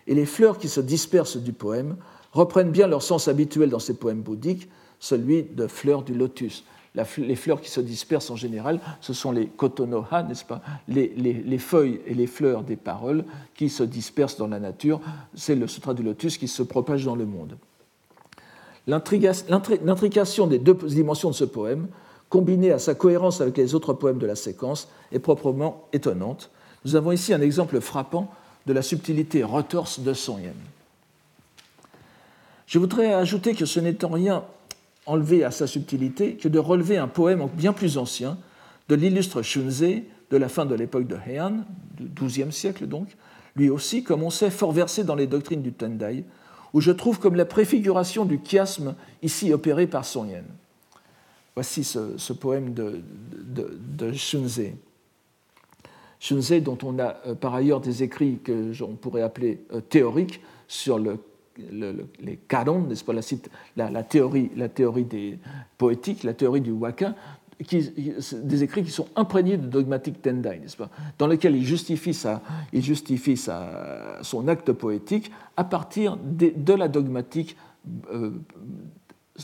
Et 0.08 0.16
les 0.16 0.26
fleurs 0.26 0.58
qui 0.58 0.70
se 0.70 0.82
dispersent 0.82 1.38
du 1.38 1.54
poème 1.54 1.98
reprennent 2.32 2.72
bien 2.72 2.88
leur 2.88 3.04
sens 3.04 3.28
habituel 3.28 3.70
dans 3.70 3.80
ces 3.80 3.94
poèmes 3.94 4.22
bouddhiques, 4.22 4.70
celui 5.00 5.44
de 5.44 5.68
fleurs 5.68 6.04
du 6.04 6.14
lotus 6.14 6.64
les 7.18 7.36
fleurs 7.36 7.60
qui 7.60 7.70
se 7.70 7.82
dispersent 7.82 8.30
en 8.30 8.36
général, 8.36 8.80
ce 9.02 9.14
sont 9.14 9.32
les 9.32 9.48
kotonoha, 9.48 10.24
n'est-ce 10.24 10.46
pas? 10.46 10.62
Les, 10.88 11.58
feuilles 11.58 12.00
et 12.06 12.14
les 12.14 12.28
fleurs 12.28 12.64
des 12.64 12.76
paroles 12.76 13.26
qui 13.56 13.70
se 13.70 13.84
dispersent 13.84 14.38
dans 14.38 14.48
la 14.48 14.60
nature. 14.60 15.02
C'est 15.34 15.56
le 15.56 15.68
sutra 15.68 15.94
du 15.94 16.04
lotus 16.04 16.38
qui 16.38 16.48
se 16.48 16.62
propage 16.62 17.06
dans 17.06 17.16
le 17.16 17.26
monde. 17.26 17.58
L'intrication 18.86 20.48
des 20.48 20.60
deux 20.60 20.74
dimensions 20.74 21.30
de 21.30 21.36
ce 21.36 21.46
poème, 21.46 21.88
combinée 22.30 22.72
à 22.72 22.80
sa 22.80 22.94
cohérence 22.94 23.42
avec 23.42 23.58
les 23.58 23.74
autres 23.74 23.94
poèmes 23.94 24.20
de 24.20 24.28
la 24.28 24.36
séquence, 24.36 24.90
est 25.12 25.20
proprement 25.20 25.88
étonnante. 25.94 26.52
Nous 26.86 26.96
avons 26.96 27.12
ici 27.12 27.34
un 27.34 27.42
exemple 27.42 27.80
frappant 27.80 28.30
de 28.66 28.74
la 28.74 28.82
subtilité 28.82 29.44
retorse 29.44 30.00
de 30.00 30.14
Son 30.14 30.40
Yen. 30.40 30.54
Je 32.68 32.80
voudrais 32.80 33.14
ajouter 33.14 33.56
que 33.56 33.66
ce 33.66 33.80
n'est 33.80 34.04
en 34.06 34.10
rien 34.10 34.44
enlever 35.06 35.44
à 35.44 35.52
sa 35.52 35.68
subtilité 35.68 36.36
que 36.36 36.48
de 36.48 36.60
relever 36.60 36.98
un 36.98 37.08
poème 37.08 37.48
bien 37.54 37.74
plus 37.74 37.98
ancien 37.98 38.38
de 38.90 38.96
l'illustre 38.96 39.42
Shunzei 39.42 40.06
de 40.32 40.38
la 40.38 40.50
fin 40.50 40.66
de 40.66 40.76
l'époque 40.76 41.08
de 41.08 41.18
Heian, 41.28 41.66
du 42.00 42.10
XIIe 42.26 42.52
siècle 42.52 42.88
donc, 42.88 43.16
lui 43.56 43.70
aussi, 43.70 44.04
comme 44.04 44.24
on 44.24 44.30
sait, 44.30 44.50
fort 44.50 44.72
versé 44.72 45.04
dans 45.04 45.16
les 45.16 45.28
doctrines 45.28 45.62
du 45.62 45.74
Tendai, 45.74 46.24
où 46.74 46.82
je 46.82 46.92
trouve 46.92 47.20
comme 47.20 47.36
la 47.36 47.46
préfiguration 47.46 48.26
du 48.26 48.40
chiasme 48.44 48.96
ici 49.22 49.54
opéré 49.54 49.86
par 49.86 50.06
Son 50.06 50.26
Yen. 50.26 50.46
Voici 51.56 51.84
ce, 51.84 52.34
poème 52.34 52.74
de, 52.74 53.02
de. 53.32 54.12
Shunzei, 56.24 56.62
dont 56.62 56.78
on 56.84 57.00
a 57.00 57.18
euh, 57.28 57.36
par 57.36 57.54
ailleurs 57.54 57.82
des 57.82 58.02
écrits 58.02 58.40
que 58.42 58.72
l'on 58.80 58.96
pourrait 58.96 59.24
appeler 59.24 59.66
euh, 59.74 59.82
théoriques 59.82 60.42
sur 60.68 60.98
le 60.98 61.20
les 61.70 62.38
canon, 62.48 62.82
n'est-ce 62.82 63.04
pas, 63.04 63.14
la, 63.76 64.04
théorie, 64.04 64.50
la 64.56 64.70
théorie 64.70 65.04
des 65.04 65.38
poétiques, 65.78 66.24
la 66.24 66.34
théorie 66.34 66.62
du 66.62 66.72
waka, 66.72 67.14
des 67.62 68.64
écrits 68.64 68.82
qui 68.82 68.90
sont 68.90 69.08
imprégnés 69.16 69.58
de 69.58 69.68
dogmatique 69.68 70.20
tendai, 70.20 70.58
n'est-ce 70.58 70.76
pas, 70.76 70.90
dans 71.20 71.28
lesquels 71.28 71.56
il 71.56 71.64
justifie, 71.64 72.16
sa, 72.16 72.42
il 72.72 72.84
justifie 72.84 73.38
sa, 73.38 74.18
son 74.24 74.48
acte 74.48 74.72
poétique 74.72 75.32
à 75.56 75.64
partir 75.64 76.18
de, 76.18 76.74
la 76.74 76.88
dogmatique 76.88 77.56
euh, 78.12 78.32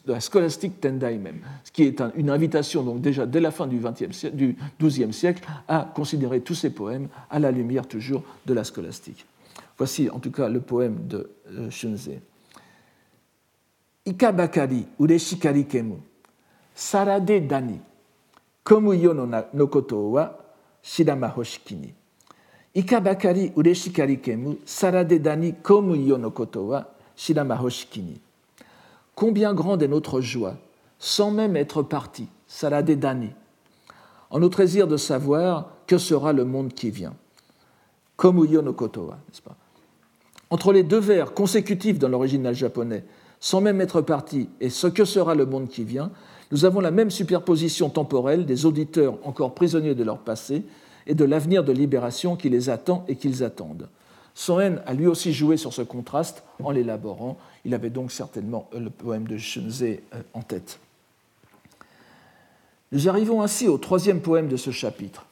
de 0.05 0.13
la 0.13 0.19
scolastique 0.19 0.79
tendai 0.79 1.17
même, 1.17 1.41
ce 1.63 1.71
qui 1.71 1.83
est 1.83 2.01
une 2.15 2.29
invitation 2.29 2.83
donc 2.83 3.01
déjà 3.01 3.25
dès 3.25 3.39
la 3.39 3.49
fin 3.49 3.65
du, 3.65 3.79
20 3.79 3.97
siècle, 4.13 4.35
du 4.35 4.55
XIIe 4.79 5.11
siècle 5.11 5.43
à 5.67 5.91
considérer 5.95 6.41
tous 6.41 6.53
ces 6.53 6.69
poèmes 6.69 7.07
à 7.29 7.39
la 7.39 7.49
lumière 7.49 7.87
toujours 7.87 8.23
de 8.45 8.53
la 8.53 8.63
scolastique. 8.63 9.25
Voici 9.79 10.09
en 10.09 10.19
tout 10.19 10.29
cas 10.29 10.47
le 10.47 10.59
poème 10.59 11.07
de 11.07 11.31
euh, 11.51 11.69
Shunzei. 11.71 12.21
Ikabakari 14.05 14.85
ureshikari 14.99 15.65
kemu, 15.65 15.99
sarade 16.75 17.47
dani, 17.47 17.79
komu 18.63 18.93
yo 18.93 19.13
no 19.13 19.67
koto 19.67 20.11
wa 20.11 20.37
shirama 20.83 21.29
hoshiki 21.29 21.75
ni. 21.75 21.93
Ikabakari 22.75 23.51
ureshikari 23.55 24.17
kemu, 24.17 24.57
sarade 24.65 25.19
dani, 25.19 25.53
komu 25.63 25.95
yo 25.95 26.17
no 26.17 26.31
koto 26.31 26.67
wa 26.67 26.85
shirama 27.15 27.55
hoshiki 27.55 28.01
ni. 28.01 28.21
Combien 29.19 29.53
grande 29.53 29.83
est 29.83 29.89
notre 29.89 30.21
joie, 30.21 30.55
sans 30.97 31.29
même 31.29 31.57
être 31.57 31.83
parti, 31.83 32.29
sarade 32.47 32.89
dani, 32.89 33.31
en 34.29 34.39
notre 34.39 34.61
désir 34.61 34.87
de 34.87 34.95
savoir 34.95 35.71
que 35.87 35.97
sera 35.97 36.31
le 36.31 36.45
monde 36.45 36.71
qui 36.71 36.89
vient. 36.89 37.13
Komu 38.15 38.47
yo 38.47 38.61
no 38.61 38.71
koto 38.71 39.01
wa, 39.01 39.15
n'est-ce 39.15 39.41
pas? 39.41 39.57
Entre 40.49 40.71
les 40.71 40.83
deux 40.83 41.01
vers 41.01 41.33
consécutifs 41.33 41.99
dans 41.99 42.07
l'original 42.07 42.55
japonais, 42.55 43.03
sans 43.41 43.59
même 43.59 43.81
être 43.81 43.99
parti, 43.99 44.47
et 44.61 44.69
ce 44.69 44.87
que 44.87 45.03
sera 45.03 45.35
le 45.35 45.45
monde 45.45 45.67
qui 45.67 45.83
vient, 45.83 46.11
nous 46.53 46.63
avons 46.63 46.79
la 46.79 46.89
même 46.89 47.11
superposition 47.11 47.89
temporelle 47.89 48.45
des 48.45 48.65
auditeurs 48.65 49.17
encore 49.25 49.53
prisonniers 49.53 49.95
de 49.95 50.03
leur 50.05 50.19
passé 50.19 50.63
et 51.07 51.13
de 51.13 51.25
l'avenir 51.25 51.65
de 51.65 51.73
libération 51.73 52.37
qui 52.37 52.47
les 52.47 52.69
attend 52.69 53.03
et 53.09 53.17
qu'ils 53.17 53.43
attendent. 53.43 53.89
Soen 54.33 54.81
a 54.85 54.93
lui 54.93 55.07
aussi 55.07 55.33
joué 55.33 55.57
sur 55.57 55.73
ce 55.73 55.81
contraste 55.81 56.45
en 56.63 56.71
l'élaborant. 56.71 57.37
Il 57.65 57.73
avait 57.73 57.89
donc 57.89 58.11
certainement 58.11 58.69
le 58.73 58.89
poème 58.89 59.27
de 59.27 59.37
Shunzei 59.37 60.01
euh, 60.13 60.21
en 60.33 60.41
tête. 60.41 60.79
Nous 62.91 63.07
arrivons 63.07 63.41
ainsi 63.41 63.67
au 63.67 63.77
troisième 63.77 64.21
poème 64.21 64.47
de 64.47 64.57
ce 64.57 64.71
chapitre, 64.71 65.25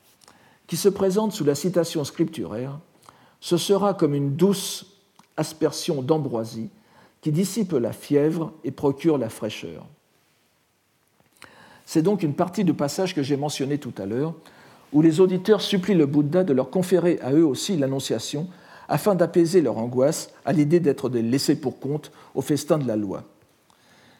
qui 0.67 0.77
se 0.77 0.89
présente 0.89 1.31
sous 1.31 1.43
la 1.43 1.55
citation 1.55 2.03
scripturaire. 2.03 2.77
Ce 3.39 3.57
sera 3.57 3.93
comme 3.93 4.13
une 4.13 4.35
douce 4.35 4.85
aspersion 5.37 6.01
d'ambroisie 6.01 6.69
qui 7.21 7.31
dissipe 7.31 7.71
la 7.71 7.93
fièvre 7.93 8.53
et 8.63 8.71
procure 8.71 9.17
la 9.17 9.29
fraîcheur. 9.29 9.85
C'est 11.85 12.01
donc 12.01 12.21
une 12.21 12.33
partie 12.33 12.63
du 12.63 12.73
passage 12.73 13.15
que 13.15 13.23
j'ai 13.23 13.37
mentionné 13.37 13.77
tout 13.77 13.93
à 13.97 14.05
l'heure, 14.05 14.33
où 14.93 15.01
les 15.01 15.19
auditeurs 15.19 15.61
supplient 15.61 15.95
le 15.95 16.05
Bouddha 16.05 16.43
de 16.43 16.53
leur 16.53 16.69
conférer 16.69 17.19
à 17.21 17.31
eux 17.31 17.45
aussi 17.45 17.77
l'annonciation, 17.77 18.47
afin 18.87 19.15
d'apaiser 19.15 19.61
leur 19.61 19.77
angoisse 19.77 20.29
à 20.45 20.53
l'idée 20.53 20.79
d'être 20.79 21.09
des 21.09 21.21
laissés 21.21 21.55
pour 21.55 21.79
compte 21.79 22.11
au 22.35 22.41
festin 22.41 22.77
de 22.77 22.87
la 22.87 22.95
loi. 22.95 23.23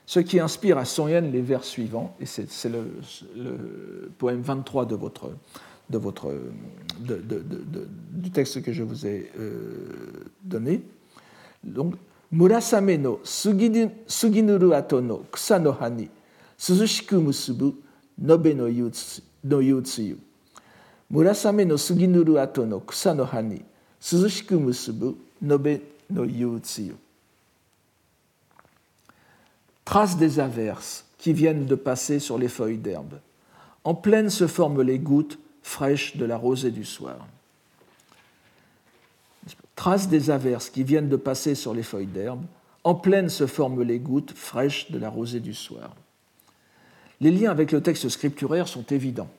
Ce 0.05 0.19
qui 0.19 0.39
inspire 0.39 0.77
à 0.77 0.85
Son 0.85 1.07
Yen 1.07 1.31
les 1.31 1.41
vers 1.41 1.63
suivants, 1.63 2.15
et 2.19 2.25
c'est 2.25 2.69
le, 2.69 4.11
poème 4.17 4.41
23 4.41 4.85
de 4.85 4.95
votre, 4.95 5.31
de 5.89 5.97
votre, 5.97 6.33
du 6.99 8.31
texte 8.31 8.61
que 8.61 8.71
je 8.71 8.83
vous 8.83 9.05
ai 9.05 9.29
euh, 9.37 10.31
donné. 10.43 10.81
Donc, 11.63 11.95
murasame 12.31 12.97
no 12.97 13.19
suginuru 13.23 14.73
ato 14.73 15.01
no 15.01 15.23
kusa 15.31 15.59
no 15.59 15.71
ha 15.79 15.89
ni 15.89 16.09
suzushiku 16.57 17.15
musubu 17.15 17.75
nobe 18.17 18.53
no 18.53 18.67
yutsuyu. 18.67 20.17
Murasame 21.09 21.65
no 21.65 21.77
suginuru 21.77 22.37
ato 22.37 22.65
no 22.65 22.79
kusa 22.79 23.13
no 23.13 23.25
ha 23.99 24.15
ni 24.15 24.21
suzushiku 24.21 24.59
musubu 24.59 25.17
nobe 25.41 25.81
no 26.09 26.23
yutsuyu. 26.23 26.95
Traces 29.85 30.17
des 30.17 30.39
averses 30.39 31.05
qui 31.17 31.33
viennent 31.33 31.65
de 31.65 31.75
passer 31.75 32.19
sur 32.19 32.37
les 32.37 32.49
feuilles 32.49 32.77
d'herbe. 32.77 33.19
En 33.83 33.95
pleine 33.95 34.29
se 34.29 34.47
forment 34.47 34.81
les 34.81 34.99
gouttes 34.99 35.39
fraîches 35.63 36.17
de 36.17 36.25
la 36.25 36.37
rosée 36.37 36.71
du 36.71 36.83
soir. 36.83 37.25
Traces 39.75 40.09
des 40.09 40.29
averses 40.29 40.69
qui 40.69 40.83
viennent 40.83 41.09
de 41.09 41.15
passer 41.15 41.55
sur 41.55 41.73
les 41.73 41.83
feuilles 41.83 42.07
d'herbe, 42.07 42.43
en 42.83 42.95
pleine 42.95 43.29
se 43.29 43.47
forment 43.47 43.83
les 43.83 43.99
gouttes 43.99 44.33
fraîches 44.35 44.91
de 44.91 44.97
la 44.97 45.09
rosée 45.09 45.39
du 45.39 45.53
soir. 45.53 45.95
Les 47.21 47.31
liens 47.31 47.51
avec 47.51 47.71
le 47.71 47.81
texte 47.81 48.09
scripturaire 48.09 48.67
sont 48.67 48.83
évidents. 48.83 49.29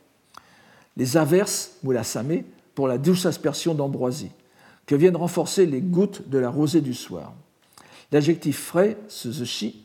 Les 0.96 1.16
averses, 1.16 1.72
moulassamé, 1.82 2.44
pour 2.74 2.88
la 2.88 2.98
douce 2.98 3.26
aspersion 3.26 3.74
d'ambroisie, 3.74 4.30
que 4.88 4.96
viennent 4.96 5.16
renforcer 5.16 5.66
les 5.66 5.82
gouttes 5.82 6.28
de 6.30 6.38
la 6.38 6.48
rosée 6.48 6.80
du 6.80 6.94
soir. 6.94 7.34
L'adjectif 8.10 8.58
frais, 8.58 8.96
suzushi, 9.06 9.84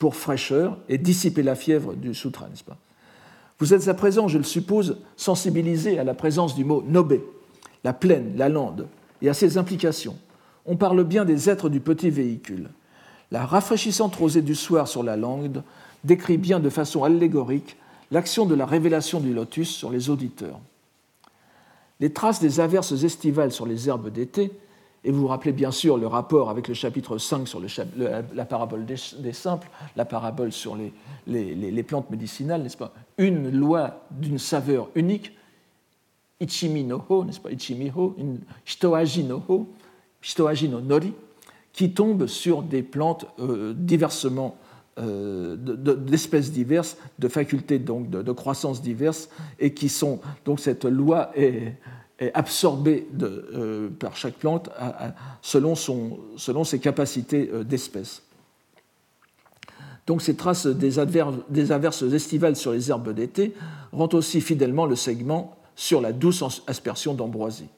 pour 0.00 0.16
fraîcheur 0.16 0.78
et 0.88 0.98
dissiper 0.98 1.44
la 1.44 1.54
fièvre 1.54 1.94
du 1.94 2.12
sutra, 2.12 2.48
n'est-ce 2.48 2.64
pas? 2.64 2.76
Vous 3.60 3.72
êtes 3.72 3.86
à 3.86 3.94
présent, 3.94 4.26
je 4.26 4.36
le 4.36 4.44
suppose, 4.44 4.98
sensibilisé 5.16 6.00
à 6.00 6.04
la 6.04 6.12
présence 6.12 6.56
du 6.56 6.64
mot 6.64 6.82
nobe, 6.82 7.20
la 7.84 7.92
plaine, 7.92 8.32
la 8.36 8.48
lande, 8.48 8.88
et 9.22 9.28
à 9.28 9.34
ses 9.34 9.58
implications. 9.58 10.16
On 10.66 10.76
parle 10.76 11.04
bien 11.04 11.24
des 11.24 11.48
êtres 11.48 11.68
du 11.68 11.78
petit 11.78 12.10
véhicule. 12.10 12.68
La 13.30 13.46
rafraîchissante 13.46 14.16
rosée 14.16 14.42
du 14.42 14.56
soir 14.56 14.88
sur 14.88 15.04
la 15.04 15.16
langue 15.16 15.62
décrit 16.02 16.36
bien 16.36 16.58
de 16.58 16.68
façon 16.68 17.04
allégorique 17.04 17.76
l'action 18.10 18.44
de 18.44 18.56
la 18.56 18.66
révélation 18.66 19.20
du 19.20 19.32
lotus 19.32 19.70
sur 19.70 19.90
les 19.90 20.10
auditeurs. 20.10 20.58
Les 22.00 22.12
traces 22.12 22.40
des 22.40 22.60
averses 22.60 22.92
estivales 23.04 23.52
sur 23.52 23.66
les 23.66 23.88
herbes 23.88 24.10
d'été, 24.10 24.52
et 25.04 25.10
vous 25.10 25.20
vous 25.20 25.26
rappelez 25.28 25.52
bien 25.52 25.70
sûr 25.70 25.98
le 25.98 26.06
rapport 26.06 26.50
avec 26.50 26.66
le 26.66 26.74
chapitre 26.74 27.16
5 27.16 27.46
sur 27.46 27.60
la 27.96 28.44
parabole 28.44 28.84
des, 28.84 29.32
simples, 29.32 29.68
la 29.94 30.04
parabole 30.04 30.52
sur 30.52 30.76
les, 30.76 31.82
plantes 31.84 32.10
médicinales, 32.10 32.62
n'est-ce 32.62 32.76
pas? 32.76 32.92
Une 33.16 33.50
loi 33.50 34.04
d'une 34.10 34.38
saveur 34.38 34.88
unique, 34.94 35.32
Ichimi 36.40 36.84
no 36.84 37.02
ho, 37.08 37.24
n'est-ce 37.24 37.40
pas? 37.40 37.50
Ichimi 37.50 37.90
ho, 37.94 38.14
Shitoaji 38.64 39.24
no 39.24 39.42
ho, 39.48 39.66
no 40.38 40.80
nori, 40.80 41.14
qui 41.72 41.92
tombe 41.92 42.26
sur 42.26 42.62
des 42.62 42.82
plantes 42.82 43.26
euh, 43.38 43.74
diversement 43.76 44.58
d'espèces 44.98 46.52
diverses, 46.52 46.96
de 47.18 47.28
facultés 47.28 47.78
donc 47.78 48.08
de, 48.08 48.32
croissance 48.32 48.80
diverses, 48.80 49.28
et 49.58 49.74
qui 49.74 49.88
sont 49.88 50.20
donc 50.44 50.60
cette 50.60 50.84
loi 50.84 51.30
est, 51.34 51.74
absorbée 52.32 53.06
euh, 53.20 53.90
par 53.90 54.16
chaque 54.16 54.36
plante 54.36 54.70
selon, 55.42 55.74
ses 56.64 56.78
capacités 56.78 57.50
euh, 57.52 57.62
d'espèces. 57.62 58.22
Donc 60.06 60.22
ces 60.22 60.34
traces 60.34 60.66
des, 60.66 60.92
des, 61.50 61.72
averses 61.72 62.02
estivales 62.02 62.56
sur 62.56 62.72
les 62.72 62.90
herbes 62.90 63.12
d'été 63.12 63.54
rendent 63.92 64.14
aussi 64.14 64.40
fidèlement 64.40 64.86
le 64.86 64.96
segment 64.96 65.58
sur 65.74 66.00
la 66.00 66.12
douce 66.12 66.42
aspersion 66.66 67.12
d'ambroisie. 67.12 67.68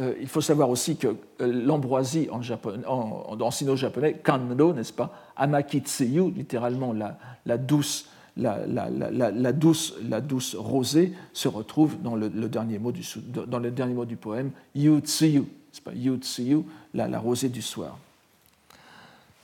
Euh, 0.00 0.14
il 0.20 0.28
faut 0.28 0.40
savoir 0.40 0.70
aussi 0.70 0.96
que 0.96 1.08
euh, 1.08 1.14
l'ambroisie 1.40 2.28
en, 2.30 3.50
sino-japonais, 3.50 4.20
kanro, 4.24 4.72
n'est-ce 4.72 4.92
pas, 4.92 5.12
amakitsuyu, 5.36 6.30
littéralement 6.30 6.92
la, 6.92 7.58
douce, 7.58 8.06
la, 8.36 9.52
douce, 9.52 9.94
la 10.08 10.20
douce 10.20 10.54
rosée, 10.54 11.12
se 11.32 11.48
retrouve 11.48 12.00
dans 12.02 12.16
le, 12.16 12.28
dernier, 12.28 12.78
mot 12.78 12.92
du, 12.92 13.02
dans 13.46 13.58
le 13.58 13.70
dernier 13.70 13.94
mot 13.94 14.04
du 14.04 14.16
poème, 14.16 14.50
yutsuyu, 14.74 15.44
pas? 15.84 15.92
Yutsuyu, 15.94 16.62
la, 16.94 17.08
la 17.08 17.18
rosée 17.18 17.48
du 17.48 17.62
soir. 17.62 17.98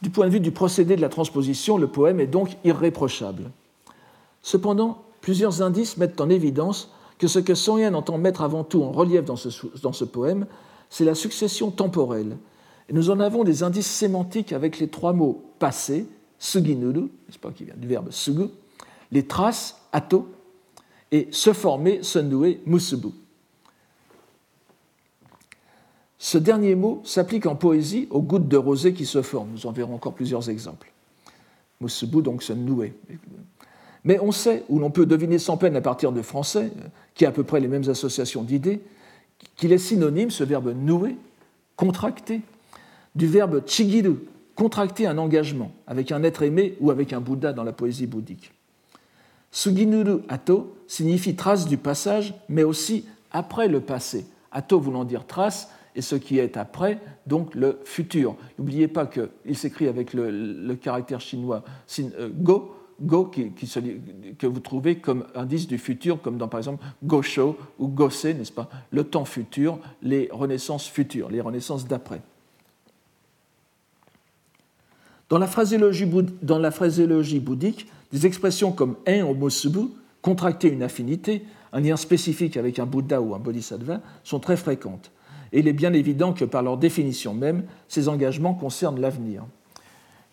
Du 0.01 0.11
point 0.11 0.27
de 0.27 0.31
vue 0.31 0.41
du 0.41 0.53
procédé 0.53 0.95
de 0.95 1.01
la 1.01 1.09
transposition, 1.09 1.77
le 1.77 1.89
poème 1.89 2.21
est 2.21 2.27
donc 2.27 2.57
irréprochable. 2.65 3.51
Cependant, 4.43 5.03
plusieurs 5.21 5.61
indices 5.63 5.97
mettent 5.97 6.21
en 6.21 6.31
évidence 6.31 6.93
que 7.19 7.27
ce 7.27 7.39
que 7.39 7.55
Son 7.55 7.79
entend 7.95 8.19
mettre 8.19 8.43
avant 8.43 8.65
tout 8.65 8.83
en 8.83 8.93
relief 8.93 9.25
dans 9.25 9.37
ce, 9.37 9.49
dans 9.83 9.93
ce 9.93 10.05
poème, 10.05 10.47
c'est 10.89 11.05
la 11.05 11.15
succession 11.15 11.71
temporelle. 11.71 12.37
Et 12.89 12.93
nous 12.93 13.11
en 13.11 13.21
avons 13.21 13.45
des 13.45 13.63
indices 13.63 13.91
sémantiques 13.91 14.53
avec 14.53 14.79
les 14.79 14.89
trois 14.89 15.13
mots 15.13 15.45
passé, 15.59 16.07
suginuru, 16.39 17.03
n'est-ce 17.03 17.39
pas, 17.39 17.51
qui 17.51 17.65
vient 17.65 17.75
du 17.77 17.87
verbe 17.87 18.11
sugu, 18.11 18.47
les 19.11 19.27
traces, 19.27 19.81
ato, 19.93 20.29
et 21.11 21.29
se 21.31 21.53
former, 21.53 22.03
se 22.03 22.19
nouer, 22.19 22.61
musubu. 22.67 23.09
Ce 26.19 26.37
dernier 26.37 26.75
mot 26.75 27.01
s'applique 27.05 27.47
en 27.47 27.55
poésie 27.55 28.09
aux 28.11 28.23
gouttes 28.23 28.49
de 28.49 28.57
rosée 28.57 28.93
qui 28.93 29.07
se 29.07 29.23
forment. 29.23 29.51
Nous 29.53 29.67
en 29.67 29.73
verrons 29.73 29.95
encore 29.95 30.15
plusieurs 30.15 30.51
exemples. 30.51 30.93
Musubu, 31.81 32.23
donc 32.23 32.43
se 32.43 32.53
nouer. 32.53 32.95
Mais 34.05 34.19
on 34.21 34.33
sait, 34.33 34.65
ou 34.69 34.79
l'on 34.79 34.91
peut 34.91 35.07
deviner 35.07 35.39
sans 35.39 35.57
peine 35.57 35.77
à 35.77 35.81
partir 35.81 36.13
de 36.13 36.23
français, 36.23 36.71
qui 37.19 37.27
a 37.27 37.31
à 37.31 37.33
peu 37.33 37.43
près 37.43 37.59
les 37.59 37.67
mêmes 37.67 37.91
associations 37.91 38.45
d'idées, 38.45 38.81
qu'il 39.57 39.73
est 39.73 39.79
synonyme, 39.79 40.31
ce 40.31 40.45
verbe 40.45 40.73
nouer, 40.73 41.17
contracter, 41.75 42.43
du 43.17 43.27
verbe 43.27 43.63
chigiru, 43.67 44.21
contracter 44.55 45.07
un 45.09 45.19
engagement 45.19 45.73
avec 45.89 46.13
un 46.13 46.23
être 46.23 46.43
aimé 46.43 46.77
ou 46.81 46.93
avec 46.93 47.13
un 47.13 47.21
Bouddha 47.21 47.53
dans 47.53 47.65
la 47.65 47.73
poésie 47.73 48.07
bouddhique. 48.07 48.53
Suginuru 49.51 50.21
ato 50.29 50.77
signifie 50.87 51.35
trace 51.35 51.67
du 51.67 51.77
passage, 51.77 52.35
mais 52.49 52.63
aussi 52.63 53.05
après 53.33 53.67
le 53.67 53.81
passé. 53.81 54.25
Ato 54.53 54.79
voulant 54.79 55.05
dire 55.05 55.27
trace, 55.27 55.71
et 55.97 56.03
ce 56.03 56.15
qui 56.15 56.39
est 56.39 56.57
après, 56.57 57.01
donc 57.27 57.57
le 57.57 57.81
futur. 57.85 58.37
N'oubliez 58.59 58.87
pas 58.87 59.07
qu'il 59.07 59.57
s'écrit 59.57 59.89
avec 59.89 60.15
le, 60.15 60.75
caractère 60.77 61.21
chinois 61.21 61.65
euh, 61.99 62.29
go, 62.33 62.77
go 63.01 63.31
que 64.39 64.47
vous 64.47 64.61
trouvez 64.61 64.99
comme 64.99 65.25
indice 65.35 65.67
du 65.67 65.79
futur, 65.79 66.21
comme 66.21 66.39
dans 66.39 66.49
par 66.49 66.59
exemple 66.59 66.85
Gosho 67.05 67.57
ou 67.79 67.89
Gose, 67.89 68.25
n'est-ce 68.25 68.53
pas? 68.53 68.69
Le 68.91 69.05
temps 69.05 69.25
futur, 69.25 69.79
les 70.03 70.29
renaissances 70.33 70.87
futures, 70.87 71.31
les 71.31 71.41
renaissances 71.41 71.87
d'après. 71.87 72.21
Dans 75.29 75.39
la, 75.39 75.47
phraséologie, 75.47 76.07
bouddhique, 77.41 77.87
des 78.13 78.27
expressions 78.27 78.73
comme 78.73 78.97
en 79.07 79.23
ou 79.23 79.35
mosubu, 79.35 79.91
contracter 80.23 80.69
une 80.69 80.83
affinité, 80.83 81.45
un 81.73 81.81
lien 81.81 81.97
spécifique 81.97 82.57
avec 82.57 82.79
un 82.79 82.87
Bouddha 82.87 83.21
ou 83.21 83.35
un 83.35 83.39
Bodhisattva, 83.39 84.01
sont 84.25 84.41
très 84.41 84.57
fréquentes. 84.57 85.11
Et 85.53 85.61
il 85.61 85.69
est 85.69 85.75
bien 85.75 85.93
évident 85.93 86.33
que 86.33 86.47
par 86.47 86.63
leur 86.63 86.79
définition 86.79 87.35
même, 87.35 87.65
ces 87.89 88.09
engagements 88.09 88.55
concernent 88.55 89.01
l'avenir. 89.01 89.45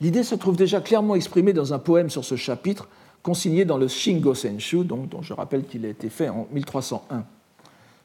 L'idée 0.01 0.23
se 0.23 0.35
trouve 0.35 0.57
déjà 0.57 0.81
clairement 0.81 1.15
exprimée 1.15 1.53
dans 1.53 1.73
un 1.73 1.79
poème 1.79 2.09
sur 2.09 2.25
ce 2.25 2.35
chapitre, 2.35 2.87
consigné 3.23 3.65
dans 3.65 3.77
le 3.77 3.87
Shingo 3.87 4.33
Senshu, 4.35 4.83
dont 4.83 5.07
je 5.21 5.33
rappelle 5.33 5.65
qu'il 5.65 5.85
a 5.85 5.89
été 5.89 6.09
fait 6.09 6.29
en 6.29 6.47
1301. 6.51 7.25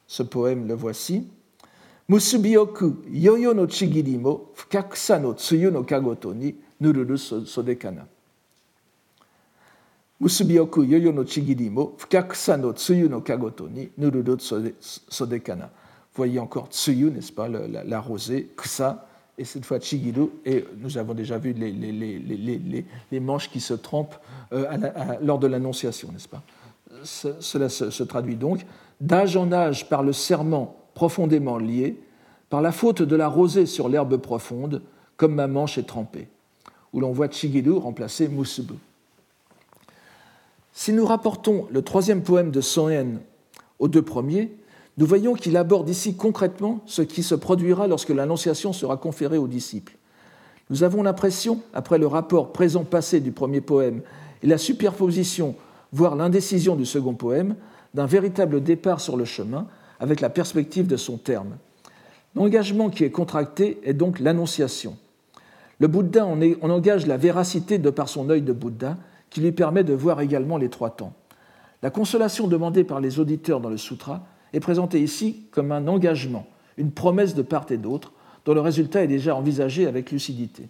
Ce 0.06 0.22
poème, 0.22 0.66
le 0.66 0.74
voici. 0.74 1.26
Musubioku 2.10 3.04
yoyo 3.12 3.54
no 3.54 3.68
chigiri 3.68 4.18
mo 4.18 4.50
fukakusa 4.54 5.20
no 5.20 5.32
tsuyu 5.34 5.70
no 5.70 5.84
kagoto 5.84 6.34
ni 6.34 6.52
nururu 6.80 7.16
sodekana. 7.16 8.04
Musubioku 10.18 10.82
yoyo 10.82 11.12
no 11.12 11.22
chigiri 11.22 11.70
mo 11.70 11.94
fukakusa 11.98 12.56
no 12.56 12.72
tsuyu 12.72 13.08
no 13.08 13.20
kagoto 13.20 13.68
ni 13.68 13.88
nururu 13.96 14.40
sodekana. 14.40 15.70
Voyez 16.16 16.40
encore 16.40 16.68
tsuyu, 16.68 17.12
n'est-ce 17.12 17.30
pas, 17.30 17.46
la, 17.48 17.84
la, 17.84 18.00
rosée, 18.00 18.50
kusa, 18.56 19.06
et 19.40 19.44
cette 19.44 19.64
fois 19.64 19.80
Chigiru, 19.80 20.28
et 20.44 20.66
nous 20.76 20.98
avons 20.98 21.14
déjà 21.14 21.38
vu 21.38 21.54
les, 21.54 23.20
manches 23.20 23.50
qui 23.50 23.60
se 23.60 23.72
trempent 23.72 24.16
euh, 24.52 24.66
lors 25.22 25.38
de 25.38 25.46
l'annonciation, 25.46 26.12
n'est-ce 26.12 26.28
pas? 26.28 26.42
Cela 27.04 27.70
se, 27.70 28.02
traduit 28.02 28.36
donc 28.36 28.66
d'âge 29.00 29.38
en 29.38 29.50
âge 29.50 29.88
par 29.88 30.02
le 30.02 30.12
serment 30.12 30.76
profondément 30.92 31.56
lié, 31.56 31.98
par 32.50 32.60
la 32.60 32.70
faute 32.70 33.00
de 33.00 33.16
la 33.16 33.28
rosée 33.28 33.64
sur 33.64 33.88
l'herbe 33.88 34.18
profonde, 34.18 34.82
comme 35.16 35.34
ma 35.34 35.46
manche 35.46 35.78
est 35.78 35.84
trempée, 35.84 36.28
où 36.92 37.00
l'on 37.00 37.12
voit 37.12 37.30
Chigiru 37.30 37.78
remplacer 37.78 38.28
Musubu. 38.28 38.74
Si 40.74 40.92
nous 40.92 41.06
rapportons 41.06 41.66
le 41.70 41.80
troisième 41.80 42.22
poème 42.22 42.50
de 42.50 42.60
Soen 42.60 43.20
aux 43.78 43.88
deux 43.88 44.02
premiers, 44.02 44.52
nous 45.00 45.06
voyons 45.06 45.32
qu'il 45.32 45.56
aborde 45.56 45.88
ici 45.88 46.14
concrètement 46.14 46.82
ce 46.84 47.00
qui 47.00 47.22
se 47.22 47.34
produira 47.34 47.86
lorsque 47.86 48.10
l'annonciation 48.10 48.74
sera 48.74 48.98
conférée 48.98 49.38
aux 49.38 49.48
disciples. 49.48 49.96
Nous 50.68 50.82
avons 50.82 51.02
l'impression, 51.02 51.62
après 51.72 51.96
le 51.96 52.06
rapport 52.06 52.52
présent-passé 52.52 53.20
du 53.20 53.32
premier 53.32 53.62
poème 53.62 54.02
et 54.42 54.46
la 54.46 54.58
superposition, 54.58 55.54
voire 55.90 56.16
l'indécision 56.16 56.76
du 56.76 56.84
second 56.84 57.14
poème, 57.14 57.56
d'un 57.94 58.04
véritable 58.04 58.62
départ 58.62 59.00
sur 59.00 59.16
le 59.16 59.24
chemin 59.24 59.68
avec 60.00 60.20
la 60.20 60.28
perspective 60.28 60.86
de 60.86 60.98
son 60.98 61.16
terme. 61.16 61.56
L'engagement 62.34 62.90
qui 62.90 63.02
est 63.02 63.10
contracté 63.10 63.80
est 63.84 63.94
donc 63.94 64.20
l'annonciation. 64.20 64.98
Le 65.78 65.88
Bouddha 65.88 66.26
en, 66.26 66.38
engage 66.70 67.06
la 67.06 67.16
véracité 67.16 67.78
de 67.78 67.88
par 67.88 68.10
son 68.10 68.28
œil 68.28 68.42
de 68.42 68.52
Bouddha, 68.52 68.98
qui 69.30 69.40
lui 69.40 69.52
permet 69.52 69.82
de 69.82 69.94
voir 69.94 70.20
également 70.20 70.58
les 70.58 70.68
trois 70.68 70.90
temps. 70.90 71.14
La 71.82 71.88
consolation 71.88 72.48
demandée 72.48 72.84
par 72.84 73.00
les 73.00 73.18
auditeurs 73.18 73.60
dans 73.60 73.70
le 73.70 73.78
sutra 73.78 74.26
est 74.52 74.60
présenté 74.60 75.00
ici 75.00 75.44
comme 75.50 75.72
un 75.72 75.86
engagement, 75.88 76.46
une 76.76 76.90
promesse 76.90 77.34
de 77.34 77.42
part 77.42 77.66
et 77.70 77.76
d'autre, 77.76 78.12
dont 78.44 78.54
le 78.54 78.60
résultat 78.60 79.04
est 79.04 79.08
déjà 79.08 79.34
envisagé 79.34 79.86
avec 79.86 80.10
lucidité. 80.10 80.68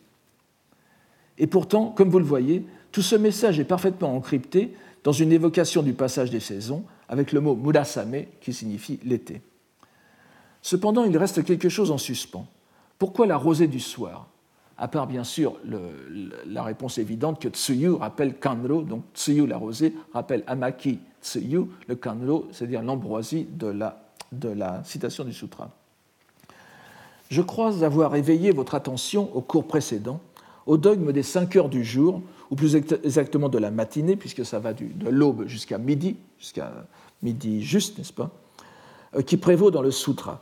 Et 1.39 1.47
pourtant, 1.47 1.87
comme 1.87 2.11
vous 2.11 2.19
le 2.19 2.25
voyez, 2.25 2.65
tout 2.93 3.03
ce 3.03 3.17
message 3.17 3.61
est 3.61 3.65
parfaitement 3.65 4.15
encrypté 4.15 4.75
dans 5.05 5.13
une 5.13 5.33
évocation 5.33 5.83
du 5.83 5.95
passage 5.95 6.31
des 6.31 6.41
saisons, 6.41 6.85
avec 7.09 7.33
le 7.33 7.41
mot 7.41 7.55
murasame 7.55 8.25
qui 8.41 8.53
signifie 8.53 9.01
l'été. 9.05 9.41
Cependant, 10.63 11.05
il 11.05 11.17
reste 11.17 11.43
quelque 11.45 11.69
chose 11.69 11.91
en 11.91 11.99
suspens. 11.99 12.47
Pourquoi 12.99 13.27
la 13.27 13.37
rosée 13.37 13.67
du 13.67 13.81
soir? 13.81 14.29
À 14.77 14.89
part 14.89 15.07
bien 15.07 15.25
sûr 15.25 15.57
la 16.47 16.63
réponse 16.63 16.99
évidente 16.99 17.41
que 17.41 17.49
Tsuyu 17.49 17.93
rappelle 17.93 18.39
Kanro, 18.39 18.83
donc 18.83 19.05
Tsuyu 19.15 19.47
la 19.47 19.59
rosée 19.59 19.95
rappelle 20.13 20.43
Amaki 20.47 20.99
Tsuyu, 21.23 21.67
le 21.87 21.95
Kanro, 21.97 22.49
c'est-à-dire 22.53 22.83
l'ambroisie 22.83 23.47
de 23.51 23.67
la, 23.67 24.03
de 24.33 24.49
la 24.49 24.83
citation 24.85 25.25
du 25.25 25.33
sutra. 25.33 25.71
Je 27.31 27.43
crois 27.43 27.85
avoir 27.85 28.17
éveillé 28.17 28.51
votre 28.51 28.75
attention 28.75 29.35
au 29.37 29.41
cours 29.41 29.67
précédent 29.67 30.21
au 30.67 30.77
dogme 30.77 31.13
des 31.13 31.23
5 31.25 31.57
heures 31.57 31.69
du 31.69 31.85
jour, 31.85 32.23
ou 32.51 32.57
plus 32.57 32.77
exactement 32.77 33.49
de 33.49 33.59
la 33.59 33.71
matinée, 33.71 34.17
puisque 34.17 34.45
ça 34.45 34.59
va 34.59 34.73
de 34.73 35.09
l'aube 35.09 35.47
jusqu'à 35.47 35.79
midi, 35.79 36.17
jusqu'à 36.39 36.87
midi 37.23 37.63
juste, 37.63 37.99
n'est-ce 37.99 38.13
pas, 38.13 38.31
euh, 39.17 39.23
qui 39.23 39.37
prévaut 39.37 39.71
dans 39.71 39.83
le 39.83 39.91
sutra. 39.91 40.41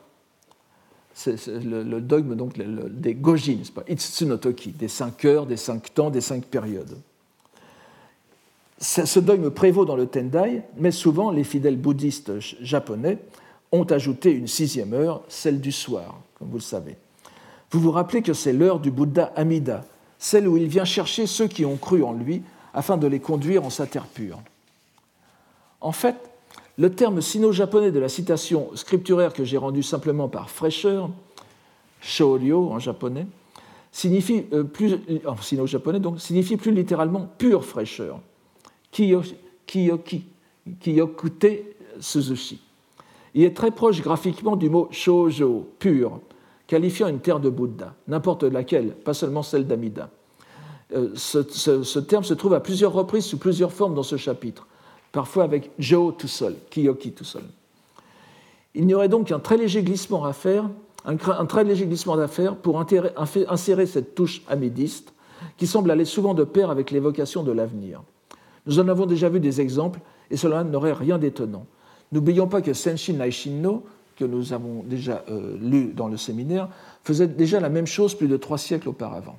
C'est 1.14 1.48
le, 1.48 2.00
dogme 2.00 2.36
donc 2.36 2.58
des 2.58 3.14
goji, 3.14 3.56
n'est-ce 3.56 3.72
pas, 3.72 3.84
Itsunotoki, 3.88 4.70
des 4.72 4.86
5 4.86 5.24
heures, 5.24 5.46
des 5.46 5.56
5 5.56 5.94
temps, 5.94 6.10
des 6.10 6.20
5 6.20 6.44
périodes. 6.44 6.96
Ce 8.80 9.18
dogme 9.18 9.50
prévaut 9.50 9.84
dans 9.84 9.96
le 9.96 10.06
Tendai, 10.06 10.62
mais 10.76 10.92
souvent 10.92 11.32
les 11.32 11.44
fidèles 11.44 11.76
bouddhistes 11.76 12.32
japonais 12.60 13.18
ont 13.72 13.84
ajouté 13.84 14.30
une 14.30 14.46
sixième 14.46 14.92
heure, 14.94 15.22
celle 15.28 15.60
du 15.60 15.72
soir, 15.72 16.20
comme 16.38 16.48
vous 16.48 16.58
le 16.58 16.62
savez. 16.62 16.96
Vous 17.70 17.80
vous 17.80 17.90
rappelez 17.90 18.22
que 18.22 18.32
c'est 18.32 18.52
l'heure 18.52 18.80
du 18.80 18.90
Bouddha 18.90 19.32
Amida, 19.36 19.84
celle 20.18 20.48
où 20.48 20.56
il 20.56 20.68
vient 20.68 20.84
chercher 20.84 21.26
ceux 21.26 21.48
qui 21.48 21.64
ont 21.64 21.76
cru 21.76 22.02
en 22.02 22.12
lui 22.12 22.42
afin 22.72 22.96
de 22.96 23.06
les 23.06 23.20
conduire 23.20 23.64
en 23.64 23.70
sa 23.70 23.86
terre 23.86 24.06
pure. 24.06 24.40
En 25.80 25.92
fait, 25.92 26.16
le 26.78 26.90
terme 26.90 27.20
sino-japonais 27.20 27.90
de 27.90 27.98
la 27.98 28.08
citation 28.08 28.70
scripturaire 28.74 29.32
que 29.32 29.44
j'ai 29.44 29.58
rendue 29.58 29.82
simplement 29.82 30.28
par 30.28 30.50
fraîcheur, 30.50 31.10
shoryo 32.00 32.70
en 32.70 32.78
japonais, 32.78 33.26
signifie 33.90 34.46
euh, 34.52 34.62
plus, 34.62 34.96
en 35.26 35.36
sino-japonais 35.36 35.98
donc, 35.98 36.20
signifie 36.20 36.56
plus 36.56 36.72
littéralement 36.72 37.28
pure 37.38 37.64
fraîcheur, 37.64 38.20
kiyoki, 38.90 40.24
kiyokute 40.80 41.76
suzushi. 42.00 42.60
Il 43.34 43.44
est 43.44 43.56
très 43.56 43.70
proche 43.70 44.00
graphiquement 44.02 44.56
du 44.56 44.70
mot 44.70 44.88
shoujo, 44.90 45.68
pur, 45.78 46.20
qualifiant 46.66 47.08
une 47.08 47.20
terre 47.20 47.40
de 47.40 47.50
Bouddha, 47.50 47.94
n'importe 48.06 48.44
laquelle, 48.44 48.90
pas 48.90 49.14
seulement 49.14 49.42
celle 49.42 49.66
d'Amida. 49.66 50.10
Euh, 50.94 51.10
ce, 51.14 51.98
terme 51.98 52.24
se 52.24 52.34
trouve 52.34 52.54
à 52.54 52.60
plusieurs 52.60 52.92
reprises 52.92 53.26
sous 53.26 53.38
plusieurs 53.38 53.72
formes 53.72 53.94
dans 53.94 54.02
ce 54.02 54.16
chapitre, 54.16 54.66
parfois 55.12 55.44
avec 55.44 55.70
Jo 55.78 56.12
tout 56.12 56.28
seul, 56.28 56.56
Kiyoki 56.70 57.12
tout 57.12 57.24
seul. 57.24 57.44
Il 58.74 58.86
n'y 58.86 58.94
aurait 58.94 59.08
donc 59.08 59.28
qu'un 59.28 59.38
très 59.38 59.56
léger 59.56 59.82
glissement 59.82 60.24
à 60.24 60.32
faire, 60.32 60.70
un, 61.04 61.16
très 61.16 61.64
léger 61.64 61.86
glissement 61.86 62.16
d'affaires 62.16 62.56
pour 62.56 62.80
insérer 62.80 63.86
cette 63.86 64.14
touche 64.14 64.42
amédiste 64.48 65.12
qui 65.56 65.66
semble 65.66 65.90
aller 65.90 66.04
souvent 66.04 66.34
de 66.34 66.44
pair 66.44 66.70
avec 66.70 66.90
l'évocation 66.90 67.42
de 67.42 67.52
l'avenir. 67.52 68.02
Nous 68.68 68.78
en 68.78 68.88
avons 68.88 69.06
déjà 69.06 69.30
vu 69.30 69.40
des 69.40 69.62
exemples 69.62 69.98
et 70.30 70.36
cela 70.36 70.62
n'aurait 70.62 70.92
rien 70.92 71.18
d'étonnant. 71.18 71.66
N'oublions 72.12 72.46
pas 72.46 72.60
que 72.60 72.74
Senshin 72.74 73.14
Naishinno, 73.14 73.84
que 74.14 74.26
nous 74.26 74.52
avons 74.52 74.82
déjà 74.82 75.24
euh, 75.30 75.56
lu 75.58 75.92
dans 75.94 76.06
le 76.06 76.18
séminaire, 76.18 76.68
faisait 77.02 77.26
déjà 77.26 77.60
la 77.60 77.70
même 77.70 77.86
chose 77.86 78.14
plus 78.14 78.28
de 78.28 78.36
trois 78.36 78.58
siècles 78.58 78.90
auparavant. 78.90 79.38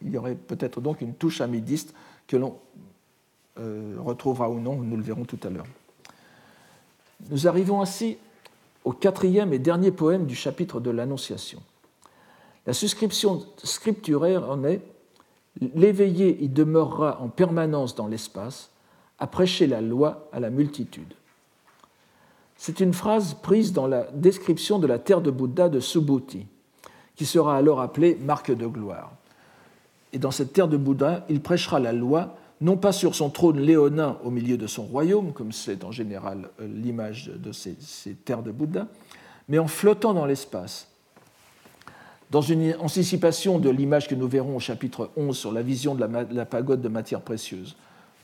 Il 0.00 0.10
y 0.10 0.16
aurait 0.16 0.34
peut-être 0.34 0.80
donc 0.80 1.02
une 1.02 1.12
touche 1.12 1.42
amidiste 1.42 1.94
que 2.26 2.38
l'on 2.38 2.56
euh, 3.58 3.96
retrouvera 3.98 4.48
ou 4.48 4.60
non, 4.60 4.76
nous 4.76 4.96
le 4.96 5.02
verrons 5.02 5.24
tout 5.24 5.38
à 5.42 5.50
l'heure. 5.50 5.66
Nous 7.30 7.46
arrivons 7.46 7.82
ainsi 7.82 8.16
au 8.84 8.92
quatrième 8.92 9.52
et 9.52 9.58
dernier 9.58 9.90
poème 9.90 10.24
du 10.24 10.34
chapitre 10.34 10.80
de 10.80 10.90
l'Annonciation. 10.90 11.60
La 12.66 12.72
suscription 12.72 13.44
scripturaire 13.62 14.48
en 14.48 14.64
est 14.64 14.80
L'éveillé 15.60 16.42
y 16.42 16.48
demeurera 16.48 17.20
en 17.20 17.28
permanence 17.28 17.94
dans 17.94 18.06
l'espace, 18.06 18.70
à 19.18 19.26
prêcher 19.26 19.66
la 19.66 19.80
loi 19.80 20.28
à 20.32 20.40
la 20.40 20.50
multitude. 20.50 21.14
C'est 22.56 22.80
une 22.80 22.92
phrase 22.92 23.34
prise 23.34 23.72
dans 23.72 23.86
la 23.86 24.04
description 24.12 24.78
de 24.78 24.86
la 24.86 24.98
terre 24.98 25.20
de 25.20 25.30
Bouddha 25.30 25.68
de 25.68 25.80
Subhuti, 25.80 26.46
qui 27.16 27.26
sera 27.26 27.56
alors 27.56 27.80
appelée 27.80 28.16
marque 28.16 28.52
de 28.52 28.66
gloire. 28.66 29.12
Et 30.12 30.18
dans 30.18 30.30
cette 30.30 30.52
terre 30.52 30.68
de 30.68 30.76
Bouddha, 30.76 31.24
il 31.28 31.40
prêchera 31.40 31.80
la 31.80 31.92
loi, 31.92 32.36
non 32.60 32.76
pas 32.76 32.92
sur 32.92 33.14
son 33.14 33.30
trône 33.30 33.58
léonin 33.58 34.18
au 34.22 34.30
milieu 34.30 34.56
de 34.56 34.66
son 34.66 34.84
royaume, 34.84 35.32
comme 35.32 35.52
c'est 35.52 35.84
en 35.84 35.90
général 35.90 36.50
euh, 36.60 36.68
l'image 36.68 37.26
de 37.34 37.50
ces, 37.50 37.74
terres 38.24 38.42
de 38.42 38.52
Bouddha, 38.52 38.86
mais 39.48 39.58
en 39.58 39.66
flottant 39.66 40.14
dans 40.14 40.26
l'espace. 40.26 40.91
Dans 42.32 42.40
une 42.40 42.74
anticipation 42.80 43.58
de 43.58 43.68
l'image 43.68 44.08
que 44.08 44.14
nous 44.14 44.26
verrons 44.26 44.56
au 44.56 44.58
chapitre 44.58 45.10
11 45.18 45.36
sur 45.36 45.52
la 45.52 45.60
vision 45.60 45.94
de 45.94 46.02
la 46.32 46.46
pagode 46.46 46.80
de 46.80 46.88
matière 46.88 47.20
précieuse. 47.20 47.76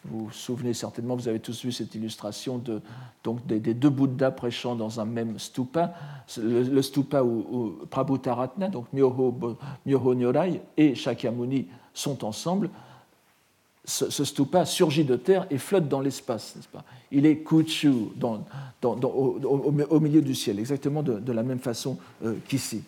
Vous 0.06 0.24
vous 0.24 0.32
souvenez 0.32 0.72
certainement, 0.72 1.14
vous 1.14 1.28
avez 1.28 1.40
tous 1.40 1.62
vu 1.62 1.72
cette 1.72 1.94
illustration 1.94 2.56
de, 2.56 2.80
donc 3.22 3.46
des, 3.46 3.60
deux 3.60 3.90
Bouddhas 3.90 4.30
prêchant 4.30 4.74
dans 4.76 4.98
un 4.98 5.04
même 5.04 5.38
stupa, 5.38 5.92
le, 6.38 6.80
stupa 6.80 7.22
où, 7.22 7.76
Prabhutaratna, 7.90 8.68
donc 8.68 8.86
Myoho, 8.94 9.58
Myoho 9.84 10.14
Nyorai 10.14 10.62
et 10.78 10.94
Shakyamuni 10.94 11.66
sont 11.92 12.24
ensemble. 12.24 12.70
Ce, 13.84 14.24
stupa 14.24 14.64
surgit 14.64 15.04
de 15.04 15.16
terre 15.16 15.46
et 15.50 15.58
flotte 15.58 15.86
dans 15.86 16.00
l'espace, 16.00 16.56
n'est-ce 16.56 16.68
pas? 16.68 16.84
Il 17.12 17.26
est 17.26 17.40
kuchu 17.40 17.92
au, 18.82 20.00
milieu 20.00 20.22
du 20.22 20.34
ciel, 20.34 20.58
exactement 20.58 21.02
de, 21.02 21.30
la 21.30 21.42
même 21.42 21.60
façon 21.60 21.98
euh, 22.24 22.36
qu'ici 22.48 22.82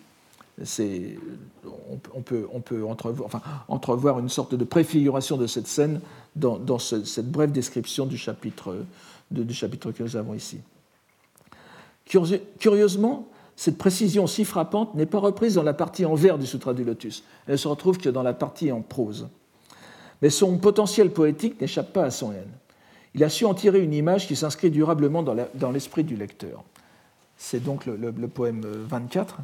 on, 0.58 2.22
peut, 2.22 2.46
entrevoir, 3.68 4.18
une 4.18 4.28
sorte 4.28 4.54
de 4.54 4.64
préfiguration 4.64 5.36
de 5.36 5.46
cette 5.46 5.66
scène 5.66 6.00
dans, 6.36 6.78
cette 6.78 7.30
brève 7.30 7.52
description 7.52 8.06
du 8.06 8.18
chapitre, 8.18 8.84
que 9.32 10.02
nous 10.02 10.16
avons 10.16 10.34
ici. 10.34 10.58
Curieusement, 12.58 13.28
cette 13.56 13.78
précision 13.78 14.26
si 14.26 14.44
frappante 14.44 14.94
n'est 14.94 15.06
pas 15.06 15.18
reprise 15.18 15.54
dans 15.54 15.62
la 15.62 15.74
partie 15.74 16.04
en 16.04 16.14
vers 16.14 16.38
du 16.38 16.46
Sutra 16.46 16.74
du 16.74 16.82
Lotus. 16.82 17.24
Elle 17.46 17.58
se 17.58 17.68
retrouve 17.68 17.98
que 17.98 18.08
dans 18.08 18.22
la 18.22 18.32
partie 18.32 18.72
en 18.72 18.80
prose. 18.80 19.28
Mais 20.22 20.30
son 20.30 20.58
potentiel 20.58 21.10
poétique 21.10 21.60
n'échappe 21.60 21.92
pas 21.92 22.04
à 22.04 22.10
son 22.10 22.32
haine. 22.32 22.50
Il 23.14 23.24
a 23.24 23.28
su 23.28 23.44
en 23.44 23.54
tirer 23.54 23.80
une 23.80 23.92
image 23.92 24.26
qui 24.26 24.36
s'inscrit 24.36 24.70
durablement 24.70 25.22
dans 25.22 25.70
l'esprit 25.72 26.04
du 26.04 26.16
lecteur. 26.16 26.64
C'est 27.36 27.62
donc 27.62 27.86
le, 27.86 27.96
le, 27.96 28.28
poème 28.28 28.62
24. 28.62 29.38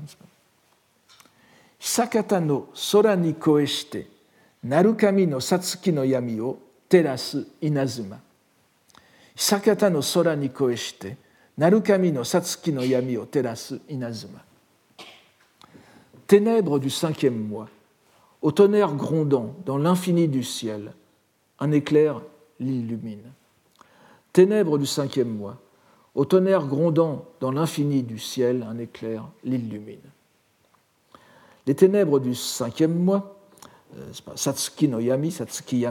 Sakata 1.79 2.41
no 2.41 2.68
sora 2.72 3.16
ni 3.16 3.35
koeshite, 3.35 4.07
narukami 4.64 5.27
no 5.27 5.41
satsuki 5.41 5.93
no 5.93 6.03
yami 6.03 6.41
o 6.41 6.59
terasu 6.89 7.45
inazuma. 7.61 8.20
Sakata 9.35 9.91
no 9.91 10.01
sora 10.01 10.35
ni 10.35 10.49
koeshite, 10.49 11.16
narukami 11.59 12.12
no 12.12 12.24
satsuki 12.24 12.72
no 12.72 12.83
yami 12.83 13.16
o 13.16 13.27
terasu 13.27 13.81
inazuma. 13.89 14.43
Ténèbres 16.27 16.81
du 16.81 16.91
cinquième 16.91 17.39
mois, 17.39 17.68
au 18.43 18.51
tonnerre 18.51 18.95
grondant 18.95 19.55
dans 19.64 19.79
l'infini 19.79 20.27
du 20.27 20.43
ciel, 20.43 20.93
un 21.61 21.70
éclair 21.70 22.20
l'illumine. 22.59 23.33
Ténèbres 24.33 24.79
du 24.79 24.87
cinquième 24.87 25.29
mois, 25.29 25.59
au 26.14 26.24
tonnerre 26.24 26.66
grondant 26.66 27.27
dans 27.41 27.53
l'infini 27.53 28.03
du 28.03 28.18
ciel, 28.18 28.66
un 28.68 28.79
éclair 28.79 29.29
l'illumine. 29.45 30.01
Les 31.67 31.75
ténèbres 31.75 32.21
du 32.21 32.35
cinquième 32.35 32.95
mois, 32.95 33.41
euh, 33.97 34.12
Satsuki 34.37 34.89
no 34.89 35.01
Yami, 35.01 35.33
Satsuki 35.33 35.85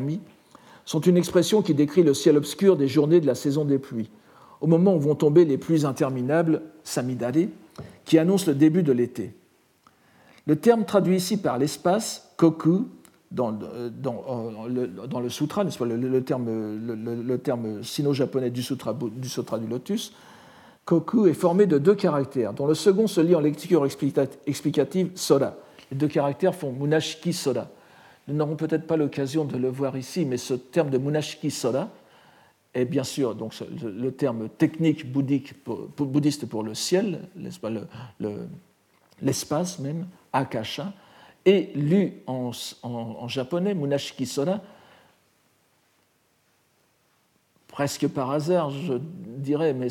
sont 0.86 1.01
une 1.01 1.17
expression 1.17 1.61
qui 1.61 1.73
décrit 1.73 2.03
le 2.03 2.13
ciel 2.13 2.38
obscur 2.38 2.78
des 2.78 2.88
journées 2.88 3.19
de 3.19 3.28
la 3.28 3.36
saison 3.36 3.65
des 3.65 3.80
pluies, 3.80 4.09
au 4.61 4.67
moment 4.67 4.95
où 4.95 4.99
vont 4.99 5.15
tomber 5.15 5.43
les 5.43 5.57
pluies 5.57 5.86
interminables, 5.86 6.61
Samidare, 6.84 7.49
qui 8.05 8.17
annoncent 8.17 8.45
le 8.47 8.55
début 8.55 8.84
de 8.84 8.93
l'été. 8.93 9.34
Le 10.47 10.55
terme 10.55 10.86
traduit 10.86 11.17
ici 11.17 11.38
par 11.38 11.57
l'espace, 11.57 12.32
koku, 12.38 12.88
dans, 13.32 13.51
le, 13.51 13.89
dans 13.89 15.19
le, 15.19 15.30
sutra, 15.30 15.63
le, 15.63 15.95
le, 15.97 16.23
terme, 16.23 16.47
le, 16.47 17.38
terme 17.38 17.84
sino-japonais 17.84 18.51
du 18.51 18.63
sutra, 18.63 18.93
du 18.93 19.28
du 19.28 19.67
lotus, 19.67 20.13
koku 20.86 21.28
est 21.28 21.34
formé 21.34 21.65
de 21.65 21.80
deux 21.80 21.95
caractères, 21.95 22.53
dont 22.53 22.67
le 22.67 22.76
second 22.76 23.07
se 23.07 23.19
lit 23.19 23.36
en 23.36 23.41
lecture 23.41 23.86
explicative 24.45 25.11
sora, 25.15 25.55
les 25.91 25.97
deux 25.97 26.07
caractères 26.07 26.55
font 26.55 26.71
Munashiki 26.71 27.33
Soda. 27.33 27.69
Nous 28.27 28.36
n'aurons 28.36 28.55
peut-être 28.55 28.88
pas 28.88 28.97
l'occasion 28.97 29.45
de 29.45 29.57
le 29.57 29.69
voir 29.69 29.97
ici, 29.97 30.25
mais 30.25 30.38
ce 30.38 30.53
terme 30.53 30.89
de 30.89 30.97
Munashiki 30.97 31.51
Soda 31.51 31.89
est 32.73 32.86
bien 32.86 33.03
sûr 33.03 33.36
donc, 33.36 33.53
le 33.81 34.11
terme 34.11 34.49
technique 34.49 35.11
bouddhiste 35.11 36.45
pour 36.45 36.63
le 36.63 36.73
ciel, 36.73 37.21
l'espace 39.21 39.79
même, 39.79 40.07
Akasha, 40.33 40.93
et 41.45 41.71
lu 41.75 42.13
en, 42.25 42.51
japonais, 43.27 43.75
Munashiki 43.75 44.25
Soda, 44.25 44.61
presque 47.76 48.07
par 48.07 48.32
hasard, 48.32 48.69
je 48.69 48.93
dirais, 49.17 49.73
mais 49.73 49.89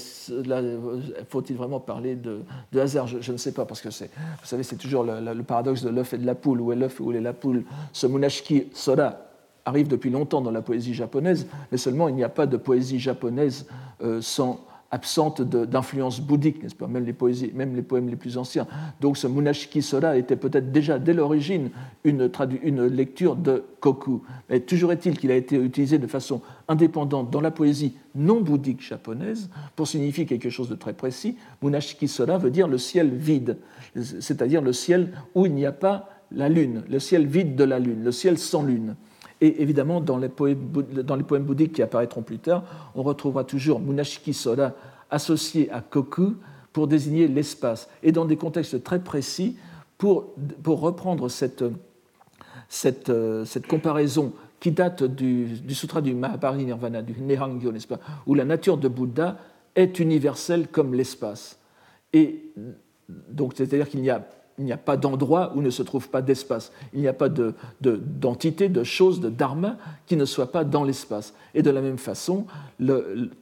faut-il 1.29 1.55
vraiment 1.55 1.81
parler 1.81 2.17
de, 2.17 2.41
hasard? 2.81 3.07
Je, 3.07 3.31
ne 3.31 3.37
sais 3.37 3.53
pas, 3.53 3.67
parce 3.67 3.83
que 3.83 3.91
c'est, 3.91 4.07
vous 4.41 4.47
savez, 4.47 4.63
c'est 4.63 4.77
toujours 4.77 5.05
le, 5.05 5.43
paradoxe 5.43 5.83
de 5.83 5.91
l'œuf 5.91 6.15
et 6.15 6.19
de 6.19 6.25
la 6.25 6.35
poule, 6.35 6.63
où 6.63 6.73
est 6.73 6.77
l'œuf, 6.77 6.99
où 7.01 7.13
est 7.13 7.21
la 7.21 7.35
poule? 7.35 7.63
Ce 7.93 8.07
Munashiki 8.07 8.69
Soda 8.73 9.27
arrive 9.67 9.87
depuis 9.87 10.09
longtemps 10.09 10.41
dans 10.41 10.51
la 10.51 10.63
poésie 10.63 10.95
japonaise, 10.95 11.47
mais 11.71 11.77
seulement 11.77 12.09
il 12.09 12.15
n'y 12.15 12.25
a 12.25 12.31
pas 12.31 12.47
de 12.47 12.57
poésie 12.57 12.99
japonaise 12.99 13.67
euh, 14.03 14.23
sans 14.23 14.61
absente 14.91 15.43
d'influence 15.43 16.21
bouddhique, 16.21 16.63
n'est-ce 16.63 16.75
pas 16.75 16.87
même 16.87 17.05
les, 17.05 17.13
poésies, 17.13 17.51
même 17.55 17.75
les 17.75 17.83
poèmes 17.83 18.09
les 18.09 18.17
plus 18.17 18.39
anciens. 18.39 18.67
Donc 19.01 19.17
ce 19.17 19.27
Munashiki 19.27 19.83
Sora 19.83 20.17
était 20.17 20.37
peut-être 20.37 20.71
déjà 20.71 20.99
dès 20.99 21.13
l'origine 21.13 21.71
une, 22.05 22.31
une, 22.63 22.87
lecture 22.87 23.35
de 23.35 23.65
Koku. 23.81 24.23
Mais 24.49 24.61
toujours 24.61 24.93
est-il 24.93 25.19
qu'il 25.19 25.31
a 25.31 25.37
été 25.37 25.57
utilisé 25.57 25.99
de 25.99 26.07
façon 26.07 26.43
indépendante 26.69 27.31
dans 27.31 27.41
la 27.41 27.51
poésie 27.51 27.97
non 28.15 28.41
bouddhique 28.41 28.83
japonaise 28.83 29.51
pour 29.75 29.89
signifier 29.89 30.27
quelque 30.27 30.51
chose 30.51 30.69
de 30.69 30.77
très 30.77 30.93
précis. 30.93 31.37
Munashiki 31.63 32.07
Sora 32.07 32.39
veut 32.39 32.51
dire 32.51 32.69
le 32.69 32.79
ciel 32.79 33.11
vide, 33.11 33.59
c'est-à-dire 33.97 34.63
le 34.63 34.73
ciel 34.73 35.13
où 35.35 35.47
il 35.47 35.55
n'y 35.55 35.67
a 35.67 35.73
pas 35.73 36.09
la 36.31 36.49
lune, 36.49 36.83
le 36.89 36.99
ciel 36.99 37.27
vide 37.27 37.57
de 37.57 37.65
la 37.65 37.79
lune, 37.79 38.05
le 38.05 38.13
ciel 38.13 38.39
sans 38.39 38.63
lune. 38.63 38.97
Et 39.45 39.61
évidemment, 39.61 40.01
dans 40.01 40.17
les, 40.17 40.31
poèmes, 40.31 41.45
bouddhiques 41.45 41.75
qui 41.75 41.83
apparaîtront 41.83 42.23
plus 42.23 42.39
tard, 42.39 42.65
on 42.95 43.03
retrouvera 43.03 43.45
toujours 43.45 43.79
Munashiki 43.79 44.33
Soda 44.33 44.75
associé 45.11 45.71
à 45.71 45.83
Koku 45.83 46.37
pour 46.73 46.89
désigner 46.89 47.29
l'espace, 47.29 47.91
et 48.03 48.11
dans 48.11 48.25
des 48.25 48.39
contextes 48.39 48.83
très 48.83 49.01
précis 49.01 49.59
pour, 49.99 50.33
reprendre 50.65 51.29
cette, 51.29 51.63
comparaison 53.69 54.33
qui 54.61 54.71
date 54.71 55.03
du, 55.05 55.59
sutra 55.75 56.01
du 56.01 56.15
Mahaparinirvana, 56.15 57.03
du 57.03 57.13
Nehangyo, 57.21 57.71
n'est-ce 57.71 57.87
pas, 57.87 58.01
où 58.27 58.33
la 58.33 58.47
nature 58.47 58.79
de 58.79 58.89
Bouddha 58.89 59.37
est 59.75 59.99
universelle 59.99 60.69
comme 60.69 60.95
l'espace. 60.95 61.59
Et 62.15 62.51
donc, 63.29 63.53
c'est-à-dire 63.57 63.91
qu'il 63.91 64.01
n'y 64.01 64.09
a 64.09 64.27
il 64.59 64.65
n'y 64.65 64.73
a 64.73 64.77
pas 64.77 64.97
d'endroit 64.97 65.53
où 65.55 65.63
ne 65.63 65.71
se 65.71 65.83
trouve 65.83 66.09
pas 66.09 66.23
d'espace. 66.23 66.73
Il 66.93 67.01
n'y 67.01 67.09
a 67.09 67.13
pas 67.13 67.29
d'entité, 67.29 68.69
de, 68.69 68.81
de, 68.81 68.85
chose, 68.85 69.21
de 69.21 69.29
dharma 69.29 69.77
qui 70.07 70.17
ne 70.17 70.25
soit 70.25 70.53
pas 70.53 70.65
dans 70.65 70.85
l'espace. 70.85 71.35
Et 71.55 71.63
de 71.63 71.71
la 71.71 71.81
même 71.81 71.99
façon, 71.99 72.47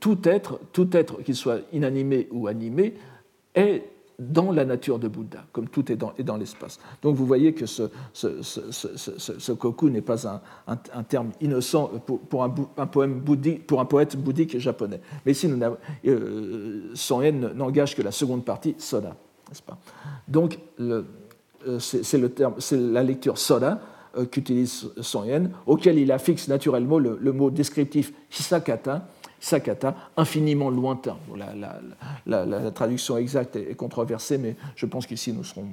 tout 0.00 0.18
être, 0.24 0.58
tout 0.72 0.88
être 0.96 1.22
qu'il 1.22 1.36
soit 1.36 1.60
inanimé 1.72 2.28
ou 2.30 2.46
animé, 2.46 2.94
est 3.54 3.84
dans 4.18 4.52
la 4.52 4.64
nature 4.64 4.98
de 4.98 5.08
Bouddha, 5.08 5.44
comme 5.52 5.68
tout 5.68 5.90
est 5.90 5.96
dans, 5.96 6.36
l'espace. 6.36 6.78
Donc 7.02 7.16
vous 7.16 7.26
voyez 7.26 7.52
que 7.54 7.66
ce, 7.66 9.52
koku 9.52 9.90
n'est 9.90 10.00
pas 10.00 10.42
un, 10.66 11.02
terme 11.02 11.30
innocent 11.40 11.90
pour, 12.28 12.44
un, 12.44 12.86
poème 12.86 13.20
bouddhique, 13.20 13.66
pour 13.66 13.80
un 13.80 13.84
poète 13.84 14.16
bouddhique 14.16 14.58
japonais. 14.58 15.00
Mais 15.26 15.32
ici, 15.32 15.50
euh, 16.06 16.90
son 16.94 17.22
haine 17.22 17.52
n'engage 17.54 17.96
que 17.96 18.02
la 18.02 18.12
seconde 18.12 18.44
partie, 18.44 18.74
Donc, 20.28 20.59
euh, 20.80 21.78
c'est 21.78 22.72
la 22.72 23.03
lecture 23.03 23.38
soda 23.38 23.80
euh, 24.16 24.24
qu'utilise 24.26 24.90
Son 25.00 25.24
Yen, 25.24 25.50
auquel 25.66 25.98
il 25.98 26.12
affixe 26.12 26.48
naturellement 26.48 26.98
le, 26.98 27.32
mot 27.32 27.50
descriptif 27.50 28.12
hisakata, 28.30 29.09
hisakata, 29.40 29.94
infiniment 30.16 30.70
lointain. 30.70 31.16
la, 32.26 32.70
traduction 32.72 33.16
exacte 33.16 33.57
est, 33.57 33.74
controversée, 33.74 34.38
mais 34.38 34.57
je 34.76 34.86
pense 34.86 35.07
qu'ici 35.07 35.32
nous 35.32 35.44
serons 35.44 35.66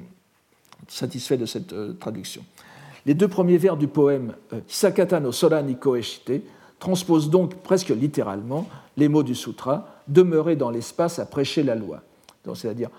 satisfaits 0.87 1.35
de 1.35 1.45
cette 1.45 1.73
euh, 1.73 1.93
traduction. 1.93 2.43
Les 3.05 3.13
deux 3.13 3.27
premiers 3.27 3.57
vers 3.57 3.77
du 3.77 3.87
poème 3.87 4.33
Hisakata 4.69 5.19
no 5.19 5.31
Sora 5.31 5.61
ni 5.61 5.75
Koeshite 5.77 6.43
transposent 6.79 7.29
donc 7.29 7.55
presque 7.55 7.89
littéralement 7.89 8.67
les 8.97 9.07
mots 9.07 9.23
du 9.23 9.35
sutra 9.35 9.87
demeurer 10.07 10.55
dans 10.55 10.69
l'espace 10.69 11.19
à 11.19 11.25
prêcher 11.25 11.63
la 11.63 11.75
loi. 11.75 12.01
C'est-à-dire 12.55 12.89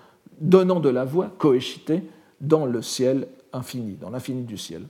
donnant 0.41 0.79
de 0.79 0.89
la 0.89 1.05
voix, 1.05 1.31
coéchité, 1.37 2.03
dans 2.41 2.65
le 2.65 2.81
ciel 2.81 3.27
infini, 3.53 3.93
dans 3.93 4.09
l'infini 4.09 4.43
du 4.43 4.57
ciel. 4.57 4.83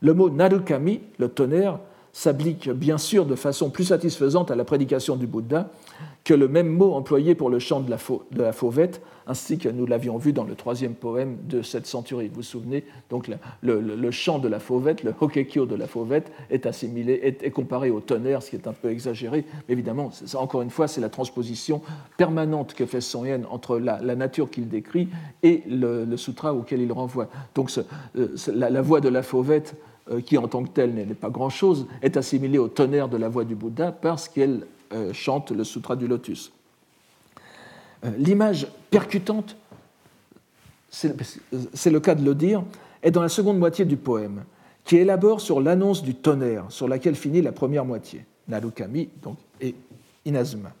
Le 0.00 0.14
mot 0.14 0.30
narukami, 0.30 1.00
le 1.18 1.28
tonnerre, 1.28 1.78
s'applique 2.12 2.68
bien 2.70 2.98
sûr 2.98 3.24
de 3.24 3.34
façon 3.34 3.70
plus 3.70 3.84
satisfaisante 3.84 4.50
à 4.50 4.56
la 4.56 4.64
prédication 4.64 5.16
du 5.16 5.26
Bouddha 5.26 5.70
que 6.24 6.34
le 6.34 6.46
même 6.46 6.68
mot 6.68 6.92
employé 6.92 7.34
pour 7.34 7.50
le 7.50 7.58
chant 7.58 7.80
de 7.80 7.90
la, 7.90 8.52
fauvette, 8.52 9.02
ainsi 9.26 9.58
que 9.58 9.68
nous 9.68 9.86
l'avions 9.86 10.18
vu 10.18 10.32
dans 10.32 10.44
le 10.44 10.54
troisième 10.54 10.94
poème 10.94 11.38
de 11.48 11.62
cette 11.62 11.86
centurie. 11.86 12.28
Vous 12.28 12.36
vous 12.36 12.42
souvenez? 12.42 12.84
Donc 13.10 13.28
le, 13.62 14.10
chant 14.10 14.38
de 14.38 14.46
la 14.46 14.60
fauvette, 14.60 15.02
le 15.02 15.12
hokekyo 15.18 15.66
de 15.66 15.74
la 15.74 15.86
fauvette, 15.86 16.30
est 16.50 16.66
assimilé, 16.66 17.14
est, 17.24 17.50
comparé 17.50 17.90
au 17.90 18.00
tonnerre, 18.00 18.42
ce 18.42 18.50
qui 18.50 18.56
est 18.56 18.68
un 18.68 18.72
peu 18.72 18.90
exagéré. 18.90 19.44
Mais 19.66 19.72
évidemment, 19.72 20.10
encore 20.34 20.62
une 20.62 20.70
fois, 20.70 20.86
c'est 20.86 21.00
la 21.00 21.08
transposition 21.08 21.82
permanente 22.16 22.74
que 22.74 22.86
fait 22.86 23.00
Son 23.00 23.24
Yen 23.24 23.44
entre 23.50 23.78
la, 23.78 24.00
nature 24.14 24.50
qu'il 24.50 24.68
décrit 24.68 25.08
et 25.42 25.62
le, 25.68 26.16
sutra 26.16 26.54
auquel 26.54 26.82
il 26.82 26.92
renvoie. 26.92 27.28
Donc 27.54 27.72
euh, 28.16 28.28
la, 28.54 28.82
voix 28.82 29.00
de 29.00 29.08
la 29.08 29.22
fauvette 29.22 29.74
qui 30.26 30.36
en 30.36 30.48
tant 30.48 30.64
que 30.64 30.68
telle 30.68 30.94
n'est 30.94 31.06
pas 31.14 31.30
grand-chose, 31.30 31.86
est 32.02 32.16
assimilée 32.16 32.58
au 32.58 32.68
tonnerre 32.68 33.08
de 33.08 33.16
la 33.16 33.28
voix 33.28 33.44
du 33.44 33.54
Bouddha 33.54 33.92
parce 33.92 34.28
qu'elle 34.28 34.66
euh, 34.92 35.12
chante 35.14 35.52
le 35.52 35.64
Sutra 35.64 35.96
du 35.96 36.06
Lotus. 36.06 36.52
Euh, 38.04 38.10
l'image 38.18 38.66
percutante, 38.90 39.56
c'est 40.90 41.90
le 41.90 42.00
cas 42.00 42.14
de 42.14 42.22
le 42.22 42.34
dire, 42.34 42.62
est 43.02 43.10
dans 43.10 43.22
la 43.22 43.30
seconde 43.30 43.58
moitié 43.58 43.86
du 43.86 43.96
poème, 43.96 44.44
qui 44.84 44.96
élabore 44.96 45.40
sur 45.40 45.62
l'annonce 45.62 46.02
du 46.02 46.14
tonnerre, 46.14 46.66
sur 46.68 46.88
laquelle 46.88 47.14
finit 47.14 47.40
la 47.40 47.52
première 47.52 47.86
moitié, 47.86 48.26
Narukami 48.48 49.08
donc, 49.22 49.38
et 49.62 49.74
Inazuma. 50.26 50.72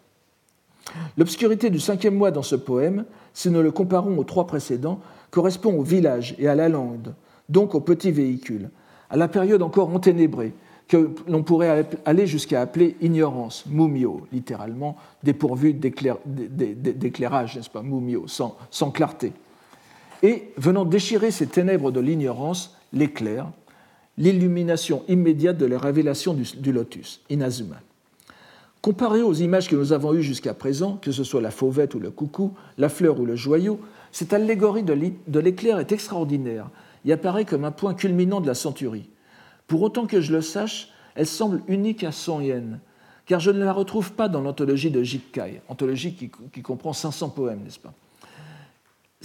L'obscurité 1.16 1.70
du 1.70 1.80
cinquième 1.80 2.14
mois 2.14 2.32
dans 2.32 2.42
ce 2.42 2.56
poème, 2.56 3.06
si 3.32 3.48
nous 3.48 3.62
le 3.62 3.70
comparons 3.70 4.18
aux 4.18 4.24
trois 4.24 4.46
précédents, 4.46 5.00
correspond 5.30 5.78
au 5.78 5.82
village 5.82 6.34
et 6.38 6.48
à 6.48 6.54
la 6.54 6.68
lande, 6.68 7.14
donc 7.48 7.74
au 7.74 7.80
petit 7.80 8.10
véhicule, 8.10 8.68
à 9.12 9.16
la 9.16 9.28
période 9.28 9.62
encore 9.62 9.94
enténébrée, 9.94 10.54
que 10.88 11.10
l'on 11.28 11.42
pourrait 11.42 11.86
aller 12.06 12.26
jusqu'à 12.26 12.62
appeler 12.62 12.96
ignorance, 13.02 13.66
mumio, 13.66 14.26
littéralement 14.32 14.96
dépourvu 15.22 15.74
d'éclairage, 15.74 17.56
n'est-ce 17.56 17.70
pas, 17.70 17.82
mumio, 17.82 18.24
sans, 18.26 18.90
clarté. 18.90 19.32
Et 20.22 20.52
venant 20.56 20.86
déchirer 20.86 21.30
ces 21.30 21.46
ténèbres 21.46 21.92
de 21.92 22.00
l'ignorance, 22.00 22.74
l'éclair, 22.94 23.50
l'illumination 24.16 25.02
immédiate 25.08 25.58
de 25.58 25.66
la 25.66 25.78
révélation 25.78 26.32
du, 26.32 26.44
du, 26.56 26.72
lotus, 26.72 27.20
Inazuma. 27.28 27.80
Comparé 28.80 29.22
aux 29.22 29.34
images 29.34 29.68
que 29.68 29.76
nous 29.76 29.92
avons 29.92 30.14
eues 30.14 30.22
jusqu'à 30.22 30.54
présent, 30.54 30.96
que 31.00 31.12
ce 31.12 31.22
soit 31.22 31.42
la 31.42 31.50
fauvette 31.50 31.94
ou 31.94 32.00
le 32.00 32.10
coucou, 32.10 32.54
la 32.78 32.88
fleur 32.88 33.20
ou 33.20 33.26
le 33.26 33.36
joyau, 33.36 33.78
cette 34.10 34.32
allégorie 34.32 34.82
de 34.84 35.38
l'éclair 35.40 35.78
est 35.78 35.92
extraordinaire 35.92 36.68
et 37.04 37.12
apparaît 37.12 37.44
comme 37.44 37.64
un 37.64 37.70
point 37.70 37.94
culminant 37.94 38.40
de 38.40 38.46
la 38.46 38.54
centurie. 38.54 39.08
Pour 39.66 39.82
autant 39.82 40.06
que 40.06 40.20
je 40.20 40.32
le 40.32 40.42
sache, 40.42 40.88
elle 41.14 41.26
semble 41.26 41.62
unique 41.68 42.04
à 42.04 42.12
Son 42.12 42.40
Yen, 42.40 42.80
car 43.26 43.40
je 43.40 43.50
ne 43.50 43.64
la 43.64 43.72
retrouve 43.72 44.12
pas 44.12 44.28
dans 44.28 44.40
l'anthologie 44.40 44.90
de 44.90 45.02
Jikkai, 45.02 45.62
anthologie 45.68 46.14
qui, 46.14 46.62
comprend 46.62 46.92
500 46.92 47.30
poèmes, 47.30 47.60
n'est-ce 47.62 47.78
pas? 47.78 47.92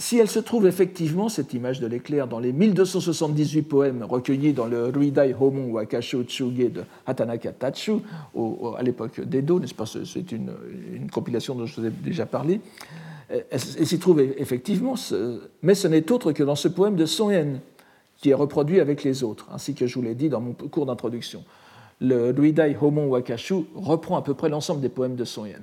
Si 0.00 0.16
elle 0.16 0.28
se 0.28 0.38
trouve 0.38 0.68
effectivement, 0.68 1.28
cette 1.28 1.54
image 1.54 1.80
de 1.80 1.88
l'éclair, 1.88 2.28
dans 2.28 2.38
les 2.38 2.52
1278 2.52 3.62
poèmes 3.62 4.04
recueillis 4.04 4.52
dans 4.52 4.66
le 4.66 4.86
Ruidai 4.86 5.34
Homon 5.38 5.72
Wakasho 5.72 6.22
Tsuge 6.22 6.70
de 6.72 6.84
Hatanaka 7.04 7.50
Tatsu, 7.50 7.94
à 8.76 8.82
l'époque 8.84 9.20
d'Edo, 9.20 9.58
n'est-ce 9.58 9.74
pas? 9.74 9.86
C'est 9.86 10.30
une, 10.30 10.52
compilation 11.12 11.56
dont 11.56 11.66
je 11.66 11.80
vous 11.80 11.86
ai 11.88 11.90
déjà 11.90 12.26
parlé. 12.26 12.60
Elle, 13.28 13.60
s'y 13.60 13.98
trouve 13.98 14.20
effectivement, 14.20 14.94
mais 15.62 15.74
ce 15.74 15.86
n'est 15.86 16.10
autre 16.10 16.32
que 16.32 16.42
dans 16.42 16.54
ce 16.54 16.68
poème 16.68 16.96
de 16.96 17.04
Son 17.04 17.30
Yen, 17.30 17.60
qui 18.16 18.30
est 18.30 18.34
reproduit 18.34 18.80
avec 18.80 19.04
les 19.04 19.22
autres, 19.22 19.46
ainsi 19.52 19.74
que 19.74 19.86
je 19.86 19.94
vous 19.94 20.02
l'ai 20.02 20.14
dit 20.14 20.28
dans 20.28 20.40
mon 20.40 20.52
cours 20.52 20.86
d'introduction. 20.86 21.44
Le 22.00 22.30
Ruidai 22.30 22.76
Homon 22.80 23.08
Wakashu 23.08 23.64
reprend 23.74 24.16
à 24.16 24.22
peu 24.22 24.34
près 24.34 24.48
l'ensemble 24.48 24.80
des 24.80 24.88
poèmes 24.88 25.16
de 25.16 25.24
Son 25.24 25.46
Yen. 25.46 25.62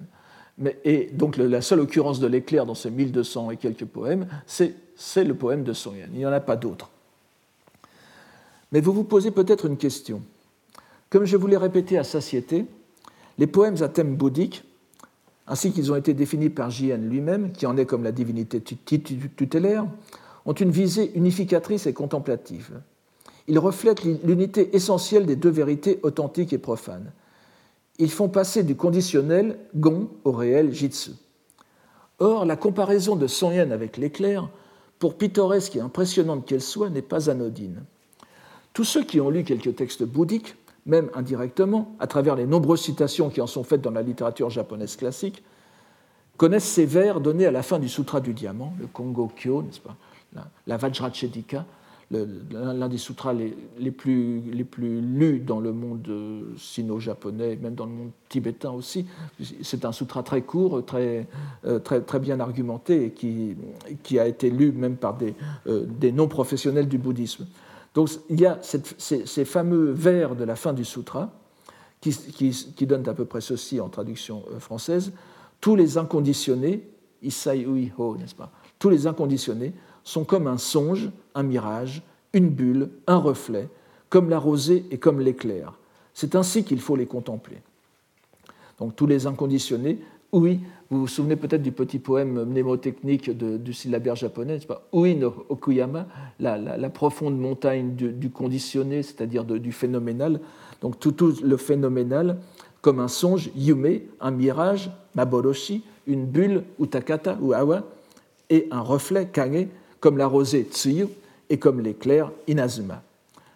Mais, 0.57 0.77
et 0.85 1.09
donc 1.11 1.37
la 1.37 1.61
seule 1.61 1.81
occurrence 1.81 2.19
de 2.19 2.27
l'éclair 2.27 2.65
dans 2.65 2.75
ces 2.75 2.89
1200 2.89 3.51
et 3.51 3.57
quelques 3.57 3.85
poèmes, 3.85 4.27
c'est 4.45 5.23
le 5.23 5.33
poème 5.33 5.63
de 5.63 5.73
Son 5.73 5.95
Yen. 5.95 6.09
Il 6.13 6.19
n'y 6.19 6.25
en 6.25 6.31
a 6.31 6.39
pas 6.39 6.55
d'autres. 6.55 6.89
Mais 8.71 8.79
vous 8.79 8.93
vous 8.93 9.03
posez 9.03 9.31
peut-être 9.31 9.65
une 9.65 9.77
question. 9.77 10.21
Comme 11.09 11.25
je 11.25 11.37
vous 11.37 11.47
l'ai 11.47 11.57
répété 11.57 11.97
à 11.97 12.03
satiété, 12.03 12.65
les 13.37 13.47
poèmes 13.47 13.81
à 13.81 13.89
thème 13.89 14.15
bouddhique, 14.15 14.63
ainsi 15.47 15.71
qu'ils 15.71 15.91
ont 15.91 15.95
été 15.95 16.13
définis 16.13 16.49
par 16.49 16.69
J.N. 16.69 17.07
lui-même, 17.07 17.51
qui 17.51 17.65
en 17.65 17.77
est 17.77 17.85
comme 17.85 18.03
la 18.03 18.11
divinité 18.11 18.61
tutélaire, 18.61 19.85
ont 20.45 20.53
une 20.53 20.71
visée 20.71 21.11
unificatrice 21.15 21.87
et 21.87 21.93
contemplative. 21.93 22.81
Ils 23.47 23.59
reflètent 23.59 24.03
l'unité 24.03 24.75
essentielle 24.75 25.25
des 25.25 25.35
deux 25.35 25.49
vérités 25.49 25.99
authentiques 26.01 26.53
et 26.53 26.57
profanes. 26.57 27.11
Ils 27.99 28.11
font 28.11 28.27
passer 28.27 28.63
du 28.63 28.75
conditionnel 28.75 29.57
gon 29.75 30.09
au 30.23 30.31
réel 30.31 30.73
jitsu. 30.73 31.11
Or, 32.19 32.45
la 32.45 32.55
comparaison 32.55 33.15
de 33.15 33.27
Son 33.27 33.51
Yen 33.51 33.71
avec 33.71 33.97
l'éclair, 33.97 34.49
pour 34.99 35.15
pittoresque 35.15 35.75
et 35.75 35.81
impressionnante 35.81 36.45
qu'elle 36.45 36.61
soit, 36.61 36.89
n'est 36.89 37.01
pas 37.01 37.29
anodine. 37.29 37.83
Tous 38.73 38.83
ceux 38.83 39.03
qui 39.03 39.21
ont 39.21 39.29
lu 39.29 39.43
quelques 39.43 39.75
textes 39.75 40.03
bouddhiques 40.03 40.55
même 40.85 41.09
indirectement, 41.15 41.95
à 41.99 42.07
travers 42.07 42.35
les 42.35 42.45
nombreuses 42.45 42.81
citations 42.81 43.29
qui 43.29 43.41
en 43.41 43.47
sont 43.47 43.63
faites 43.63 43.81
dans 43.81 43.91
la 43.91 44.01
littérature 44.01 44.49
japonaise 44.49 44.95
classique, 44.95 45.43
connaissent 46.37 46.69
ces 46.69 46.85
vers 46.85 47.21
donnés 47.21 47.45
à 47.45 47.51
la 47.51 47.63
fin 47.63 47.79
du 47.79 47.89
Sutra 47.89 48.19
du 48.19 48.33
Diamant, 48.33 48.73
le 48.79 48.87
Kongo 48.87 49.31
Kyo, 49.35 49.63
n'est-ce 49.63 49.79
pas, 49.79 49.95
la, 50.33 50.47
la 50.67 50.77
Vajrachedika, 50.77 51.65
l'un 52.11 52.87
des 52.87 52.97
sutras 52.97 53.33
les, 53.33 53.91
plus, 53.91 54.41
les, 54.51 54.63
plus, 54.63 55.01
lus 55.01 55.39
dans 55.39 55.59
le 55.59 55.73
monde 55.73 56.07
sino-japonais, 56.57 57.57
même 57.61 57.73
dans 57.73 57.85
le 57.85 57.91
monde 57.91 58.11
tibétain 58.29 58.71
aussi. 58.71 59.05
C'est 59.63 59.85
un 59.85 59.91
sutra 59.91 60.21
très 60.23 60.41
court, 60.41 60.85
très, 60.85 61.27
euh, 61.65 61.79
très, 61.79 62.01
très 62.01 62.19
bien 62.19 62.39
argumenté 62.39 63.11
qui, 63.11 63.55
qui, 64.03 64.19
a 64.19 64.27
été 64.27 64.49
lu 64.49 64.71
même 64.71 64.97
par 64.97 65.15
des, 65.15 65.33
euh, 65.67 65.85
des 65.87 66.11
non-professionnels 66.11 66.87
du 66.87 66.97
bouddhisme. 66.97 67.47
Donc 67.95 68.09
il 68.29 68.41
y 68.41 68.45
a 68.45 68.59
ces, 68.61 69.45
fameux 69.45 69.91
vers 69.91 70.35
de 70.35 70.43
la 70.43 70.55
fin 70.55 70.73
du 70.73 70.85
sutra 70.85 71.31
qui, 72.01 72.85
donnent 72.85 73.09
à 73.09 73.13
peu 73.13 73.25
près 73.25 73.41
ceci 73.41 73.81
en 73.81 73.89
traduction 73.89 74.43
euh, 74.51 74.59
française. 74.59 75.13
Tous 75.59 75.75
les 75.75 75.97
inconditionnés, 75.97 76.87
Uiho, 77.23 78.17
n'est-ce 78.17 78.35
pas? 78.35 78.51
Tous 78.77 78.89
les 78.89 79.07
inconditionnés 79.07 79.73
sont 80.03 80.25
comme 80.25 80.45
un 80.45 80.59
songe, 80.59 81.09
un 81.33 81.41
mirage, 81.41 82.03
une 82.33 82.49
bulle, 82.49 82.89
un 83.07 83.17
reflet, 83.17 83.69
comme 84.09 84.29
la 84.29 84.37
rosée 84.37 84.85
et 84.91 84.99
comme 84.99 85.19
l'éclair. 85.19 85.73
C'est 86.13 86.35
ainsi 86.35 86.63
qu'il 86.63 86.81
faut 86.81 86.95
les 86.95 87.07
contempler. 87.07 87.57
Donc 88.77 88.95
tous 88.95 89.07
les 89.07 89.25
inconditionnés, 89.25 89.99
oui, 90.39 90.59
vous 90.89 91.01
vous 91.01 91.07
souvenez 91.07 91.35
peut-être 91.35 91.63
du 91.63 91.71
petit 91.71 91.97
poème 91.97 92.43
mnémotechnique 92.45 93.29
du 93.31 93.73
syllabaire 93.73 94.15
japonais, 94.15 94.59
pas? 94.59 94.87
Oui 94.91 95.15
no 95.15 95.45
Okuyama, 95.49 96.07
la, 96.39 96.89
profonde 96.89 97.37
montagne 97.39 97.95
du, 97.95 98.29
conditionné, 98.29 99.01
c'est-à-dire 99.01 99.45
du 99.45 99.71
phénoménal. 99.71 100.39
Donc 100.81 100.99
tout, 100.99 101.11
tout, 101.11 101.35
le 101.41 101.57
phénoménal, 101.57 102.37
comme 102.81 102.99
un 102.99 103.07
songe, 103.07 103.49
yume, 103.55 103.99
un 104.19 104.31
mirage, 104.31 104.91
maboroshi, 105.15 105.83
une 106.05 106.25
bulle, 106.25 106.63
utakata 106.79 107.37
ou 107.41 107.53
awa, 107.53 107.83
et 108.49 108.67
un 108.71 108.81
reflet, 108.81 109.27
kage, 109.27 109.67
comme 109.99 110.17
la 110.17 110.27
rosée 110.27 110.67
Tsuyu 110.69 111.07
et 111.49 111.57
comme 111.57 111.81
l'éclair 111.81 112.31
Inazuma. 112.47 113.01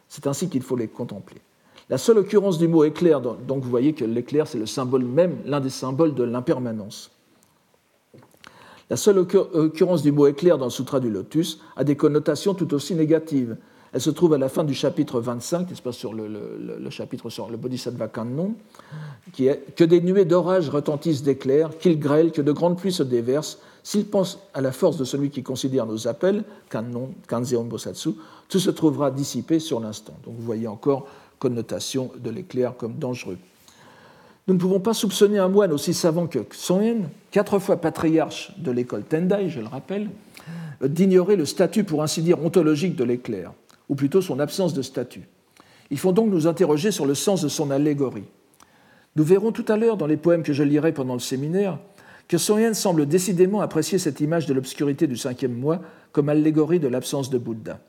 C'est 0.08 0.26
ainsi 0.26 0.50
qu'il 0.50 0.64
faut 0.64 0.76
les 0.76 0.88
contempler. 0.88 1.42
La 1.90 1.98
seule 1.98 2.20
occurrence 2.20 2.60
du 2.60 2.68
mot 2.68 2.84
éclair, 2.84 3.20
donc 3.20 3.64
vous 3.64 3.70
voyez 3.70 3.94
que 3.94 4.06
l'éclair, 4.06 4.48
c'est 4.48 4.60
le 4.60 4.68
symbole 4.68 5.04
même, 5.04 5.38
l'un 5.46 5.60
des 5.60 5.72
symboles 5.72 6.14
de 6.14 6.24
l'impermanence. 6.24 7.12
La 8.92 8.98
seule 8.98 9.18
occurrence 9.20 10.02
du 10.04 10.12
mot 10.12 10.28
éclair 10.28 10.58
dans 10.58 10.66
le 10.66 10.72
Sutra 10.72 11.00
du 11.00 11.10
Lotus 11.10 11.60
a 11.76 11.84
des 11.84 11.96
connotations 11.96 12.54
tout 12.54 12.74
aussi 12.74 12.96
négatives. 12.96 13.58
Elle 13.92 14.02
se 14.02 14.12
trouve 14.12 14.34
à 14.34 14.38
la 14.38 14.50
fin 14.50 14.64
du 14.64 14.76
chapitre 14.76 15.20
25, 15.20 15.70
n'est-ce 15.70 15.82
pas, 15.82 15.92
sur 15.92 16.14
le, 16.14 16.90
chapitre 16.92 17.30
sur 17.32 17.50
le 17.50 17.58
Bodhisattva 17.58 18.08
Kannon, 18.08 18.54
qui 19.34 19.48
est 19.48 19.76
que 19.76 19.84
des 19.84 20.02
nuées 20.02 20.26
d'orage 20.26 20.70
retentissent 20.70 21.24
d'éclairs, 21.24 21.76
qu'il 21.78 22.00
grêle, 22.00 22.32
que 22.32 22.42
de 22.42 22.52
grandes 22.52 22.78
pluies 22.78 22.92
se 22.92 23.02
déversent, 23.04 23.60
s'il 23.82 24.06
pense 24.06 24.40
à 24.54 24.62
la 24.62 24.72
force 24.72 24.98
de 24.98 25.06
celui 25.06 25.32
qui 25.32 25.42
considère 25.42 25.88
nos 25.88 26.08
appels, 26.08 26.44
Kannon, 26.70 27.12
Kanzeon 27.28 27.64
Bosatsu, 27.64 28.12
tout 28.48 28.60
se 28.60 28.70
trouvera 28.70 29.10
dissipé 29.10 29.60
sur 29.60 29.80
l'instant. 29.80 30.14
Donc 30.24 30.36
vous 30.38 30.46
voyez 30.46 30.68
encore 30.68 31.08
connotation 31.40 32.12
de 32.22 32.30
l'éclair 32.30 32.76
comme 32.78 32.96
dangereux. 32.96 33.38
Nous 34.48 34.54
ne 34.54 34.60
pouvons 34.60 34.80
pas 34.80 34.94
soupçonner 34.94 35.40
un 35.40 35.48
moine 35.48 35.72
aussi 35.72 35.94
savant 35.94 36.28
que 36.28 36.40
Xonyen, 36.40 37.10
quatre 37.32 37.60
fois 37.60 37.78
patriarche 37.78 38.52
de 38.58 38.72
l'école 38.72 39.04
Tendai, 39.04 39.50
je 39.50 39.60
le 39.60 39.68
rappelle, 39.68 40.10
d'ignorer 40.82 41.36
le 41.36 41.46
statut, 41.46 41.84
pour 41.84 42.04
ainsi 42.04 42.22
dire, 42.22 42.44
ontologique 42.44 42.96
de 42.96 43.04
l'éclair, 43.04 43.54
ou 43.90 43.96
plutôt 43.96 44.22
son 44.22 44.40
absence 44.40 44.74
de 44.74 44.82
statut. 44.82 45.28
Il 45.92 45.98
faut 45.98 46.12
donc 46.12 46.30
nous 46.30 46.48
interroger 46.48 46.92
sur 46.92 47.06
le 47.06 47.16
sens 47.16 47.42
de 47.42 47.48
son 47.48 47.72
allégorie. 47.72 48.26
Nous 49.16 49.24
verrons 49.24 49.52
tout 49.52 49.66
à 49.68 49.78
l'heure 49.78 49.98
dans 49.98 50.08
les 50.08 50.18
poèmes 50.18 50.44
que 50.44 50.54
je 50.54 50.64
lirai 50.64 50.94
pendant 50.94 51.14
le 51.14 51.20
séminaire 51.20 51.80
que 52.30 52.38
Yen 52.38 52.76
semble 52.76 53.08
décidément 53.08 53.60
apprécier 53.60 53.98
cette 53.98 54.22
image 54.22 54.46
de 54.46 54.54
l'obscurité 54.54 55.08
du 55.08 55.18
cinquième 55.18 55.54
mois 55.54 55.82
comme 56.12 56.30
allégorie 56.30 56.80
de 56.80 56.88
l'absence 56.88 57.32
de 57.32 57.40
Bouddha. 57.40 57.80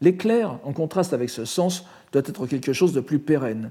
L'éclair, 0.00 0.60
en 0.64 0.72
contraste 0.72 1.12
avec 1.12 1.30
ce 1.30 1.44
sens, 1.44 1.84
doit 2.12 2.22
être 2.24 2.46
quelque 2.46 2.72
chose 2.72 2.92
de 2.92 3.00
plus 3.00 3.18
pérenne. 3.18 3.70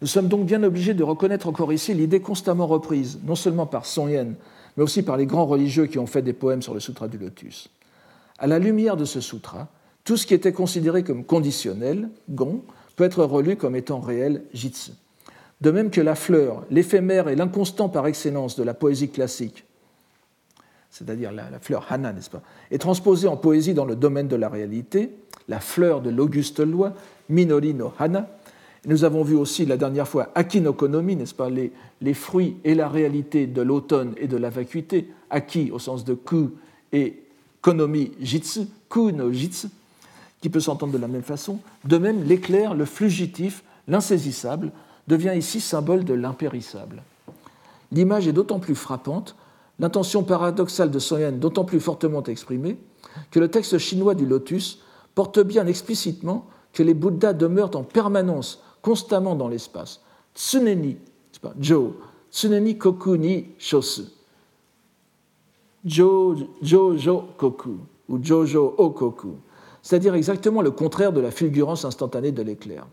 Nous 0.00 0.06
sommes 0.06 0.28
donc 0.28 0.46
bien 0.46 0.62
obligés 0.62 0.94
de 0.94 1.02
reconnaître 1.02 1.48
encore 1.48 1.72
ici 1.72 1.94
l'idée 1.94 2.20
constamment 2.20 2.66
reprise, 2.66 3.18
non 3.24 3.34
seulement 3.34 3.66
par 3.66 3.84
Yen, 3.96 4.34
mais 4.76 4.82
aussi 4.82 5.02
par 5.02 5.16
les 5.16 5.26
grands 5.26 5.46
religieux 5.46 5.86
qui 5.86 5.98
ont 5.98 6.06
fait 6.06 6.22
des 6.22 6.32
poèmes 6.32 6.62
sur 6.62 6.74
le 6.74 6.80
Sutra 6.80 7.08
du 7.08 7.18
Lotus. 7.18 7.68
À 8.38 8.46
la 8.46 8.58
lumière 8.58 8.96
de 8.96 9.04
ce 9.04 9.20
sutra, 9.20 9.68
tout 10.02 10.16
ce 10.16 10.26
qui 10.26 10.34
était 10.34 10.52
considéré 10.52 11.04
comme 11.04 11.24
conditionnel, 11.24 12.10
gon, 12.28 12.62
peut 12.96 13.04
être 13.04 13.24
relu 13.24 13.56
comme 13.56 13.76
étant 13.76 14.00
réel, 14.00 14.42
jitsu 14.52 14.92
de 15.64 15.70
même 15.70 15.90
que 15.90 16.00
la 16.00 16.14
fleur, 16.14 16.64
l'éphémère 16.70 17.28
et 17.28 17.36
l'inconstant 17.36 17.88
par 17.88 18.06
excellence 18.06 18.54
de 18.56 18.62
la 18.62 18.74
poésie 18.74 19.08
classique, 19.08 19.64
c'est-à-dire 20.90 21.32
la, 21.32 21.58
fleur 21.58 21.86
Hana, 21.90 22.12
n'est-ce 22.12 22.30
pas, 22.30 22.42
est 22.70 22.78
transposée 22.78 23.28
en 23.28 23.36
poésie 23.36 23.74
dans 23.74 23.86
le 23.86 23.96
domaine 23.96 24.28
de 24.28 24.36
la 24.36 24.48
réalité, 24.48 25.16
la 25.48 25.60
fleur 25.60 26.02
de 26.02 26.10
l'auguste 26.10 26.60
loi, 26.60 26.92
Minori 27.28 27.74
no 27.74 27.92
Hana. 27.98 28.28
Nous 28.86 29.04
avons 29.04 29.22
vu 29.22 29.34
aussi 29.34 29.64
la 29.64 29.76
dernière 29.76 30.06
fois 30.06 30.30
Aki 30.34 30.60
no 30.60 30.72
Konomi, 30.72 31.16
n'est-ce 31.16 31.34
pas, 31.34 31.48
les, 31.48 32.14
fruits 32.14 32.56
et 32.64 32.74
la 32.74 32.88
réalité 32.88 33.46
de 33.46 33.62
l'automne 33.62 34.14
et 34.18 34.28
de 34.28 34.36
la 34.36 34.50
vacuité, 34.50 35.08
Aki 35.30 35.70
au 35.70 35.78
sens 35.78 36.04
de 36.04 36.14
ku 36.14 36.50
et 36.92 37.22
Konomi 37.60 38.12
Jitsu, 38.20 38.66
Ku 38.90 39.12
no 39.12 39.32
Jitsu, 39.32 39.68
qui 40.40 40.50
peut 40.50 40.60
s'entendre 40.60 40.92
de 40.92 40.98
la 40.98 41.08
même 41.08 41.22
façon. 41.22 41.60
De 41.84 41.96
même, 41.96 42.24
l'éclair, 42.24 42.74
le 42.74 42.84
fugitif, 42.84 43.64
l'insaisissable, 43.88 44.70
devient 45.08 45.32
ici 45.34 45.60
symbole 45.60 46.04
de 46.04 46.12
l'impérissable. 46.12 47.02
L'image 47.90 48.28
est 48.28 48.32
d'autant 48.32 48.58
plus 48.58 48.74
frappante, 48.74 49.36
l'intention 49.78 50.22
paradoxale 50.22 50.90
de 50.90 50.98
Soyen 50.98 51.32
d'autant 51.32 51.64
plus 51.64 51.80
fortement 51.80 52.22
exprimée, 52.24 52.76
que 53.30 53.40
le 53.40 53.48
texte 53.48 53.78
chinois 53.78 54.14
du 54.14 54.26
lotus 54.26 54.80
porte 55.14 55.40
bien 55.40 55.66
explicitement 55.66 56.46
que 56.74 56.82
les 56.82 56.94
Bouddhas 56.94 57.32
demeurent 57.32 57.76
en 57.76 57.84
permanence, 57.84 58.62
constamment 58.82 59.34
dans 59.34 59.48
l'espace. 59.48 60.02
Tsuneni, 60.34 60.98
Jo, 61.60 61.96
Tsuneni 62.30 62.76
koku 62.78 63.16
ni 63.16 63.46
shosu. 63.58 64.02
Jo, 65.84 66.34
jo, 66.62 66.96
jo 66.96 67.28
koku, 67.36 67.78
ou 68.08 68.18
Jojo 68.22 68.74
o 68.76 68.90
koku. 68.90 69.36
C'est-à-dire 69.82 70.14
exactement 70.14 70.62
le 70.62 70.70
contraire 70.70 71.12
de 71.12 71.20
la 71.20 71.30
fulgurance 71.30 71.84
instantanée 71.84 72.32
de 72.32 72.42
l'éclair. 72.42 72.86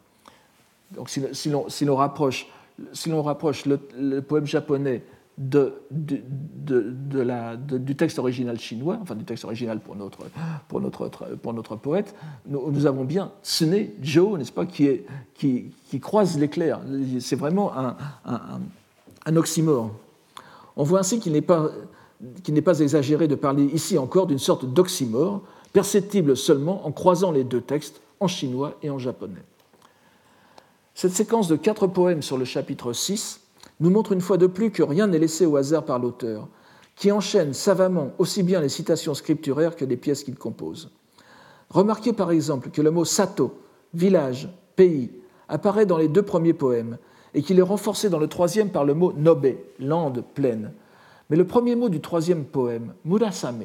Donc 0.91 1.09
si, 1.09 1.49
l'on 1.85 1.95
rapproche, 1.95 2.45
le, 3.65 4.19
poème 4.19 4.45
japonais 4.45 5.03
du 5.37 5.71
texte 7.97 8.19
original 8.19 8.59
chinois, 8.59 8.99
enfin 9.01 9.15
du 9.15 9.23
texte 9.23 9.45
original 9.45 9.79
pour 9.79 9.95
notre, 9.95 10.25
pour 10.67 10.81
notre, 10.81 11.09
pour 11.41 11.53
notre 11.53 11.75
poète, 11.75 12.13
nous, 12.45 12.85
avons 12.85 13.03
bien 13.05 13.31
Tsune 13.43 13.87
Jo, 14.01 14.37
n'est-ce 14.37 14.51
pas, 14.51 14.65
qui, 14.65 14.85
est, 14.85 15.05
qui, 15.33 15.71
croise 15.99 16.37
l'éclair. 16.37 16.81
C'est 17.19 17.35
vraiment 17.35 17.75
un, 17.77 17.95
un, 19.25 19.35
oxymore. 19.35 19.91
On 20.75 20.83
voit 20.83 20.99
ainsi 20.99 21.19
qu'il 21.19 21.33
n'est 21.33 21.41
pas, 21.41 21.69
n'est 22.47 22.61
pas 22.61 22.79
exagéré 22.79 23.27
de 23.27 23.35
parler 23.35 23.65
ici 23.65 23.97
encore 23.97 24.27
d'une 24.27 24.39
sorte 24.39 24.65
d'oxymore, 24.65 25.41
perceptible 25.73 26.37
seulement 26.37 26.85
en 26.85 26.91
croisant 26.91 27.31
les 27.31 27.43
deux 27.43 27.61
textes, 27.61 28.01
en 28.19 28.27
chinois 28.27 28.77
et 28.83 28.89
en 28.89 28.99
japonais. 28.99 29.43
Cette 30.93 31.13
séquence 31.13 31.47
de 31.47 31.55
quatre 31.55 31.87
poèmes 31.87 32.21
sur 32.21 32.37
le 32.37 32.45
chapitre 32.45 32.93
6 32.93 33.40
nous 33.81 33.89
montre 33.89 34.13
une 34.13 34.21
fois 34.21 34.37
de 34.37 34.47
plus 34.47 34.71
que 34.71 34.83
rien 34.83 35.07
n'est 35.07 35.19
laissé 35.19 35.45
au 35.45 35.57
hasard 35.57 35.83
par 35.83 35.99
l'auteur, 35.99 36.47
qui 36.95 37.11
enchaîne 37.11 37.53
savamment 37.53 38.11
aussi 38.19 38.43
bien 38.43 38.61
les 38.61 38.69
citations 38.69 39.15
scripturaires 39.15 39.75
que 39.75 39.85
les 39.85 39.97
pièces 39.97 40.23
qu'il 40.23 40.35
compose. 40.35 40.91
Remarquez 41.69 42.13
par 42.13 42.31
exemple 42.31 42.69
que 42.69 42.81
le 42.81 42.91
mot 42.91 43.05
sato, 43.05 43.59
village, 43.93 44.49
pays, 44.75 45.09
apparaît 45.49 45.87
dans 45.87 45.97
les 45.97 46.07
deux 46.07 46.21
premiers 46.21 46.53
poèmes 46.53 46.99
et 47.33 47.41
qu'il 47.41 47.57
est 47.57 47.63
renforcé 47.63 48.09
dans 48.09 48.19
le 48.19 48.27
troisième 48.27 48.69
par 48.69 48.85
le 48.85 48.93
mot 48.93 49.13
nobe, 49.13 49.47
lande, 49.79 50.23
plaine. 50.35 50.73
Mais 51.31 51.35
le 51.35 51.47
premier 51.47 51.75
mot 51.75 51.89
du 51.89 52.01
troisième 52.01 52.45
poème, 52.45 52.93
murasame, 53.03 53.63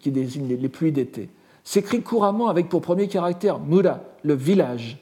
qui 0.00 0.10
désigne 0.10 0.48
les 0.48 0.68
pluies 0.68 0.92
d'été, 0.92 1.30
s'écrit 1.62 2.02
couramment 2.02 2.48
avec 2.48 2.68
pour 2.68 2.82
premier 2.82 3.08
caractère 3.08 3.60
mura, 3.60 4.00
le 4.22 4.34
village, 4.34 4.98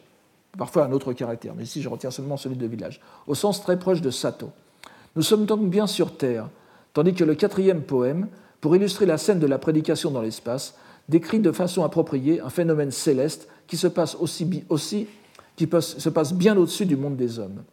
parfois 0.57 0.85
un 0.85 0.93
autre 0.93 1.13
caractère, 1.13 1.55
mais 1.57 1.65
ici 1.65 1.83
je 1.83 1.89
retiens 1.89 2.11
seulement 2.11 2.37
celui 2.37 2.57
de 2.57 2.67
village, 2.67 3.01
au 3.27 3.35
sens 3.35 3.63
très 3.63 3.79
proche 3.79 4.01
de 4.01 4.11
Sato. 4.11 4.51
Nous 5.17 5.23
sommes 5.23 5.47
donc 5.47 5.69
bien 5.69 5.87
sur 5.87 6.17
Terre, 6.17 6.49
tandis 6.93 7.15
que 7.15 7.25
le 7.25 7.35
quatrième 7.35 7.83
poème, 7.83 8.29
pour 8.61 8.77
illustrer 8.77 9.07
la 9.07 9.19
scène 9.19 9.39
de 9.39 9.47
la 9.47 9.59
prédication 9.59 10.11
dans 10.11 10.23
l'espace, 10.23 10.75
décrit 11.09 11.41
de 11.41 11.53
façon 11.53 11.85
appropriée 11.85 12.41
un 12.41 12.51
phénomène 12.51 12.91
céleste 12.91 13.49
qui 13.67 13.77
se 13.77 13.89
passe, 13.89 14.15
aussi, 14.15 14.45
bien 16.35 16.57
au-dessus 16.57 16.87
du 16.87 16.97
monde 16.97 17.17
des 17.17 17.39
hommes. 17.39 17.65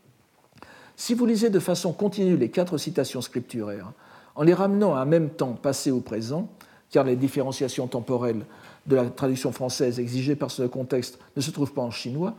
Si 0.96 1.14
vous 1.14 1.26
lisez 1.26 1.50
de 1.50 1.60
façon 1.60 1.94
continue 1.94 2.38
les 2.38 2.50
quatre 2.50 2.78
citations 2.78 3.22
scripturaires, 3.22 3.92
en 4.36 4.44
les 4.44 4.54
ramenant 4.54 4.96
à 4.96 5.00
un 5.00 5.06
même 5.06 5.30
temps 5.30 5.54
passé 5.54 5.92
ou 5.92 6.02
présent, 6.02 6.50
car 6.92 7.04
les 7.04 7.16
différenciations 7.16 7.88
temporelles 7.88 8.46
de 8.88 8.96
la 8.96 9.06
traduction 9.06 9.52
française 9.52 10.00
exigée 10.00 10.36
par 10.36 10.50
ce 10.50 10.64
contexte 10.64 11.20
ne 11.36 11.42
se 11.42 11.52
trouvent 11.52 11.74
pas 11.74 11.82
en 11.82 11.92
chinois, 11.92 12.36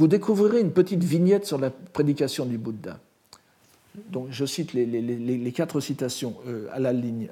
vous 0.00 0.08
découvrirez 0.08 0.60
une 0.60 0.72
petite 0.72 1.04
vignette 1.04 1.44
sur 1.44 1.58
la 1.58 1.68
prédication 1.68 2.46
du 2.46 2.56
Bouddha. 2.56 2.98
Donc, 4.08 4.28
je 4.30 4.46
cite 4.46 4.72
les, 4.72 5.52
quatre 5.52 5.78
citations 5.80 6.36
euh, 6.48 6.68
à 6.72 6.78
la 6.78 6.94
ligne, 6.94 7.28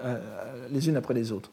les 0.70 0.86
unes 0.86 0.96
après 0.96 1.14
les 1.14 1.32
autres. 1.32 1.50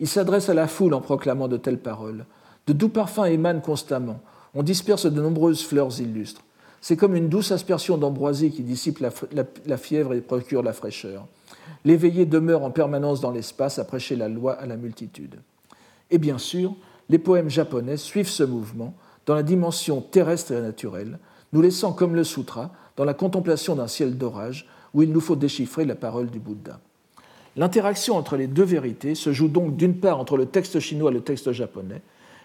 Il 0.00 0.08
s'adresse 0.08 0.48
à 0.48 0.54
la 0.54 0.66
foule 0.66 0.94
en 0.94 1.00
proclamant 1.00 1.46
de 1.46 1.56
telles 1.56 1.78
paroles. 1.78 2.24
De 2.66 2.72
doux 2.72 2.88
parfums 2.88 3.26
émanent 3.26 3.60
constamment. 3.60 4.20
On 4.52 4.64
disperse 4.64 5.06
de 5.06 5.20
nombreuses 5.20 5.62
fleurs 5.62 6.00
illustres. 6.00 6.42
C'est 6.80 6.96
comme 6.96 7.14
une 7.14 7.28
douce 7.28 7.52
aspersion 7.52 7.96
d'ambroisie 7.96 8.50
qui 8.50 8.64
dissipe 8.64 8.98
la, 8.98 9.76
fièvre 9.76 10.14
et 10.14 10.20
procure 10.20 10.64
la 10.64 10.72
fraîcheur. 10.72 11.28
L'éveillé 11.84 12.26
demeure 12.26 12.64
en 12.64 12.72
permanence 12.72 13.20
dans 13.20 13.30
l'espace 13.30 13.78
à 13.78 13.84
prêcher 13.84 14.16
la 14.16 14.28
loi 14.28 14.54
à 14.54 14.66
la 14.66 14.76
multitude. 14.76 15.36
Et 16.10 16.18
bien 16.18 16.38
sûr, 16.38 16.74
les 17.08 17.20
poèmes 17.20 17.50
japonais 17.50 17.98
suivent 17.98 18.28
ce 18.28 18.42
mouvement 18.42 18.94
dans 19.26 19.34
la 19.34 19.42
dimension 19.42 20.00
terrestre 20.00 20.52
et 20.52 20.60
naturelle, 20.60 21.18
nous 21.52 21.62
laissant 21.62 21.92
comme 21.92 22.14
le 22.14 22.24
sutra 22.24 22.70
dans 22.96 23.04
la 23.04 23.14
contemplation 23.14 23.74
d'un 23.74 23.88
ciel 23.88 24.16
d'orage 24.18 24.66
où 24.94 25.02
il 25.02 25.12
nous 25.12 25.20
faut 25.20 25.36
déchiffrer 25.36 25.84
la 25.84 25.94
parole 25.94 26.30
du 26.30 26.38
Bouddha. 26.38 26.80
L'interaction 27.56 28.16
entre 28.16 28.36
les 28.36 28.46
deux 28.46 28.64
vérités 28.64 29.14
se 29.14 29.32
joue 29.32 29.48
donc 29.48 29.76
d'une 29.76 29.98
part 29.98 30.18
entre 30.18 30.36
le 30.36 30.46
texte 30.46 30.78
chinois 30.80 31.10
et 31.10 31.14
le 31.14 31.20
texte 31.20 31.52
japonais, 31.52 32.02